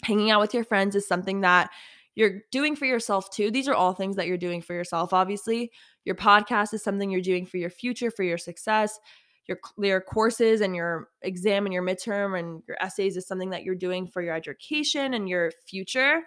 Hanging 0.04 0.32
out 0.32 0.42
with 0.42 0.54
your 0.54 0.64
friends 0.64 0.96
is 0.96 1.08
something 1.08 1.42
that 1.42 1.70
you're 2.16 2.42
doing 2.52 2.76
for 2.76 2.86
yourself 2.86 3.30
too. 3.32 3.52
These 3.52 3.68
are 3.68 3.76
all 3.76 3.94
things 3.94 4.16
that 4.16 4.28
you're 4.28 4.38
doing 4.38 4.62
for 4.62 4.74
yourself, 4.74 5.14
obviously. 5.14 5.72
Your 6.06 6.16
podcast 6.16 6.74
is 6.74 6.84
something 6.84 7.10
you're 7.10 7.22
doing 7.22 7.46
for 7.46 7.58
your 7.58 7.70
future, 7.70 8.12
for 8.12 8.24
your 8.24 8.38
success 8.38 9.00
your 9.48 9.60
your 9.78 10.02
courses 10.02 10.62
and 10.62 10.76
your 10.76 11.10
exam 11.22 11.66
and 11.66 11.74
your 11.74 11.84
midterm 11.84 12.38
and 12.38 12.62
your 12.68 12.78
essays 12.82 13.18
is 13.18 13.28
something 13.28 13.50
that 13.52 13.64
you're 13.64 13.76
doing 13.76 14.08
for 14.08 14.22
your 14.22 14.36
education 14.36 15.14
and 15.14 15.30
your 15.30 15.52
future 15.66 16.22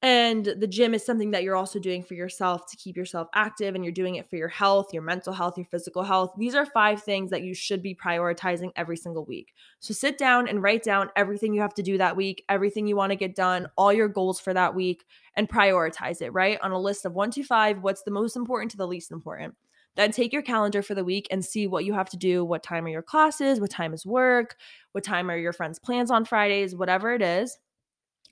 and 0.00 0.44
the 0.44 0.66
gym 0.68 0.94
is 0.94 1.04
something 1.04 1.32
that 1.32 1.42
you're 1.42 1.56
also 1.56 1.80
doing 1.80 2.04
for 2.04 2.14
yourself 2.14 2.66
to 2.66 2.76
keep 2.76 2.96
yourself 2.96 3.26
active 3.34 3.74
and 3.74 3.84
you're 3.84 3.92
doing 3.92 4.14
it 4.14 4.30
for 4.30 4.36
your 4.36 4.48
health, 4.48 4.92
your 4.92 5.02
mental 5.02 5.32
health, 5.32 5.56
your 5.56 5.66
physical 5.66 6.04
health. 6.04 6.34
These 6.38 6.54
are 6.54 6.66
five 6.66 7.02
things 7.02 7.30
that 7.30 7.42
you 7.42 7.52
should 7.52 7.82
be 7.82 7.96
prioritizing 7.96 8.70
every 8.76 8.96
single 8.96 9.24
week. 9.24 9.52
So 9.80 9.92
sit 9.92 10.16
down 10.16 10.46
and 10.46 10.62
write 10.62 10.84
down 10.84 11.10
everything 11.16 11.52
you 11.52 11.62
have 11.62 11.74
to 11.74 11.82
do 11.82 11.98
that 11.98 12.16
week, 12.16 12.44
everything 12.48 12.86
you 12.86 12.94
want 12.94 13.10
to 13.10 13.16
get 13.16 13.34
done, 13.34 13.66
all 13.76 13.92
your 13.92 14.06
goals 14.06 14.38
for 14.38 14.54
that 14.54 14.72
week, 14.72 15.04
and 15.34 15.48
prioritize 15.48 16.22
it, 16.22 16.30
right? 16.30 16.60
On 16.62 16.70
a 16.70 16.78
list 16.78 17.04
of 17.04 17.14
one 17.14 17.32
to 17.32 17.42
five, 17.42 17.82
what's 17.82 18.04
the 18.04 18.12
most 18.12 18.36
important 18.36 18.70
to 18.70 18.76
the 18.76 18.86
least 18.86 19.10
important. 19.10 19.56
Then 19.96 20.12
take 20.12 20.32
your 20.32 20.42
calendar 20.42 20.80
for 20.80 20.94
the 20.94 21.04
week 21.04 21.26
and 21.32 21.44
see 21.44 21.66
what 21.66 21.84
you 21.84 21.92
have 21.94 22.08
to 22.10 22.16
do, 22.16 22.44
what 22.44 22.62
time 22.62 22.84
are 22.84 22.88
your 22.88 23.02
classes, 23.02 23.58
what 23.58 23.70
time 23.70 23.92
is 23.92 24.06
work, 24.06 24.54
what 24.92 25.02
time 25.02 25.28
are 25.28 25.36
your 25.36 25.52
friends' 25.52 25.80
plans 25.80 26.12
on 26.12 26.24
Fridays, 26.24 26.76
whatever 26.76 27.14
it 27.14 27.22
is. 27.22 27.58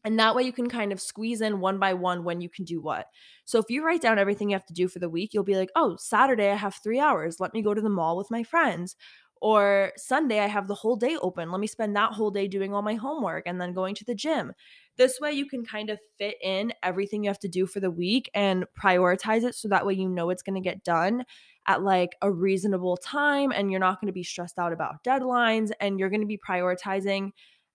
And 0.07 0.21
that 0.21 0.37
way 0.37 0.45
you 0.45 0.53
can 0.53 0.69
kind 0.69 0.92
of 0.92 1.01
squeeze 1.01 1.40
in 1.40 1.59
one 1.59 1.81
by 1.81 1.92
one 1.92 2.23
when 2.23 2.40
you 2.40 2.49
can 2.49 2.64
do 2.64 2.81
what. 2.81 3.09
So 3.45 3.59
if 3.59 3.64
you 3.69 3.85
write 3.85 4.01
down 4.01 4.21
everything 4.21 4.49
you 4.49 4.55
have 4.55 4.64
to 4.66 4.73
do 4.73 4.87
for 4.87 5.01
the 5.01 5.11
week, 5.11 5.35
you'll 5.35 5.42
be 5.42 5.57
like, 5.57 5.71
oh, 5.75 5.97
Saturday 5.99 6.49
I 6.49 6.55
have 6.55 6.77
three 6.77 7.01
hours. 7.01 7.40
Let 7.40 7.53
me 7.53 7.61
go 7.61 7.75
to 7.75 7.81
the 7.81 7.90
mall 7.90 8.16
with 8.16 8.31
my 8.31 8.45
friends. 8.45 8.95
Or 9.40 9.92
Sunday 9.97 10.38
I 10.38 10.47
have 10.47 10.69
the 10.69 10.77
whole 10.77 10.95
day 10.95 11.16
open. 11.21 11.51
Let 11.51 11.61
me 11.61 11.66
spend 11.66 11.97
that 11.97 12.12
whole 12.12 12.31
day 12.31 12.47
doing 12.47 12.73
all 12.73 12.83
my 12.83 12.95
homework 12.95 13.49
and 13.49 13.61
then 13.61 13.73
going 13.73 13.97
to 13.97 14.05
the 14.05 14.14
gym. 14.14 14.53
This 14.97 15.19
way, 15.21 15.33
you 15.33 15.47
can 15.47 15.64
kind 15.64 15.90
of 15.90 15.99
fit 16.19 16.37
in 16.40 16.73
everything 16.85 17.25
you 17.25 17.31
have 17.31 17.40
to 17.40 17.49
do 17.49 17.66
for 17.66 17.81
the 17.81 17.90
week 17.90 18.31
and 18.33 18.64
prioritize 18.81 19.42
it 19.42 19.57
so 19.57 19.66
that 19.69 19.85
way 19.85 19.95
you 19.95 20.09
know 20.09 20.31
it's 20.31 20.42
going 20.42 20.55
to 20.55 20.66
get 20.66 20.85
done 20.85 21.25
at 21.66 21.83
like 21.83 22.11
a 22.23 22.31
reasonable 22.31 22.97
time 22.97 23.51
and 23.51 23.73
you're 23.73 23.81
not 23.81 24.01
going 24.01 24.07
to 24.07 24.12
be 24.12 24.23
stressed 24.23 24.59
out 24.59 24.73
about 24.73 25.03
deadlines 25.03 25.73
and 25.81 25.99
you're 25.99 26.11
going 26.11 26.21
to 26.21 26.27
be 26.27 26.38
prioritizing 26.38 27.33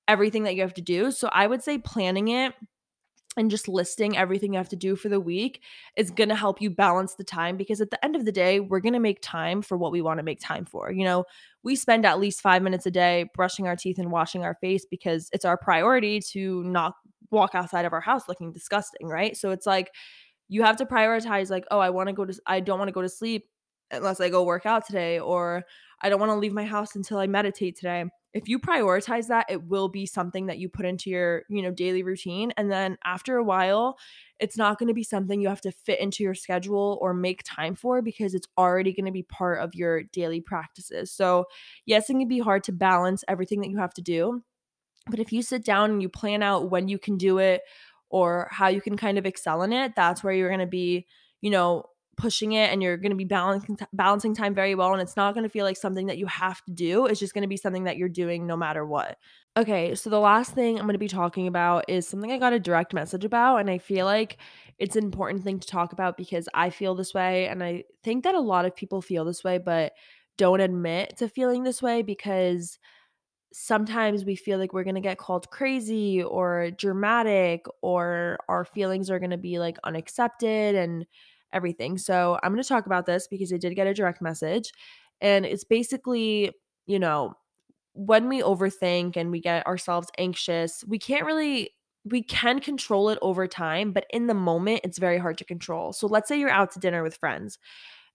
everything 0.08 0.44
that 0.44 0.56
you 0.56 0.62
have 0.62 0.74
to 0.76 0.82
do. 0.82 1.12
So 1.12 1.30
I 1.32 1.48
would 1.48 1.64
say 1.64 1.78
planning 1.78 2.30
it 2.30 2.54
and 3.38 3.50
just 3.50 3.70
listing 3.70 4.18
everything 4.18 4.54
you 4.54 4.58
have 4.58 4.70
to 4.70 4.76
do 4.76 4.96
for 4.96 5.08
the 5.08 5.20
week 5.20 5.62
is 5.96 6.12
going 6.12 6.30
to 6.30 6.36
help 6.36 6.62
you 6.62 6.70
balance 6.70 7.16
the 7.16 7.24
time 7.24 7.56
because 7.56 7.80
at 7.80 7.90
the 7.90 8.04
end 8.04 8.16
of 8.16 8.26
the 8.26 8.32
day, 8.32 8.60
we're 8.60 8.82
going 8.82 8.94
to 8.94 9.00
make 9.00 9.20
time 9.22 9.62
for 9.62 9.78
what 9.78 9.92
we 9.92 10.02
want 10.02 10.18
to 10.20 10.24
make 10.24 10.40
time 10.42 10.66
for. 10.66 10.92
You 10.92 11.06
know, 11.06 11.24
we 11.64 11.76
spend 11.76 12.06
at 12.06 12.20
least 12.20 12.42
five 12.42 12.62
minutes 12.62 12.86
a 12.86 12.92
day 12.92 13.30
brushing 13.34 13.68
our 13.68 13.76
teeth 13.76 14.00
and 14.00 14.12
washing 14.12 14.44
our 14.44 14.56
face 14.56 14.86
because 14.90 15.30
it's 15.32 15.46
our 15.46 15.58
priority 15.58 16.20
to 16.32 16.64
not 16.64 16.96
walk 17.30 17.52
outside 17.56 17.86
of 17.86 17.94
our 17.94 18.02
house 18.02 18.28
looking 18.28 18.52
disgusting, 18.52 19.08
right? 19.08 19.38
So 19.38 19.52
it's 19.52 19.66
like 19.66 19.92
you 20.50 20.64
have 20.64 20.76
to 20.78 20.86
prioritize, 20.86 21.50
like, 21.50 21.66
oh, 21.72 21.80
I 21.80 21.92
want 21.92 22.08
to 22.08 22.14
go 22.14 22.26
to, 22.26 22.34
I 22.46 22.60
don't 22.60 22.78
want 22.78 22.90
to 22.90 22.94
go 22.94 23.02
to 23.02 23.08
sleep 23.08 23.48
unless 23.92 24.20
I 24.20 24.28
go 24.28 24.44
work 24.44 24.66
out 24.66 24.86
today, 24.86 25.20
or 25.20 25.64
I 26.02 26.10
don't 26.10 26.20
want 26.20 26.32
to 26.32 26.38
leave 26.38 26.54
my 26.54 26.66
house 26.66 26.96
until 26.96 27.18
I 27.18 27.28
meditate 27.28 27.76
today. 27.76 28.06
If 28.34 28.48
you 28.48 28.60
prioritize 28.60 29.28
that 29.28 29.48
it 29.50 29.64
will 29.64 29.90
be 29.90 30.06
something 30.06 30.46
that 30.46 30.58
you 30.58 30.70
put 30.70 30.86
into 30.86 31.10
your 31.10 31.44
you 31.50 31.62
know 31.62 31.72
daily 31.72 32.02
routine 32.02 32.54
and 32.58 32.72
then 32.72 32.98
after 33.04 33.36
a 33.36 33.44
while 33.44 33.98
it's 34.40 34.58
not 34.58 34.80
going 34.80 34.88
to 34.88 34.94
be 34.94 35.04
something 35.04 35.40
you 35.40 35.50
have 35.50 35.62
to 35.62 35.72
fit 35.72 36.00
into 36.00 36.24
your 36.24 36.34
schedule 36.34 36.98
or 37.02 37.14
make 37.14 37.44
time 37.44 37.76
for 37.76 38.02
because 38.02 38.34
it's 38.34 38.48
already 38.58 38.94
going 38.94 39.06
to 39.06 39.12
be 39.12 39.22
part 39.22 39.60
of 39.60 39.76
your 39.76 40.04
daily 40.04 40.42
practices. 40.42 41.12
So 41.12 41.46
yes 41.86 42.10
it 42.10 42.14
can 42.14 42.28
be 42.28 42.40
hard 42.40 42.64
to 42.66 42.72
balance 42.72 43.24
everything 43.28 43.62
that 43.62 43.70
you 43.70 43.78
have 43.78 43.94
to 43.96 44.02
do 44.02 44.42
but 45.08 45.20
if 45.20 45.34
you 45.34 45.42
sit 45.42 45.66
down 45.66 45.92
and 45.92 46.02
you 46.02 46.10
plan 46.10 46.42
out 46.42 46.70
when 46.70 46.88
you 46.88 46.98
can 46.98 47.18
do 47.18 47.38
it 47.40 47.62
or 48.10 48.48
how 48.52 48.68
you 48.68 48.82
can 48.82 48.98
kind 48.98 49.18
of 49.18 49.26
excel 49.26 49.62
in 49.64 49.74
it 49.74 49.94
that's 49.96 50.24
where 50.24 50.34
you're 50.34 50.50
going 50.50 50.60
to 50.60 50.66
be 50.66 51.06
you 51.42 51.50
know 51.50 51.84
pushing 52.18 52.52
it 52.52 52.72
and 52.72 52.84
you're 52.84 52.98
going 52.98 53.12
to 53.12 53.16
be 53.16 53.26
balancing 53.26 53.78
balancing 53.94 54.36
time 54.36 54.54
very 54.54 54.76
well 54.76 54.94
and 54.94 55.02
it's 55.02 55.16
not 55.16 55.34
going 55.34 55.44
to 55.44 55.50
feel 55.50 55.66
like 55.66 55.78
something 55.78 56.08
that 56.08 56.18
you 56.18 56.26
have 56.26 56.64
to 56.66 56.72
do 56.72 57.06
it's 57.06 57.20
just 57.20 57.34
going 57.34 57.42
to 57.42 57.48
be 57.48 57.58
something 57.58 57.86
that 57.86 57.98
you're 57.98 58.10
doing 58.10 58.46
no 58.46 58.56
matter 58.58 58.86
what. 58.86 59.18
Okay 59.58 59.96
so 59.96 60.10
the 60.10 60.20
last 60.20 60.54
thing 60.54 60.78
i'm 60.78 60.86
going 60.86 60.94
to 60.94 61.00
be 61.00 61.08
talking 61.08 61.48
about 61.48 61.86
is 61.90 62.08
something 62.08 62.32
i 62.32 62.38
got 62.38 62.54
a 62.54 62.60
direct 62.60 62.94
message 62.94 63.26
about 63.26 63.58
and 63.58 63.70
i 63.70 63.78
feel 63.78 64.06
like 64.06 64.38
it's 64.78 64.96
an 64.96 65.04
important 65.04 65.44
thing 65.44 65.60
to 65.60 65.68
talk 65.68 65.94
about 65.94 66.18
because 66.18 66.48
i 66.54 66.70
feel 66.70 66.96
this 66.96 67.14
way 67.14 67.48
and 67.48 67.64
i 67.64 67.84
think 68.04 68.24
that 68.24 68.36
a 68.36 68.40
lot 68.40 68.66
of 68.66 68.76
people 68.76 69.02
feel 69.02 69.26
this 69.26 69.44
way 69.44 69.58
but 69.58 69.94
don't 70.38 70.62
admit 70.62 71.18
to 71.18 71.28
feeling 71.28 71.64
this 71.64 71.82
way 71.82 72.02
because 72.02 72.80
sometimes 73.54 74.24
we 74.24 74.36
feel 74.36 74.58
like 74.58 74.74
we're 74.74 74.84
going 74.84 74.96
to 74.96 75.02
get 75.02 75.18
called 75.18 75.50
crazy 75.52 76.24
or 76.24 76.72
dramatic 76.72 77.66
or 77.82 78.38
our 78.48 78.64
feelings 78.64 79.10
are 79.10 79.20
going 79.20 79.32
to 79.32 79.38
be 79.38 79.60
like 79.60 79.78
unaccepted 79.84 80.76
and 80.76 81.06
everything. 81.54 81.98
So 81.98 82.40
I'm 82.42 82.52
going 82.52 82.62
to 82.62 82.68
talk 82.68 82.86
about 82.86 83.06
this 83.06 83.28
because 83.28 83.52
I 83.54 83.58
did 83.58 83.76
get 83.76 83.88
a 83.88 83.94
direct 83.94 84.22
message. 84.22 84.72
And 85.20 85.46
it's 85.46 85.64
basically, 85.64 86.52
you 86.86 87.00
know, 87.00 87.34
when 87.94 88.30
we 88.30 88.42
overthink 88.42 89.18
and 89.18 89.32
we 89.32 89.42
get 89.42 89.68
ourselves 89.68 90.08
anxious, 90.18 90.84
we 90.88 91.00
can't 91.00 91.26
really 91.26 91.72
we 92.04 92.24
can 92.24 92.60
control 92.60 93.10
it 93.10 93.20
over 93.22 93.48
time, 93.48 93.92
but 93.92 94.06
in 94.10 94.26
the 94.26 94.34
moment 94.34 94.82
it's 94.84 94.98
very 94.98 95.20
hard 95.20 95.38
to 95.38 95.46
control. 95.46 95.94
So 95.94 96.08
let's 96.08 96.28
say 96.28 96.40
you're 96.40 96.50
out 96.50 96.72
to 96.72 96.80
dinner 96.80 97.04
with 97.04 97.18
friends 97.18 97.60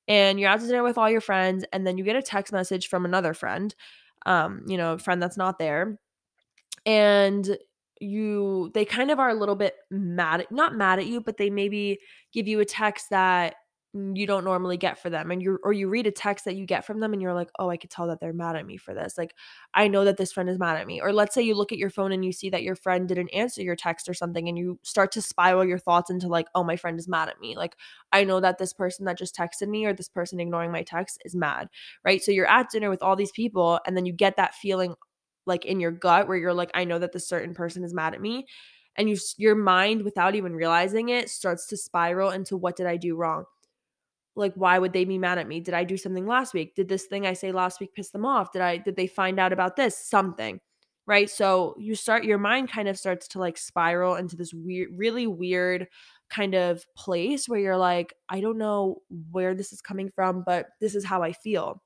and 0.08 0.40
you're 0.40 0.50
out 0.50 0.60
to 0.60 0.66
dinner 0.66 0.82
with 0.82 0.98
all 0.98 1.10
your 1.10 1.20
friends 1.20 1.64
and 1.72 1.86
then 1.86 1.96
you 1.96 2.04
get 2.04 2.16
a 2.16 2.22
text 2.22 2.52
message 2.52 2.88
from 2.88 3.04
another 3.04 3.32
friend, 3.32 3.74
um, 4.24 4.64
you 4.66 4.76
know, 4.76 4.94
a 4.94 4.98
friend 4.98 5.22
that's 5.22 5.36
not 5.36 5.58
there. 5.58 5.98
And 6.84 7.56
you 8.00 8.70
they 8.74 8.84
kind 8.84 9.10
of 9.10 9.18
are 9.18 9.30
a 9.30 9.34
little 9.34 9.56
bit 9.56 9.74
mad 9.90 10.46
not 10.50 10.74
mad 10.74 10.98
at 10.98 11.06
you 11.06 11.20
but 11.20 11.36
they 11.36 11.50
maybe 11.50 11.98
give 12.32 12.46
you 12.46 12.60
a 12.60 12.64
text 12.64 13.10
that 13.10 13.54
you 14.14 14.26
don't 14.26 14.44
normally 14.44 14.76
get 14.76 14.98
for 14.98 15.08
them 15.08 15.30
and 15.30 15.42
you 15.42 15.58
or 15.62 15.72
you 15.72 15.88
read 15.88 16.06
a 16.06 16.10
text 16.10 16.44
that 16.44 16.54
you 16.54 16.66
get 16.66 16.84
from 16.84 17.00
them 17.00 17.14
and 17.14 17.22
you're 17.22 17.32
like 17.32 17.48
oh 17.58 17.70
i 17.70 17.78
could 17.78 17.88
tell 17.88 18.08
that 18.08 18.20
they're 18.20 18.34
mad 18.34 18.54
at 18.54 18.66
me 18.66 18.76
for 18.76 18.92
this 18.92 19.16
like 19.16 19.34
i 19.72 19.88
know 19.88 20.04
that 20.04 20.18
this 20.18 20.32
friend 20.32 20.50
is 20.50 20.58
mad 20.58 20.76
at 20.76 20.86
me. 20.86 21.00
Or 21.00 21.14
let's 21.14 21.34
say 21.34 21.40
you 21.40 21.54
look 21.54 21.72
at 21.72 21.78
your 21.78 21.88
phone 21.88 22.12
and 22.12 22.22
you 22.22 22.32
see 22.32 22.50
that 22.50 22.62
your 22.62 22.76
friend 22.76 23.08
didn't 23.08 23.30
answer 23.30 23.62
your 23.62 23.76
text 23.76 24.06
or 24.08 24.12
something 24.14 24.48
and 24.48 24.58
you 24.58 24.78
start 24.82 25.12
to 25.12 25.22
spiral 25.22 25.64
your 25.64 25.78
thoughts 25.78 26.10
into 26.10 26.28
like 26.28 26.48
oh 26.54 26.62
my 26.62 26.76
friend 26.76 26.98
is 26.98 27.08
mad 27.08 27.30
at 27.30 27.40
me 27.40 27.56
like 27.56 27.76
i 28.12 28.22
know 28.22 28.38
that 28.40 28.58
this 28.58 28.74
person 28.74 29.06
that 29.06 29.16
just 29.16 29.34
texted 29.34 29.68
me 29.68 29.86
or 29.86 29.94
this 29.94 30.08
person 30.08 30.40
ignoring 30.40 30.70
my 30.70 30.82
text 30.82 31.18
is 31.24 31.34
mad 31.34 31.70
right? 32.04 32.22
So 32.22 32.32
you're 32.32 32.50
at 32.50 32.70
dinner 32.70 32.90
with 32.90 33.02
all 33.02 33.16
these 33.16 33.32
people 33.32 33.80
and 33.86 33.96
then 33.96 34.06
you 34.06 34.12
get 34.12 34.36
that 34.36 34.54
feeling 34.54 34.94
like 35.46 35.64
in 35.64 35.80
your 35.80 35.92
gut 35.92 36.28
where 36.28 36.36
you're 36.36 36.52
like 36.54 36.70
I 36.74 36.84
know 36.84 36.98
that 36.98 37.12
this 37.12 37.28
certain 37.28 37.54
person 37.54 37.84
is 37.84 37.94
mad 37.94 38.14
at 38.14 38.20
me 38.20 38.46
and 38.96 39.08
you 39.08 39.16
your 39.36 39.54
mind 39.54 40.02
without 40.02 40.34
even 40.34 40.54
realizing 40.54 41.08
it 41.08 41.30
starts 41.30 41.66
to 41.68 41.76
spiral 41.76 42.30
into 42.30 42.56
what 42.56 42.76
did 42.76 42.86
I 42.86 42.96
do 42.96 43.16
wrong? 43.16 43.44
Like 44.34 44.54
why 44.54 44.78
would 44.78 44.92
they 44.92 45.04
be 45.04 45.18
mad 45.18 45.38
at 45.38 45.48
me? 45.48 45.60
Did 45.60 45.74
I 45.74 45.84
do 45.84 45.96
something 45.96 46.26
last 46.26 46.52
week? 46.52 46.74
Did 46.74 46.88
this 46.88 47.04
thing 47.06 47.26
I 47.26 47.32
say 47.32 47.52
last 47.52 47.80
week 47.80 47.94
piss 47.94 48.10
them 48.10 48.26
off? 48.26 48.52
Did 48.52 48.62
I 48.62 48.76
did 48.78 48.96
they 48.96 49.06
find 49.06 49.38
out 49.38 49.52
about 49.52 49.76
this? 49.76 49.96
Something. 49.96 50.60
Right? 51.06 51.30
So 51.30 51.76
you 51.78 51.94
start 51.94 52.24
your 52.24 52.38
mind 52.38 52.70
kind 52.70 52.88
of 52.88 52.98
starts 52.98 53.28
to 53.28 53.38
like 53.38 53.56
spiral 53.56 54.16
into 54.16 54.36
this 54.36 54.52
weird 54.52 54.90
really 54.96 55.26
weird 55.26 55.86
kind 56.28 56.54
of 56.54 56.84
place 56.96 57.48
where 57.48 57.60
you're 57.60 57.76
like 57.76 58.12
I 58.28 58.40
don't 58.40 58.58
know 58.58 59.02
where 59.30 59.54
this 59.54 59.72
is 59.72 59.80
coming 59.80 60.10
from, 60.14 60.42
but 60.44 60.66
this 60.80 60.94
is 60.94 61.04
how 61.04 61.22
I 61.22 61.32
feel 61.32 61.80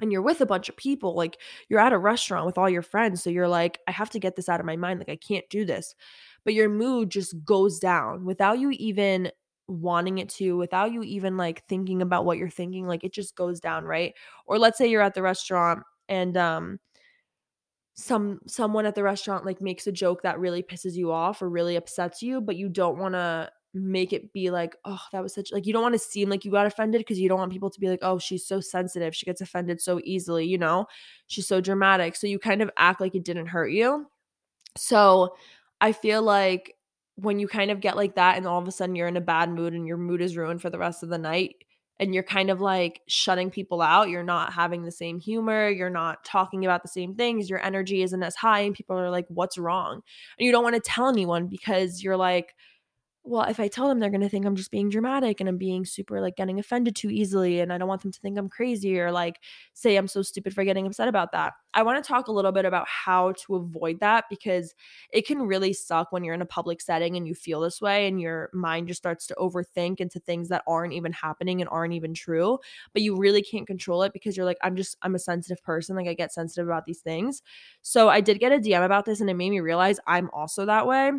and 0.00 0.12
you're 0.12 0.22
with 0.22 0.40
a 0.40 0.46
bunch 0.46 0.68
of 0.68 0.76
people 0.76 1.14
like 1.14 1.38
you're 1.68 1.80
at 1.80 1.92
a 1.92 1.98
restaurant 1.98 2.46
with 2.46 2.58
all 2.58 2.68
your 2.68 2.82
friends 2.82 3.22
so 3.22 3.30
you're 3.30 3.48
like 3.48 3.78
i 3.86 3.90
have 3.90 4.10
to 4.10 4.18
get 4.18 4.36
this 4.36 4.48
out 4.48 4.60
of 4.60 4.66
my 4.66 4.76
mind 4.76 4.98
like 4.98 5.08
i 5.08 5.16
can't 5.16 5.48
do 5.50 5.64
this. 5.64 5.94
But 6.44 6.54
your 6.54 6.70
mood 6.70 7.10
just 7.10 7.44
goes 7.44 7.78
down 7.78 8.24
without 8.24 8.58
you 8.58 8.70
even 8.70 9.30
wanting 9.68 10.18
it 10.18 10.28
to 10.28 10.56
without 10.56 10.92
you 10.92 11.02
even 11.02 11.36
like 11.36 11.64
thinking 11.66 12.02
about 12.02 12.24
what 12.24 12.38
you're 12.38 12.50
thinking 12.50 12.86
like 12.88 13.04
it 13.04 13.12
just 13.12 13.36
goes 13.36 13.60
down 13.60 13.84
right? 13.84 14.14
Or 14.46 14.58
let's 14.58 14.78
say 14.78 14.88
you're 14.88 15.02
at 15.02 15.14
the 15.14 15.22
restaurant 15.22 15.84
and 16.08 16.36
um 16.36 16.80
some 17.94 18.40
someone 18.46 18.86
at 18.86 18.94
the 18.94 19.02
restaurant 19.02 19.44
like 19.44 19.60
makes 19.60 19.86
a 19.86 19.92
joke 19.92 20.22
that 20.22 20.40
really 20.40 20.62
pisses 20.62 20.94
you 20.94 21.12
off 21.12 21.42
or 21.42 21.48
really 21.50 21.76
upsets 21.76 22.22
you 22.22 22.40
but 22.40 22.56
you 22.56 22.68
don't 22.68 22.98
want 22.98 23.14
to 23.14 23.50
make 23.72 24.12
it 24.12 24.32
be 24.32 24.50
like, 24.50 24.74
oh, 24.84 25.00
that 25.12 25.22
was 25.22 25.34
such 25.34 25.52
like 25.52 25.66
you 25.66 25.72
don't 25.72 25.82
want 25.82 25.94
to 25.94 25.98
seem 25.98 26.28
like 26.28 26.44
you 26.44 26.50
got 26.50 26.66
offended 26.66 27.00
because 27.00 27.20
you 27.20 27.28
don't 27.28 27.38
want 27.38 27.52
people 27.52 27.70
to 27.70 27.80
be 27.80 27.88
like, 27.88 28.00
oh, 28.02 28.18
she's 28.18 28.46
so 28.46 28.60
sensitive. 28.60 29.14
She 29.14 29.26
gets 29.26 29.40
offended 29.40 29.80
so 29.80 30.00
easily, 30.04 30.44
you 30.46 30.58
know? 30.58 30.86
She's 31.28 31.46
so 31.46 31.60
dramatic. 31.60 32.16
So 32.16 32.26
you 32.26 32.38
kind 32.38 32.62
of 32.62 32.70
act 32.76 33.00
like 33.00 33.14
it 33.14 33.24
didn't 33.24 33.46
hurt 33.46 33.68
you. 33.70 34.06
So 34.76 35.36
I 35.80 35.92
feel 35.92 36.22
like 36.22 36.76
when 37.16 37.38
you 37.38 37.46
kind 37.46 37.70
of 37.70 37.80
get 37.80 37.96
like 37.96 38.16
that 38.16 38.36
and 38.36 38.46
all 38.46 38.60
of 38.60 38.66
a 38.66 38.72
sudden 38.72 38.96
you're 38.96 39.08
in 39.08 39.16
a 39.16 39.20
bad 39.20 39.50
mood 39.50 39.74
and 39.74 39.86
your 39.86 39.98
mood 39.98 40.22
is 40.22 40.36
ruined 40.36 40.62
for 40.62 40.70
the 40.70 40.78
rest 40.78 41.02
of 41.02 41.08
the 41.08 41.18
night 41.18 41.54
and 41.98 42.14
you're 42.14 42.22
kind 42.24 42.50
of 42.50 42.60
like 42.62 43.02
shutting 43.08 43.50
people 43.50 43.82
out, 43.82 44.08
you're 44.08 44.22
not 44.22 44.54
having 44.54 44.82
the 44.82 44.90
same 44.90 45.20
humor, 45.20 45.68
you're 45.68 45.90
not 45.90 46.24
talking 46.24 46.64
about 46.64 46.82
the 46.82 46.88
same 46.88 47.14
things, 47.14 47.50
your 47.50 47.64
energy 47.64 48.02
isn't 48.02 48.22
as 48.22 48.34
high 48.34 48.60
and 48.60 48.74
people 48.74 48.98
are 48.98 49.10
like, 49.10 49.26
"What's 49.28 49.58
wrong?" 49.58 50.00
And 50.38 50.46
you 50.46 50.50
don't 50.50 50.64
want 50.64 50.76
to 50.76 50.80
tell 50.80 51.08
anyone 51.08 51.46
because 51.46 52.02
you're 52.02 52.16
like 52.16 52.54
well, 53.22 53.42
if 53.42 53.60
I 53.60 53.68
tell 53.68 53.86
them, 53.86 53.98
they're 53.98 54.08
going 54.08 54.22
to 54.22 54.30
think 54.30 54.46
I'm 54.46 54.56
just 54.56 54.70
being 54.70 54.88
dramatic 54.88 55.40
and 55.40 55.48
I'm 55.48 55.58
being 55.58 55.84
super 55.84 56.22
like 56.22 56.36
getting 56.36 56.58
offended 56.58 56.96
too 56.96 57.10
easily. 57.10 57.60
And 57.60 57.70
I 57.70 57.76
don't 57.76 57.88
want 57.88 58.00
them 58.00 58.12
to 58.12 58.20
think 58.20 58.38
I'm 58.38 58.48
crazy 58.48 58.98
or 58.98 59.12
like 59.12 59.40
say 59.74 59.96
I'm 59.96 60.08
so 60.08 60.22
stupid 60.22 60.54
for 60.54 60.64
getting 60.64 60.86
upset 60.86 61.06
about 61.06 61.32
that. 61.32 61.52
I 61.74 61.82
want 61.82 62.02
to 62.02 62.08
talk 62.08 62.28
a 62.28 62.32
little 62.32 62.50
bit 62.50 62.64
about 62.64 62.88
how 62.88 63.32
to 63.44 63.56
avoid 63.56 64.00
that 64.00 64.24
because 64.30 64.74
it 65.12 65.26
can 65.26 65.42
really 65.42 65.74
suck 65.74 66.12
when 66.12 66.24
you're 66.24 66.34
in 66.34 66.40
a 66.40 66.46
public 66.46 66.80
setting 66.80 67.16
and 67.16 67.28
you 67.28 67.34
feel 67.34 67.60
this 67.60 67.80
way 67.80 68.08
and 68.08 68.20
your 68.20 68.48
mind 68.54 68.88
just 68.88 68.98
starts 68.98 69.26
to 69.26 69.34
overthink 69.34 70.00
into 70.00 70.18
things 70.18 70.48
that 70.48 70.64
aren't 70.66 70.94
even 70.94 71.12
happening 71.12 71.60
and 71.60 71.68
aren't 71.70 71.94
even 71.94 72.14
true. 72.14 72.58
But 72.94 73.02
you 73.02 73.16
really 73.16 73.42
can't 73.42 73.66
control 73.66 74.02
it 74.02 74.14
because 74.14 74.34
you're 74.34 74.46
like, 74.46 74.58
I'm 74.62 74.76
just, 74.76 74.96
I'm 75.02 75.14
a 75.14 75.18
sensitive 75.20 75.62
person. 75.62 75.94
Like 75.94 76.08
I 76.08 76.14
get 76.14 76.32
sensitive 76.32 76.66
about 76.66 76.86
these 76.86 77.00
things. 77.00 77.42
So 77.82 78.08
I 78.08 78.22
did 78.22 78.40
get 78.40 78.52
a 78.52 78.58
DM 78.58 78.84
about 78.84 79.04
this 79.04 79.20
and 79.20 79.28
it 79.28 79.34
made 79.34 79.50
me 79.50 79.60
realize 79.60 80.00
I'm 80.06 80.30
also 80.32 80.64
that 80.64 80.86
way 80.86 81.12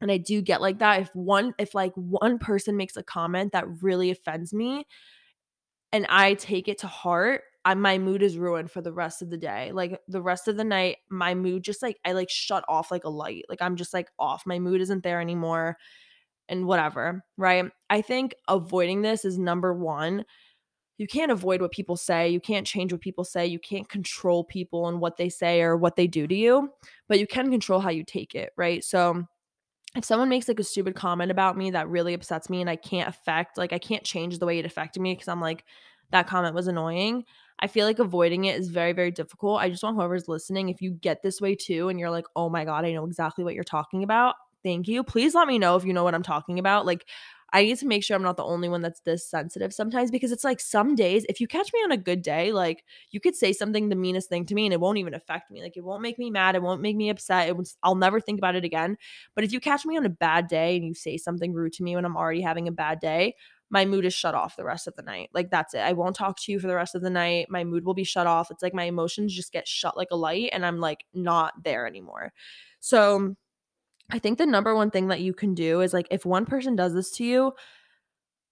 and 0.00 0.10
I 0.10 0.18
do 0.18 0.42
get 0.42 0.60
like 0.60 0.78
that 0.80 1.00
if 1.00 1.14
one 1.14 1.54
if 1.58 1.74
like 1.74 1.92
one 1.94 2.38
person 2.38 2.76
makes 2.76 2.96
a 2.96 3.02
comment 3.02 3.52
that 3.52 3.82
really 3.82 4.10
offends 4.10 4.52
me 4.52 4.86
and 5.92 6.06
I 6.08 6.34
take 6.34 6.68
it 6.68 6.78
to 6.78 6.86
heart, 6.86 7.42
I, 7.64 7.74
my 7.74 7.98
mood 7.98 8.22
is 8.22 8.38
ruined 8.38 8.70
for 8.70 8.80
the 8.80 8.92
rest 8.92 9.22
of 9.22 9.30
the 9.30 9.36
day. 9.36 9.72
Like 9.72 10.00
the 10.08 10.22
rest 10.22 10.48
of 10.48 10.56
the 10.56 10.64
night, 10.64 10.98
my 11.10 11.34
mood 11.34 11.64
just 11.64 11.82
like 11.82 11.98
I 12.04 12.12
like 12.12 12.30
shut 12.30 12.64
off 12.68 12.90
like 12.90 13.04
a 13.04 13.10
light. 13.10 13.44
Like 13.48 13.62
I'm 13.62 13.76
just 13.76 13.94
like 13.94 14.08
off. 14.18 14.44
My 14.46 14.58
mood 14.58 14.80
isn't 14.80 15.02
there 15.02 15.20
anymore 15.20 15.76
and 16.48 16.66
whatever, 16.66 17.24
right? 17.36 17.70
I 17.90 18.02
think 18.02 18.34
avoiding 18.48 19.02
this 19.02 19.24
is 19.24 19.38
number 19.38 19.74
1. 19.74 20.24
You 20.98 21.06
can't 21.06 21.32
avoid 21.32 21.60
what 21.60 21.72
people 21.72 21.96
say. 21.96 22.28
You 22.28 22.40
can't 22.40 22.66
change 22.66 22.92
what 22.92 23.00
people 23.00 23.24
say. 23.24 23.46
You 23.46 23.58
can't 23.58 23.88
control 23.88 24.44
people 24.44 24.88
and 24.88 25.00
what 25.00 25.16
they 25.16 25.28
say 25.28 25.60
or 25.60 25.76
what 25.76 25.96
they 25.96 26.06
do 26.06 26.26
to 26.26 26.34
you, 26.34 26.70
but 27.08 27.18
you 27.18 27.26
can 27.26 27.50
control 27.50 27.80
how 27.80 27.90
you 27.90 28.04
take 28.04 28.34
it, 28.34 28.50
right? 28.56 28.82
So 28.82 29.24
if 29.96 30.04
someone 30.04 30.28
makes 30.28 30.48
like 30.48 30.60
a 30.60 30.64
stupid 30.64 30.94
comment 30.94 31.30
about 31.30 31.56
me 31.56 31.70
that 31.70 31.88
really 31.88 32.14
upsets 32.14 32.50
me 32.50 32.60
and 32.60 32.68
I 32.68 32.76
can't 32.76 33.08
affect, 33.08 33.58
like 33.58 33.72
I 33.72 33.78
can't 33.78 34.04
change 34.04 34.38
the 34.38 34.46
way 34.46 34.58
it 34.58 34.66
affected 34.66 35.00
me 35.00 35.14
because 35.14 35.28
I'm 35.28 35.40
like, 35.40 35.64
that 36.10 36.26
comment 36.26 36.54
was 36.54 36.68
annoying. 36.68 37.24
I 37.58 37.66
feel 37.66 37.86
like 37.86 37.98
avoiding 37.98 38.44
it 38.44 38.58
is 38.58 38.68
very, 38.68 38.92
very 38.92 39.10
difficult. 39.10 39.60
I 39.60 39.70
just 39.70 39.82
want 39.82 39.96
whoever's 39.96 40.28
listening, 40.28 40.68
if 40.68 40.82
you 40.82 40.92
get 40.92 41.22
this 41.22 41.40
way 41.40 41.54
too 41.54 41.88
and 41.88 41.98
you're 41.98 42.10
like, 42.10 42.26
oh 42.36 42.50
my 42.50 42.64
God, 42.64 42.84
I 42.84 42.92
know 42.92 43.06
exactly 43.06 43.44
what 43.44 43.54
you're 43.54 43.64
talking 43.64 44.04
about, 44.04 44.34
thank 44.62 44.86
you. 44.86 45.02
Please 45.02 45.34
let 45.34 45.48
me 45.48 45.58
know 45.58 45.76
if 45.76 45.84
you 45.84 45.92
know 45.92 46.04
what 46.04 46.14
I'm 46.14 46.22
talking 46.22 46.58
about. 46.58 46.84
Like, 46.84 47.06
I 47.56 47.64
need 47.64 47.78
to 47.78 47.86
make 47.86 48.04
sure 48.04 48.14
I'm 48.14 48.22
not 48.22 48.36
the 48.36 48.44
only 48.44 48.68
one 48.68 48.82
that's 48.82 49.00
this 49.00 49.26
sensitive 49.26 49.72
sometimes 49.72 50.10
because 50.10 50.30
it's 50.30 50.44
like 50.44 50.60
some 50.60 50.94
days, 50.94 51.24
if 51.26 51.40
you 51.40 51.48
catch 51.48 51.72
me 51.72 51.80
on 51.80 51.90
a 51.90 51.96
good 51.96 52.20
day, 52.20 52.52
like 52.52 52.84
you 53.12 53.18
could 53.18 53.34
say 53.34 53.54
something 53.54 53.88
the 53.88 53.96
meanest 53.96 54.28
thing 54.28 54.44
to 54.44 54.54
me 54.54 54.66
and 54.66 54.74
it 54.74 54.80
won't 54.80 54.98
even 54.98 55.14
affect 55.14 55.50
me. 55.50 55.62
Like 55.62 55.74
it 55.74 55.82
won't 55.82 56.02
make 56.02 56.18
me 56.18 56.28
mad. 56.28 56.54
It 56.54 56.60
won't 56.60 56.82
make 56.82 56.96
me 56.96 57.08
upset. 57.08 57.48
It 57.48 57.56
was, 57.56 57.78
I'll 57.82 57.94
never 57.94 58.20
think 58.20 58.38
about 58.38 58.56
it 58.56 58.66
again. 58.66 58.98
But 59.34 59.44
if 59.44 59.52
you 59.52 59.60
catch 59.60 59.86
me 59.86 59.96
on 59.96 60.04
a 60.04 60.10
bad 60.10 60.48
day 60.48 60.76
and 60.76 60.84
you 60.84 60.92
say 60.92 61.16
something 61.16 61.54
rude 61.54 61.72
to 61.74 61.82
me 61.82 61.96
when 61.96 62.04
I'm 62.04 62.16
already 62.16 62.42
having 62.42 62.68
a 62.68 62.72
bad 62.72 63.00
day, 63.00 63.36
my 63.70 63.86
mood 63.86 64.04
is 64.04 64.12
shut 64.12 64.34
off 64.34 64.56
the 64.56 64.64
rest 64.64 64.86
of 64.86 64.94
the 64.94 65.02
night. 65.02 65.30
Like 65.32 65.50
that's 65.50 65.72
it. 65.72 65.80
I 65.80 65.94
won't 65.94 66.14
talk 66.14 66.38
to 66.42 66.52
you 66.52 66.60
for 66.60 66.66
the 66.66 66.76
rest 66.76 66.94
of 66.94 67.00
the 67.00 67.08
night. 67.08 67.46
My 67.48 67.64
mood 67.64 67.86
will 67.86 67.94
be 67.94 68.04
shut 68.04 68.26
off. 68.26 68.50
It's 68.50 68.62
like 68.62 68.74
my 68.74 68.84
emotions 68.84 69.34
just 69.34 69.50
get 69.50 69.66
shut 69.66 69.96
like 69.96 70.08
a 70.10 70.16
light 70.16 70.50
and 70.52 70.66
I'm 70.66 70.78
like 70.78 71.06
not 71.14 71.54
there 71.64 71.86
anymore. 71.86 72.34
So 72.80 73.34
I 74.10 74.18
think 74.18 74.38
the 74.38 74.46
number 74.46 74.74
one 74.74 74.90
thing 74.90 75.08
that 75.08 75.20
you 75.20 75.34
can 75.34 75.54
do 75.54 75.80
is 75.80 75.92
like 75.92 76.06
if 76.10 76.24
one 76.24 76.46
person 76.46 76.76
does 76.76 76.94
this 76.94 77.10
to 77.12 77.24
you, 77.24 77.52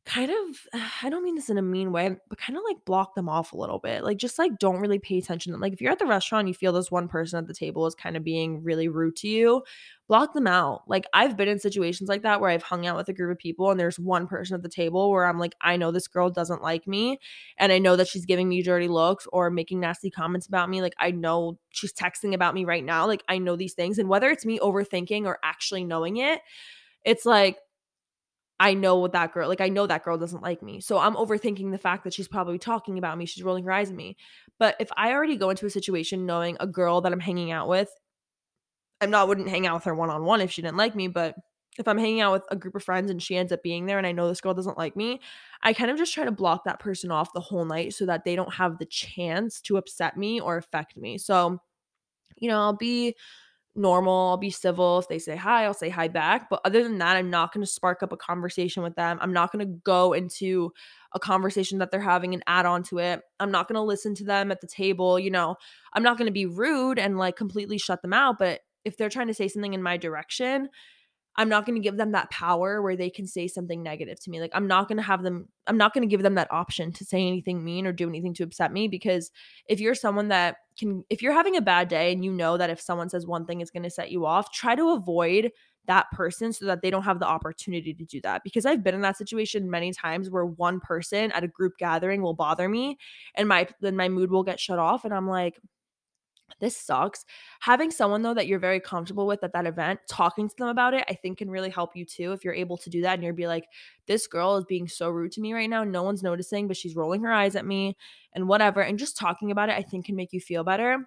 kind 0.07 0.31
of 0.31 0.81
I 1.03 1.09
don't 1.09 1.25
mean 1.25 1.35
this 1.35 1.51
in 1.51 1.59
a 1.59 1.63
mean 1.63 1.93
way, 1.93 2.17
but 2.29 2.39
kind 2.39 2.57
of 2.57 2.65
like 2.67 2.85
block 2.85 3.15
them 3.15 3.29
off 3.29 3.53
a 3.53 3.57
little 3.57 3.79
bit. 3.79 4.05
Like 4.05 4.19
just 4.19 4.39
like 4.39 4.59
don't 4.59 4.81
really 4.81 4.99
pay 4.99 5.19
attention 5.19 5.51
to 5.51 5.55
them. 5.55 5.61
Like 5.61 5.73
if 5.73 5.81
you're 5.81 5.93
at 5.93 5.99
the 5.99 6.07
restaurant, 6.07 6.49
you 6.49 6.55
feel 6.55 6.73
this 6.73 6.91
one 6.91 7.09
person 7.09 7.39
at 7.39 7.47
the 7.47 7.55
table 7.55 7.87
is 7.87 7.95
kind 7.95 8.17
of 8.17 8.25
being 8.25 8.63
really 8.63 8.89
rude 8.89 9.17
to 9.17 9.29
you, 9.29 9.63
block 10.09 10.35
them 10.35 10.47
out. 10.47 10.83
Like 10.87 11.07
I've 11.13 11.37
been 11.37 11.49
in 11.49 11.59
situations 11.59 12.09
like 12.09 12.23
that 12.23 12.41
where 12.41 12.51
I've 12.51 12.63
hung 12.63 12.87
out 12.87 12.97
with 12.97 13.09
a 13.09 13.13
group 13.13 13.33
of 13.33 13.39
people 13.39 13.71
and 13.71 13.81
there's 13.81 13.99
one 13.99 14.27
person 14.27 14.55
at 14.55 14.63
the 14.63 14.69
table 14.69 15.11
where 15.11 15.27
I'm 15.27 15.39
like, 15.39 15.55
I 15.61 15.77
know 15.77 15.91
this 15.91 16.09
girl 16.09 16.31
doesn't 16.31 16.63
like 16.63 16.87
me 16.87 17.19
and 17.59 17.73
I 17.73 17.79
know 17.79 17.97
that 17.97 18.09
she's 18.09 18.27
giving 18.27 18.49
me 18.49 18.63
dirty 18.63 18.89
looks 18.89 19.27
or 19.33 19.51
making 19.51 19.81
nasty 19.81 20.11
comments 20.11 20.47
about 20.47 20.69
me. 20.69 20.83
Like 20.83 20.95
I 20.99 21.11
know 21.11 21.59
she's 21.71 21.93
texting 21.93 22.35
about 22.35 22.55
me 22.55 22.65
right 22.65 22.85
now. 22.85 23.07
Like 23.07 23.25
I 23.29 23.39
know 23.39 23.57
these 23.57 23.75
things. 23.75 23.99
And 23.99 24.09
whether 24.09 24.31
it's 24.31 24.45
me 24.45 24.59
overthinking 24.59 25.25
or 25.25 25.39
actually 25.43 25.85
knowing 25.85 26.19
it, 26.19 26.41
it's 27.05 27.27
like 27.27 27.59
I 28.61 28.75
know 28.75 28.99
what 28.99 29.13
that 29.13 29.33
girl 29.33 29.49
like 29.49 29.61
I 29.61 29.69
know 29.69 29.87
that 29.87 30.05
girl 30.05 30.17
doesn't 30.17 30.43
like 30.43 30.63
me. 30.63 30.81
So 30.81 30.99
I'm 30.99 31.17
overthinking 31.17 31.71
the 31.73 31.79
fact 31.79 32.05
that 32.05 32.15
she's 32.15 32.29
probably 32.29 32.59
talking 32.59 32.99
about 32.99 33.19
me. 33.19 33.27
She's 33.27 33.43
rolling 33.43 33.65
her 33.65 33.73
eyes 33.73 33.91
at 33.91 33.97
me. 33.97 34.17
But 34.59 34.77
if 34.79 34.91
I 34.97 35.13
already 35.13 35.37
go 35.37 35.51
into 35.51 35.67
a 35.67 35.71
situation 35.71 36.27
knowing 36.27 36.57
a 36.61 36.67
girl 36.67 37.01
that 37.01 37.13
I'm 37.13 37.21
hanging 37.21 37.51
out 37.51 37.69
with, 37.69 37.91
I'm 39.01 39.11
not 39.11 39.29
wouldn't 39.29 39.49
hang 39.49 39.67
out 39.67 39.75
with 39.75 39.85
her 39.85 39.95
one 39.95 40.11
on 40.11 40.25
one 40.25 40.41
if 40.41 40.51
she 40.51 40.63
didn't 40.63 40.77
like 40.77 40.95
me, 40.95 41.09
but 41.09 41.35
if 41.79 41.89
I'm 41.89 41.99
hanging 41.99 42.21
out 42.21 42.33
with 42.33 42.45
a 42.51 42.57
group 42.57 42.77
of 42.77 42.85
friends 42.85 43.11
and 43.11 43.21
she 43.21 43.37
ends 43.37 43.53
up 43.53 43.63
being 43.63 43.87
there 43.87 43.99
and 43.99 44.07
I 44.07 44.13
know 44.13 44.29
this 44.29 44.41
girl 44.41 44.55
doesn't 44.55 44.79
like 44.79 44.95
me, 44.95 45.21
I 45.63 45.73
kind 45.73 45.91
of 45.91 45.99
just 45.99 46.15
try 46.15 46.25
to 46.25 46.31
block 46.31 46.65
that 46.65 46.79
person 46.79 47.11
off 47.11 47.33
the 47.33 47.41
whole 47.41 47.65
night 47.65 47.95
so 47.95 48.07
that 48.07 48.25
they 48.25 48.37
don't 48.37 48.55
have 48.55 48.79
the 48.79 48.87
chance 48.87 49.61
to 49.63 49.77
upset 49.77 50.17
me 50.17 50.41
or 50.41 50.57
affect 50.57 50.97
me. 50.97 51.19
So, 51.19 51.59
you 52.37 52.49
know, 52.49 52.59
I'll 52.59 52.77
be 52.77 53.17
normal. 53.77 54.31
I'll 54.31 54.37
be 54.37 54.51
civil. 54.51 54.99
If 54.99 55.09
they 55.09 55.18
say 55.18 55.37
hi, 55.37 55.64
I'll 55.64 55.75
say 55.75 55.89
hi 55.89 56.09
back. 56.09 56.49
But 56.49 56.61
other 56.64 56.83
than 56.83 56.99
that, 56.99 57.16
I'm 57.16 57.31
not 57.31 57.53
going 57.53 57.64
to 57.64 57.70
spark 57.70 58.03
up 58.03 58.12
a 58.12 58.16
conversation 58.16 58.83
with 58.83 58.95
them. 58.95 59.18
I'm 59.20 59.33
not 59.33 59.53
going 59.53 59.66
to 59.66 59.81
go 59.85 60.12
into 60.12 60.72
a 61.12 61.20
conversation 61.20 61.79
that 61.79 61.91
they're 61.91 62.01
having 62.01 62.35
and 62.35 62.43
add 62.47 62.66
on 62.66 62.83
to 62.85 62.99
it. 62.99 63.22
I'm 63.41 63.51
not 63.51 63.68
going 63.68 63.77
to 63.77 63.83
listen 63.83 64.14
to 64.16 64.25
them 64.25 64.51
at 64.51 64.61
the 64.61 64.66
table. 64.66 65.18
You 65.18 65.31
know, 65.31 65.57
I'm 65.93 66.03
not 66.03 66.18
going 66.18 66.27
to 66.27 66.33
be 66.33 66.47
rude 66.47 66.99
and 66.99 67.18
like 67.18 67.37
completely 67.37 67.79
shut 67.79 68.03
them 68.03 68.12
out. 68.12 68.39
But 68.39 68.61
if 68.85 68.97
they're 68.97 69.09
trying 69.09 69.29
to 69.29 69.35
say 69.35 69.49
something 69.49 69.75
in 69.75 69.83
my 69.83 69.97
direction, 69.97 70.68
I'm 71.37 71.49
not 71.49 71.66
going 71.66 71.74
to 71.74 71.82
give 71.82 71.97
them 71.97 72.12
that 72.12 72.30
power 72.30 72.80
where 72.80 72.97
they 72.97 73.11
can 73.11 73.26
say 73.26 73.49
something 73.49 73.82
negative 73.82 74.20
to 74.20 74.30
me. 74.30 74.41
Like 74.41 74.53
I'm 74.55 74.68
not 74.68 74.89
going 74.89 74.99
to 74.99 75.03
have 75.03 75.22
them 75.22 75.49
I'm 75.66 75.76
not 75.76 75.95
going 75.95 76.03
to 76.03 76.11
give 76.11 76.22
them 76.22 76.35
that 76.35 76.53
option 76.53 76.93
to 76.93 77.05
say 77.05 77.26
anything 77.26 77.64
mean 77.64 77.87
or 77.87 77.93
do 77.93 78.09
anything 78.09 78.35
to 78.35 78.45
upset 78.45 78.72
me 78.72 78.89
because 78.89 79.30
if 79.68 79.80
you're 79.80 79.95
someone 79.95 80.28
that 80.28 80.57
can 80.78 81.05
if 81.11 81.22
you're 81.22 81.32
having 81.32 81.57
a 81.57 81.62
bad 81.62 81.89
day 81.89 82.12
and 82.12 82.24
you 82.24 82.32
know 82.32 82.57
that 82.57 82.70
if 82.70 82.80
someone 82.80 83.09
says 83.09 83.26
one 83.26 83.47
thing 83.47 83.61
it's 83.61 83.70
going 83.70 83.82
to 83.82 83.91
set 83.91 84.11
you 84.11 84.26
off, 84.26 84.53
try 84.53 84.74
to 84.74 84.91
avoid 84.91 85.51
that 85.87 86.11
person 86.12 86.53
so 86.53 86.64
that 86.66 86.80
they 86.82 86.91
don't 86.91 87.03
have 87.03 87.18
the 87.18 87.26
opportunity 87.26 87.93
to 87.93 88.05
do 88.05 88.20
that 88.22 88.43
because 88.43 88.64
I've 88.64 88.82
been 88.82 88.95
in 88.95 89.03
that 89.03 89.18
situation 89.18 89.70
many 89.70 89.93
times 89.93 90.30
where 90.30 90.47
one 90.47 90.80
person 90.80 91.30
at 91.32 91.45
a 91.45 91.49
group 91.49 91.74
gathering 91.78 92.22
will 92.22 92.35
bother 92.35 92.68
me 92.68 92.97
and 93.35 93.49
my 93.49 93.68
then 93.80 93.97
my 93.97 94.09
mood 94.09 94.30
will 94.30 94.45
get 94.45 94.59
shut 94.59 94.78
off 94.78 95.05
and 95.05 95.12
I'm 95.12 95.28
like 95.28 95.61
this 96.61 96.77
sucks. 96.77 97.25
Having 97.61 97.91
someone 97.91 98.23
though 98.23 98.35
that 98.35 98.47
you're 98.47 98.59
very 98.59 98.81
comfortable 98.81 99.27
with 99.27 99.43
at 99.43 99.53
that 99.53 99.67
event, 99.67 100.01
talking 100.09 100.49
to 100.49 100.55
them 100.57 100.69
about 100.69 100.95
it, 100.95 101.05
I 101.09 101.15
think 101.15 101.39
can 101.39 101.51
really 101.51 101.71
help 101.71 101.97
you 101.97 102.05
too. 102.05 102.33
If 102.33 102.45
you're 102.45 102.55
able 102.55 102.77
to 102.79 102.91
do 102.91 103.03
that 103.03 103.15
and 103.15 103.23
you're 103.23 103.33
be 103.33 103.47
like, 103.47 103.65
this 104.07 104.27
girl 104.27 104.57
is 104.57 104.65
being 104.65 104.89
so 104.89 105.09
rude 105.11 105.33
to 105.33 105.41
me 105.41 105.53
right 105.53 105.71
now. 105.71 105.85
No 105.85 106.03
one's 106.03 106.23
noticing, 106.23 106.69
but 106.69 106.77
she's 106.77 106.97
rolling 106.97 107.23
her 107.23 107.33
eyes 107.33 107.57
at 107.57 107.67
me 107.67 107.97
and 108.33 108.49
whatever. 108.49 108.81
And 108.81 108.99
just 108.99 109.17
talking 109.17 109.51
about 109.51 109.69
it, 109.69 109.77
I 109.77 109.83
think 109.83 110.07
can 110.07 110.17
make 110.17 110.33
you 110.33 110.41
feel 110.41 110.65
better. 110.65 111.07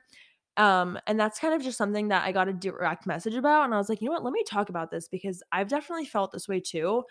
Um, 0.58 1.00
and 1.06 1.20
that's 1.20 1.40
kind 1.40 1.54
of 1.54 1.62
just 1.62 1.78
something 1.78 2.08
that 2.08 2.26
I 2.26 2.32
got 2.32 2.48
a 2.48 2.54
direct 2.54 3.06
message 3.06 3.36
about. 3.36 3.66
And 3.66 3.74
I 3.74 3.78
was 3.78 3.90
like, 3.90 4.02
you 4.02 4.08
know 4.08 4.14
what, 4.14 4.24
let 4.24 4.34
me 4.34 4.44
talk 4.44 4.70
about 4.70 4.90
this 4.90 5.08
because 5.08 5.44
I've 5.52 5.68
definitely 5.68 6.06
felt 6.06 6.32
this 6.32 6.48
way 6.48 6.60
too. 6.60 7.04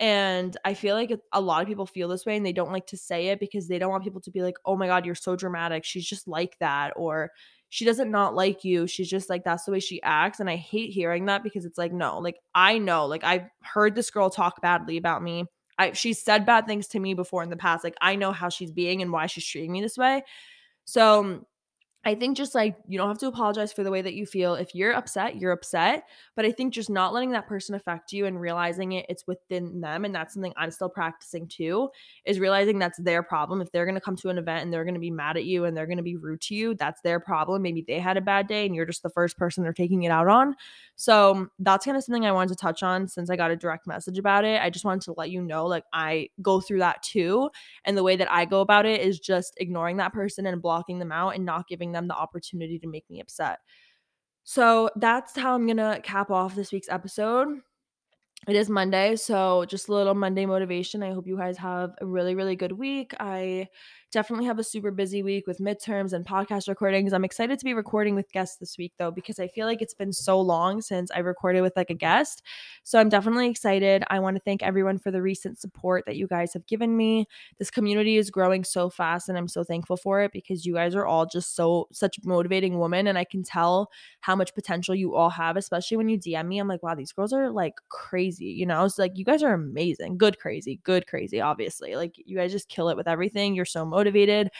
And 0.00 0.56
I 0.64 0.74
feel 0.74 0.94
like 0.94 1.12
a 1.32 1.40
lot 1.40 1.62
of 1.62 1.68
people 1.68 1.86
feel 1.86 2.08
this 2.08 2.24
way 2.24 2.36
and 2.36 2.46
they 2.46 2.52
don't 2.52 2.72
like 2.72 2.86
to 2.88 2.96
say 2.96 3.28
it 3.28 3.40
because 3.40 3.66
they 3.66 3.78
don't 3.78 3.90
want 3.90 4.04
people 4.04 4.20
to 4.22 4.30
be 4.30 4.42
like, 4.42 4.56
oh 4.64 4.76
my 4.76 4.86
God, 4.86 5.04
you're 5.04 5.16
so 5.16 5.34
dramatic. 5.34 5.84
She's 5.84 6.06
just 6.06 6.28
like 6.28 6.56
that. 6.60 6.92
Or 6.96 7.30
she 7.70 7.84
doesn't 7.84 8.10
not 8.10 8.34
like 8.34 8.64
you. 8.64 8.86
She's 8.86 9.10
just 9.10 9.28
like 9.28 9.44
that's 9.44 9.64
the 9.64 9.72
way 9.72 9.80
she 9.80 10.02
acts. 10.02 10.40
And 10.40 10.48
I 10.48 10.56
hate 10.56 10.90
hearing 10.90 11.26
that 11.26 11.42
because 11.42 11.64
it's 11.64 11.78
like, 11.78 11.92
no, 11.92 12.18
like 12.18 12.36
I 12.54 12.78
know, 12.78 13.06
like 13.06 13.24
I've 13.24 13.48
heard 13.62 13.94
this 13.94 14.10
girl 14.10 14.30
talk 14.30 14.62
badly 14.62 14.96
about 14.96 15.22
me. 15.22 15.44
I 15.78 15.92
she's 15.92 16.22
said 16.22 16.46
bad 16.46 16.66
things 16.66 16.88
to 16.88 17.00
me 17.00 17.14
before 17.14 17.42
in 17.42 17.50
the 17.50 17.56
past. 17.56 17.84
Like 17.84 17.96
I 18.00 18.16
know 18.16 18.32
how 18.32 18.48
she's 18.48 18.72
being 18.72 19.02
and 19.02 19.12
why 19.12 19.26
she's 19.26 19.46
treating 19.46 19.72
me 19.72 19.80
this 19.80 19.98
way. 19.98 20.22
So 20.84 21.46
I 22.04 22.14
think 22.14 22.36
just 22.36 22.54
like 22.54 22.76
you 22.88 22.96
don't 22.96 23.08
have 23.08 23.18
to 23.18 23.26
apologize 23.26 23.72
for 23.72 23.82
the 23.82 23.90
way 23.90 24.00
that 24.00 24.14
you 24.14 24.24
feel. 24.24 24.54
If 24.54 24.74
you're 24.74 24.94
upset, 24.94 25.36
you're 25.36 25.52
upset. 25.52 26.04
But 26.36 26.44
I 26.44 26.52
think 26.52 26.72
just 26.72 26.88
not 26.88 27.12
letting 27.12 27.32
that 27.32 27.48
person 27.48 27.74
affect 27.74 28.12
you 28.12 28.24
and 28.24 28.40
realizing 28.40 28.92
it, 28.92 29.04
it's 29.08 29.26
within 29.26 29.80
them. 29.80 30.04
And 30.04 30.14
that's 30.14 30.32
something 30.32 30.54
I'm 30.56 30.70
still 30.70 30.88
practicing 30.88 31.48
too, 31.48 31.90
is 32.24 32.38
realizing 32.38 32.78
that's 32.78 32.98
their 32.98 33.22
problem. 33.22 33.60
If 33.60 33.72
they're 33.72 33.84
going 33.84 33.96
to 33.96 34.00
come 34.00 34.16
to 34.16 34.28
an 34.28 34.38
event 34.38 34.62
and 34.62 34.72
they're 34.72 34.84
going 34.84 34.94
to 34.94 35.00
be 35.00 35.10
mad 35.10 35.36
at 35.36 35.44
you 35.44 35.64
and 35.64 35.76
they're 35.76 35.86
going 35.86 35.98
to 35.98 36.04
be 36.04 36.16
rude 36.16 36.40
to 36.42 36.54
you, 36.54 36.74
that's 36.74 37.02
their 37.02 37.18
problem. 37.18 37.62
Maybe 37.62 37.84
they 37.86 37.98
had 37.98 38.16
a 38.16 38.22
bad 38.22 38.46
day 38.46 38.64
and 38.64 38.74
you're 38.74 38.86
just 38.86 39.02
the 39.02 39.10
first 39.10 39.36
person 39.36 39.64
they're 39.64 39.72
taking 39.72 40.04
it 40.04 40.10
out 40.10 40.28
on. 40.28 40.54
So 40.94 41.48
that's 41.58 41.84
kind 41.84 41.96
of 41.96 42.04
something 42.04 42.24
I 42.24 42.32
wanted 42.32 42.50
to 42.50 42.56
touch 42.56 42.82
on 42.82 43.08
since 43.08 43.28
I 43.28 43.36
got 43.36 43.50
a 43.50 43.56
direct 43.56 43.86
message 43.86 44.18
about 44.18 44.44
it. 44.44 44.62
I 44.62 44.70
just 44.70 44.84
wanted 44.84 45.02
to 45.02 45.14
let 45.16 45.30
you 45.30 45.42
know, 45.42 45.66
like, 45.66 45.84
I 45.92 46.30
go 46.40 46.60
through 46.60 46.78
that 46.78 47.02
too. 47.02 47.50
And 47.84 47.96
the 47.96 48.02
way 48.04 48.16
that 48.16 48.30
I 48.30 48.44
go 48.44 48.60
about 48.60 48.86
it 48.86 49.00
is 49.00 49.18
just 49.18 49.54
ignoring 49.58 49.96
that 49.98 50.12
person 50.12 50.46
and 50.46 50.62
blocking 50.62 51.00
them 51.00 51.12
out 51.12 51.34
and 51.34 51.44
not 51.44 51.68
giving 51.68 51.87
giving 51.88 51.92
them 51.92 52.08
the 52.08 52.14
opportunity 52.14 52.78
to 52.78 52.86
make 52.86 53.04
me 53.10 53.20
upset. 53.20 53.58
So 54.44 54.90
that's 54.96 55.36
how 55.36 55.54
I'm 55.54 55.66
going 55.66 55.76
to 55.78 56.00
cap 56.02 56.30
off 56.30 56.54
this 56.54 56.72
week's 56.72 56.88
episode. 56.88 57.48
It 58.46 58.54
is 58.54 58.70
Monday, 58.70 59.16
so 59.16 59.64
just 59.66 59.88
a 59.88 59.92
little 59.92 60.14
Monday 60.14 60.46
motivation. 60.46 61.02
I 61.02 61.12
hope 61.12 61.26
you 61.26 61.36
guys 61.36 61.58
have 61.58 61.90
a 62.00 62.06
really, 62.06 62.34
really 62.34 62.56
good 62.56 62.72
week. 62.72 63.12
I 63.18 63.68
definitely 64.10 64.46
have 64.46 64.58
a 64.58 64.64
super 64.64 64.90
busy 64.90 65.22
week 65.22 65.46
with 65.46 65.58
midterms 65.58 66.12
and 66.12 66.24
podcast 66.24 66.68
recordings. 66.68 67.12
I'm 67.12 67.24
excited 67.24 67.58
to 67.58 67.64
be 67.64 67.74
recording 67.74 68.14
with 68.14 68.30
guests 68.32 68.56
this 68.56 68.78
week 68.78 68.92
though, 68.98 69.10
because 69.10 69.38
I 69.38 69.48
feel 69.48 69.66
like 69.66 69.82
it's 69.82 69.94
been 69.94 70.12
so 70.12 70.40
long 70.40 70.80
since 70.80 71.10
I 71.10 71.18
recorded 71.18 71.60
with 71.60 71.74
like 71.76 71.90
a 71.90 71.94
guest. 71.94 72.42
So 72.84 72.98
I'm 72.98 73.10
definitely 73.10 73.50
excited. 73.50 74.04
I 74.08 74.20
want 74.20 74.36
to 74.36 74.42
thank 74.42 74.62
everyone 74.62 74.98
for 74.98 75.10
the 75.10 75.20
recent 75.20 75.58
support 75.58 76.04
that 76.06 76.16
you 76.16 76.26
guys 76.26 76.52
have 76.54 76.66
given 76.66 76.96
me. 76.96 77.26
This 77.58 77.70
community 77.70 78.16
is 78.16 78.30
growing 78.30 78.64
so 78.64 78.88
fast 78.88 79.28
and 79.28 79.36
I'm 79.36 79.48
so 79.48 79.62
thankful 79.62 79.96
for 79.96 80.22
it 80.22 80.32
because 80.32 80.64
you 80.64 80.74
guys 80.74 80.94
are 80.94 81.06
all 81.06 81.26
just 81.26 81.54
so 81.54 81.88
such 81.92 82.16
motivating 82.24 82.78
women 82.78 83.06
and 83.08 83.18
I 83.18 83.24
can 83.24 83.42
tell 83.42 83.90
how 84.20 84.34
much 84.34 84.54
potential 84.54 84.94
you 84.94 85.14
all 85.14 85.30
have, 85.30 85.56
especially 85.56 85.98
when 85.98 86.08
you 86.08 86.18
DM 86.18 86.46
me. 86.46 86.58
I'm 86.58 86.68
like, 86.68 86.82
wow, 86.82 86.94
these 86.94 87.12
girls 87.12 87.32
are 87.32 87.50
like 87.50 87.74
crazy, 87.90 88.46
you 88.46 88.64
know? 88.64 88.84
It's 88.84 88.98
like 88.98 89.18
you 89.18 89.24
guys 89.24 89.42
are 89.42 89.52
amazing. 89.52 90.16
Good 90.16 90.38
crazy, 90.38 90.80
good 90.82 91.06
crazy, 91.06 91.40
obviously. 91.42 91.94
Like 91.94 92.14
you 92.16 92.36
guys 92.36 92.52
just 92.52 92.70
kill 92.70 92.88
it 92.88 92.96
with 92.96 93.08
everything. 93.08 93.54
You're 93.54 93.64
so 93.64 93.84
motivated. 93.98 94.50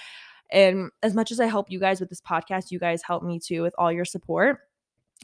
And 0.50 0.90
as 1.02 1.14
much 1.14 1.30
as 1.30 1.40
I 1.40 1.46
help 1.46 1.70
you 1.70 1.78
guys 1.78 2.00
with 2.00 2.08
this 2.08 2.20
podcast, 2.20 2.70
you 2.70 2.78
guys 2.78 3.02
help 3.02 3.22
me 3.22 3.38
too 3.38 3.62
with 3.62 3.74
all 3.78 3.92
your 3.92 4.04
support. 4.04 4.58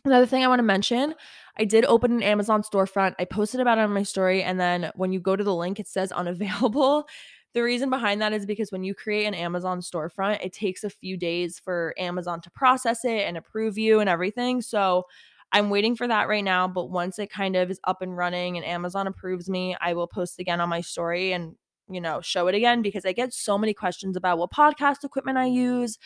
Another 0.05 0.27
thing 0.27 0.45
I 0.45 0.49
want 0.49 0.59
to 0.59 0.65
mention, 0.65 1.15
I 1.59 1.65
did 1.65 1.85
open 1.87 2.12
an 2.12 2.23
Amazon 2.23 2.62
storefront. 2.62 3.15
I 3.19 3.25
posted 3.25 3.61
about 3.61 3.79
it 3.79 3.83
on 3.83 3.93
my 3.93 4.03
story. 4.03 4.43
And 4.43 4.61
then 4.61 4.91
when 4.95 5.12
you 5.12 5.21
go 5.21 5.35
to 5.37 5.45
the 5.45 5.55
link, 5.55 5.81
it 5.81 5.89
says 5.89 6.12
unavailable. 6.12 7.07
The 7.55 7.62
reason 7.62 7.89
behind 7.89 8.21
that 8.21 8.33
is 8.33 8.45
because 8.45 8.73
when 8.73 8.85
you 8.85 8.95
create 8.95 9.27
an 9.27 9.35
Amazon 9.35 9.81
storefront, 9.81 10.45
it 10.45 10.53
takes 10.53 10.85
a 10.85 10.91
few 10.91 11.17
days 11.17 11.59
for 11.59 11.95
Amazon 11.97 12.41
to 12.43 12.51
process 12.51 13.05
it 13.05 13.23
and 13.29 13.37
approve 13.37 13.79
you 13.79 14.01
and 14.01 14.11
everything. 14.11 14.61
So 14.61 15.05
I'm 15.53 15.71
waiting 15.71 15.95
for 15.95 16.09
that 16.09 16.29
right 16.29 16.43
now. 16.43 16.67
But 16.67 16.91
once 16.91 17.19
it 17.21 17.31
kind 17.31 17.55
of 17.55 17.71
is 17.71 17.81
up 17.85 18.03
and 18.03 18.17
running 18.17 18.57
and 18.57 18.67
Amazon 18.67 19.07
approves 19.07 19.49
me, 19.49 19.77
I 19.81 19.95
will 19.95 20.09
post 20.09 20.41
again 20.41 20.61
on 20.61 20.69
my 20.69 20.81
story 20.81 21.33
and 21.33 21.55
you 21.89 22.01
know, 22.01 22.20
show 22.20 22.49
it 22.49 22.55
again 22.55 22.82
because 22.82 23.05
I 23.05 23.12
get 23.12 23.32
so 23.32 23.59
many 23.59 23.74
questions 23.74 24.16
about 24.16 24.39
what 24.39 24.51
podcast 24.51 25.05
equipment 25.05 25.39
I 25.39 25.47
use, 25.47 25.99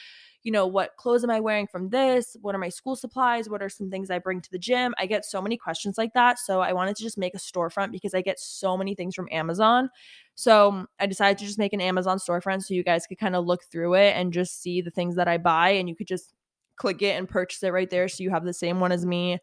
you 0.42 0.52
know, 0.52 0.66
what 0.66 0.96
clothes 0.96 1.24
am 1.24 1.30
I 1.30 1.40
wearing 1.40 1.66
from 1.66 1.90
this? 1.90 2.36
What 2.40 2.54
are 2.54 2.58
my 2.58 2.68
school 2.68 2.96
supplies? 2.96 3.48
What 3.48 3.62
are 3.62 3.68
some 3.68 3.90
things 3.90 4.10
I 4.10 4.18
bring 4.18 4.40
to 4.40 4.50
the 4.50 4.58
gym? 4.58 4.94
I 4.98 5.06
get 5.06 5.24
so 5.24 5.42
many 5.42 5.56
questions 5.56 5.98
like 5.98 6.12
that. 6.14 6.38
So 6.38 6.60
I 6.60 6.72
wanted 6.72 6.96
to 6.96 7.02
just 7.02 7.18
make 7.18 7.34
a 7.34 7.38
storefront 7.38 7.90
because 7.90 8.14
I 8.14 8.22
get 8.22 8.38
so 8.38 8.76
many 8.76 8.94
things 8.94 9.14
from 9.14 9.28
Amazon. 9.32 9.90
So 10.36 10.86
I 11.00 11.06
decided 11.06 11.38
to 11.38 11.44
just 11.44 11.58
make 11.58 11.72
an 11.72 11.80
Amazon 11.80 12.18
storefront 12.18 12.62
so 12.62 12.74
you 12.74 12.84
guys 12.84 13.06
could 13.06 13.18
kind 13.18 13.34
of 13.34 13.46
look 13.46 13.64
through 13.70 13.94
it 13.94 14.14
and 14.16 14.32
just 14.32 14.62
see 14.62 14.80
the 14.80 14.90
things 14.90 15.16
that 15.16 15.28
I 15.28 15.38
buy 15.38 15.70
and 15.70 15.88
you 15.88 15.96
could 15.96 16.06
just 16.06 16.32
click 16.76 17.02
it 17.02 17.18
and 17.18 17.28
purchase 17.28 17.62
it 17.64 17.72
right 17.72 17.90
there 17.90 18.06
so 18.06 18.22
you 18.22 18.30
have 18.30 18.44
the 18.44 18.54
same 18.54 18.78
one 18.78 18.92
as 18.92 19.04
me. 19.04 19.38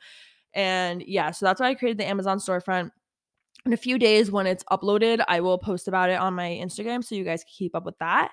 And 0.53 1.03
yeah, 1.05 1.31
so 1.31 1.45
that's 1.45 1.59
why 1.59 1.67
I 1.67 1.75
created 1.75 1.97
the 1.97 2.07
Amazon 2.07 2.37
storefront 2.37 2.91
in 3.65 3.73
a 3.73 3.77
few 3.77 3.97
days 3.97 4.31
when 4.31 4.45
it's 4.45 4.63
uploaded, 4.65 5.23
I 5.27 5.41
will 5.41 5.57
post 5.57 5.87
about 5.87 6.09
it 6.09 6.19
on 6.19 6.33
my 6.35 6.49
Instagram 6.49 7.03
so 7.03 7.15
you 7.15 7.23
guys 7.23 7.43
can 7.43 7.53
keep 7.55 7.75
up 7.75 7.85
with 7.85 7.97
that. 7.99 8.31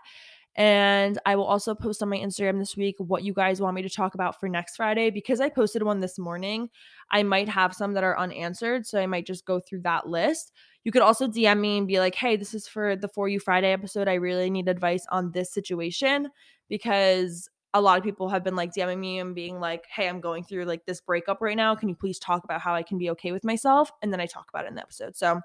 And 0.55 1.18
I 1.24 1.37
will 1.37 1.47
also 1.47 1.74
post 1.74 2.03
on 2.03 2.11
my 2.11 2.18
Instagram 2.18 2.59
this 2.59 2.76
week 2.76 2.97
what 2.99 3.24
you 3.24 3.33
guys 3.33 3.59
want 3.59 3.74
me 3.74 3.80
to 3.80 3.89
talk 3.89 4.14
about 4.14 4.39
for 4.39 4.51
next 4.51 4.76
Friday. 4.76 5.09
Because 5.09 5.41
I 5.41 5.49
posted 5.49 5.83
one 5.83 6.01
this 6.01 6.18
morning, 6.18 6.68
I 7.11 7.22
might 7.22 7.49
have 7.49 7.74
some 7.74 7.95
that 7.95 8.05
are 8.05 8.18
unanswered. 8.18 8.87
So 8.87 9.01
I 9.01 9.07
might 9.07 9.26
just 9.26 9.47
go 9.47 9.61
through 9.61 9.80
that 9.83 10.07
list. 10.07 10.53
You 10.85 10.93
could 10.93 11.01
also 11.01 11.26
DM 11.26 11.61
me 11.61 11.78
and 11.78 11.87
be 11.87 12.01
like, 12.01 12.14
hey, 12.14 12.37
this 12.37 12.53
is 12.53 12.68
for 12.68 12.97
the 12.97 13.09
For 13.09 13.28
You 13.28 13.41
Friday 13.41 13.72
episode. 13.72 14.09
I 14.09 14.14
really 14.14 14.51
need 14.51 14.68
advice 14.68 15.07
on 15.11 15.30
this 15.30 15.55
situation 15.55 16.28
because 16.68 17.49
a 17.75 17.81
lot 17.81 17.99
of 17.99 18.05
people 18.05 18.29
have 18.29 18.45
been 18.45 18.57
like 18.57 18.73
DMing 18.73 18.99
me 18.99 19.18
and 19.18 19.35
being 19.35 19.59
like, 19.59 19.85
hey, 19.87 20.09
I'm 20.09 20.20
going 20.20 20.45
through 20.45 20.64
like 20.64 20.85
this 20.85 21.01
breakup 21.01 21.41
right 21.41 21.57
now. 21.57 21.75
Can 21.75 21.89
you 21.89 21.95
please 21.95 22.18
talk 22.18 22.45
about 22.45 22.61
how 22.61 22.75
I 22.75 22.83
can 22.83 22.99
be 22.99 23.11
okay 23.11 23.33
with 23.33 23.45
myself? 23.45 23.91
And 24.03 24.12
then 24.12 24.20
I 24.20 24.27
talk 24.27 24.47
about 24.53 24.64
it 24.64 24.68
in 24.68 24.75
the 24.75 24.83
episode. 24.83 25.16
So 25.16 25.41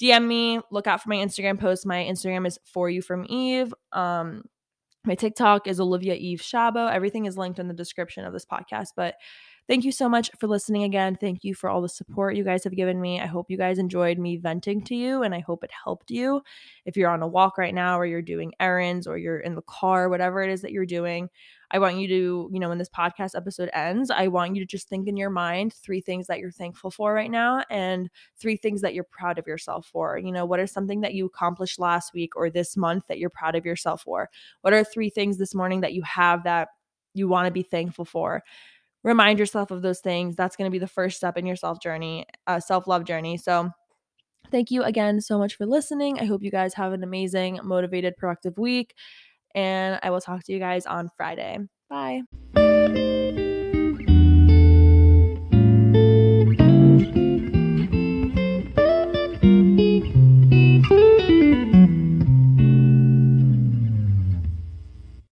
DM 0.00 0.26
me, 0.26 0.60
look 0.70 0.86
out 0.86 1.02
for 1.02 1.08
my 1.08 1.16
Instagram 1.16 1.58
post. 1.58 1.86
My 1.86 2.04
Instagram 2.04 2.46
is 2.46 2.58
for 2.64 2.90
you 2.90 3.00
from 3.00 3.24
Eve. 3.28 3.72
Um, 3.92 4.44
my 5.04 5.14
TikTok 5.14 5.66
is 5.66 5.80
Olivia 5.80 6.14
Eve 6.14 6.40
Shabo. 6.40 6.90
Everything 6.90 7.24
is 7.26 7.36
linked 7.36 7.58
in 7.58 7.68
the 7.68 7.74
description 7.74 8.24
of 8.24 8.32
this 8.32 8.44
podcast. 8.44 8.88
But 8.94 9.14
Thank 9.68 9.84
you 9.84 9.92
so 9.92 10.08
much 10.08 10.28
for 10.38 10.48
listening 10.48 10.82
again. 10.82 11.16
Thank 11.16 11.44
you 11.44 11.54
for 11.54 11.70
all 11.70 11.80
the 11.80 11.88
support 11.88 12.34
you 12.34 12.42
guys 12.44 12.64
have 12.64 12.74
given 12.74 13.00
me. 13.00 13.20
I 13.20 13.26
hope 13.26 13.46
you 13.48 13.56
guys 13.56 13.78
enjoyed 13.78 14.18
me 14.18 14.36
venting 14.36 14.82
to 14.84 14.94
you 14.96 15.22
and 15.22 15.34
I 15.34 15.38
hope 15.38 15.62
it 15.62 15.70
helped 15.84 16.10
you. 16.10 16.42
If 16.84 16.96
you're 16.96 17.08
on 17.10 17.22
a 17.22 17.28
walk 17.28 17.58
right 17.58 17.72
now 17.74 17.98
or 17.98 18.04
you're 18.04 18.22
doing 18.22 18.52
errands 18.58 19.06
or 19.06 19.16
you're 19.18 19.38
in 19.38 19.54
the 19.54 19.62
car, 19.62 20.08
whatever 20.08 20.42
it 20.42 20.50
is 20.50 20.62
that 20.62 20.72
you're 20.72 20.84
doing, 20.84 21.28
I 21.70 21.78
want 21.78 21.96
you 21.96 22.08
to, 22.08 22.50
you 22.52 22.58
know, 22.60 22.68
when 22.68 22.78
this 22.78 22.88
podcast 22.90 23.36
episode 23.36 23.70
ends, 23.72 24.10
I 24.10 24.26
want 24.26 24.56
you 24.56 24.60
to 24.62 24.66
just 24.66 24.88
think 24.88 25.06
in 25.06 25.16
your 25.16 25.30
mind 25.30 25.72
three 25.74 26.00
things 26.00 26.26
that 26.26 26.40
you're 26.40 26.50
thankful 26.50 26.90
for 26.90 27.14
right 27.14 27.30
now 27.30 27.62
and 27.70 28.10
three 28.38 28.56
things 28.56 28.80
that 28.82 28.94
you're 28.94 29.04
proud 29.04 29.38
of 29.38 29.46
yourself 29.46 29.86
for. 29.86 30.18
You 30.18 30.32
know, 30.32 30.44
what 30.44 30.60
is 30.60 30.72
something 30.72 31.00
that 31.02 31.14
you 31.14 31.24
accomplished 31.26 31.78
last 31.78 32.12
week 32.12 32.34
or 32.36 32.50
this 32.50 32.76
month 32.76 33.04
that 33.08 33.18
you're 33.18 33.30
proud 33.30 33.54
of 33.54 33.64
yourself 33.64 34.02
for? 34.02 34.28
What 34.62 34.74
are 34.74 34.82
three 34.84 35.08
things 35.08 35.38
this 35.38 35.54
morning 35.54 35.80
that 35.80 35.94
you 35.94 36.02
have 36.02 36.42
that 36.44 36.68
you 37.14 37.28
want 37.28 37.46
to 37.46 37.52
be 37.52 37.62
thankful 37.62 38.04
for? 38.04 38.42
Remind 39.02 39.38
yourself 39.38 39.70
of 39.70 39.82
those 39.82 40.00
things. 40.00 40.36
That's 40.36 40.56
going 40.56 40.70
to 40.70 40.72
be 40.72 40.78
the 40.78 40.86
first 40.86 41.16
step 41.16 41.36
in 41.36 41.46
your 41.46 41.56
self 41.56 41.80
journey, 41.80 42.26
uh, 42.46 42.60
self 42.60 42.86
love 42.86 43.04
journey. 43.04 43.36
So, 43.36 43.70
thank 44.50 44.70
you 44.70 44.82
again 44.82 45.20
so 45.20 45.38
much 45.38 45.56
for 45.56 45.66
listening. 45.66 46.18
I 46.20 46.24
hope 46.24 46.42
you 46.42 46.50
guys 46.50 46.74
have 46.74 46.92
an 46.92 47.02
amazing, 47.02 47.60
motivated, 47.62 48.16
productive 48.16 48.58
week. 48.58 48.94
And 49.54 49.98
I 50.02 50.10
will 50.10 50.20
talk 50.20 50.44
to 50.44 50.52
you 50.52 50.58
guys 50.58 50.86
on 50.86 51.10
Friday. 51.16 51.58
Bye. 51.90 52.22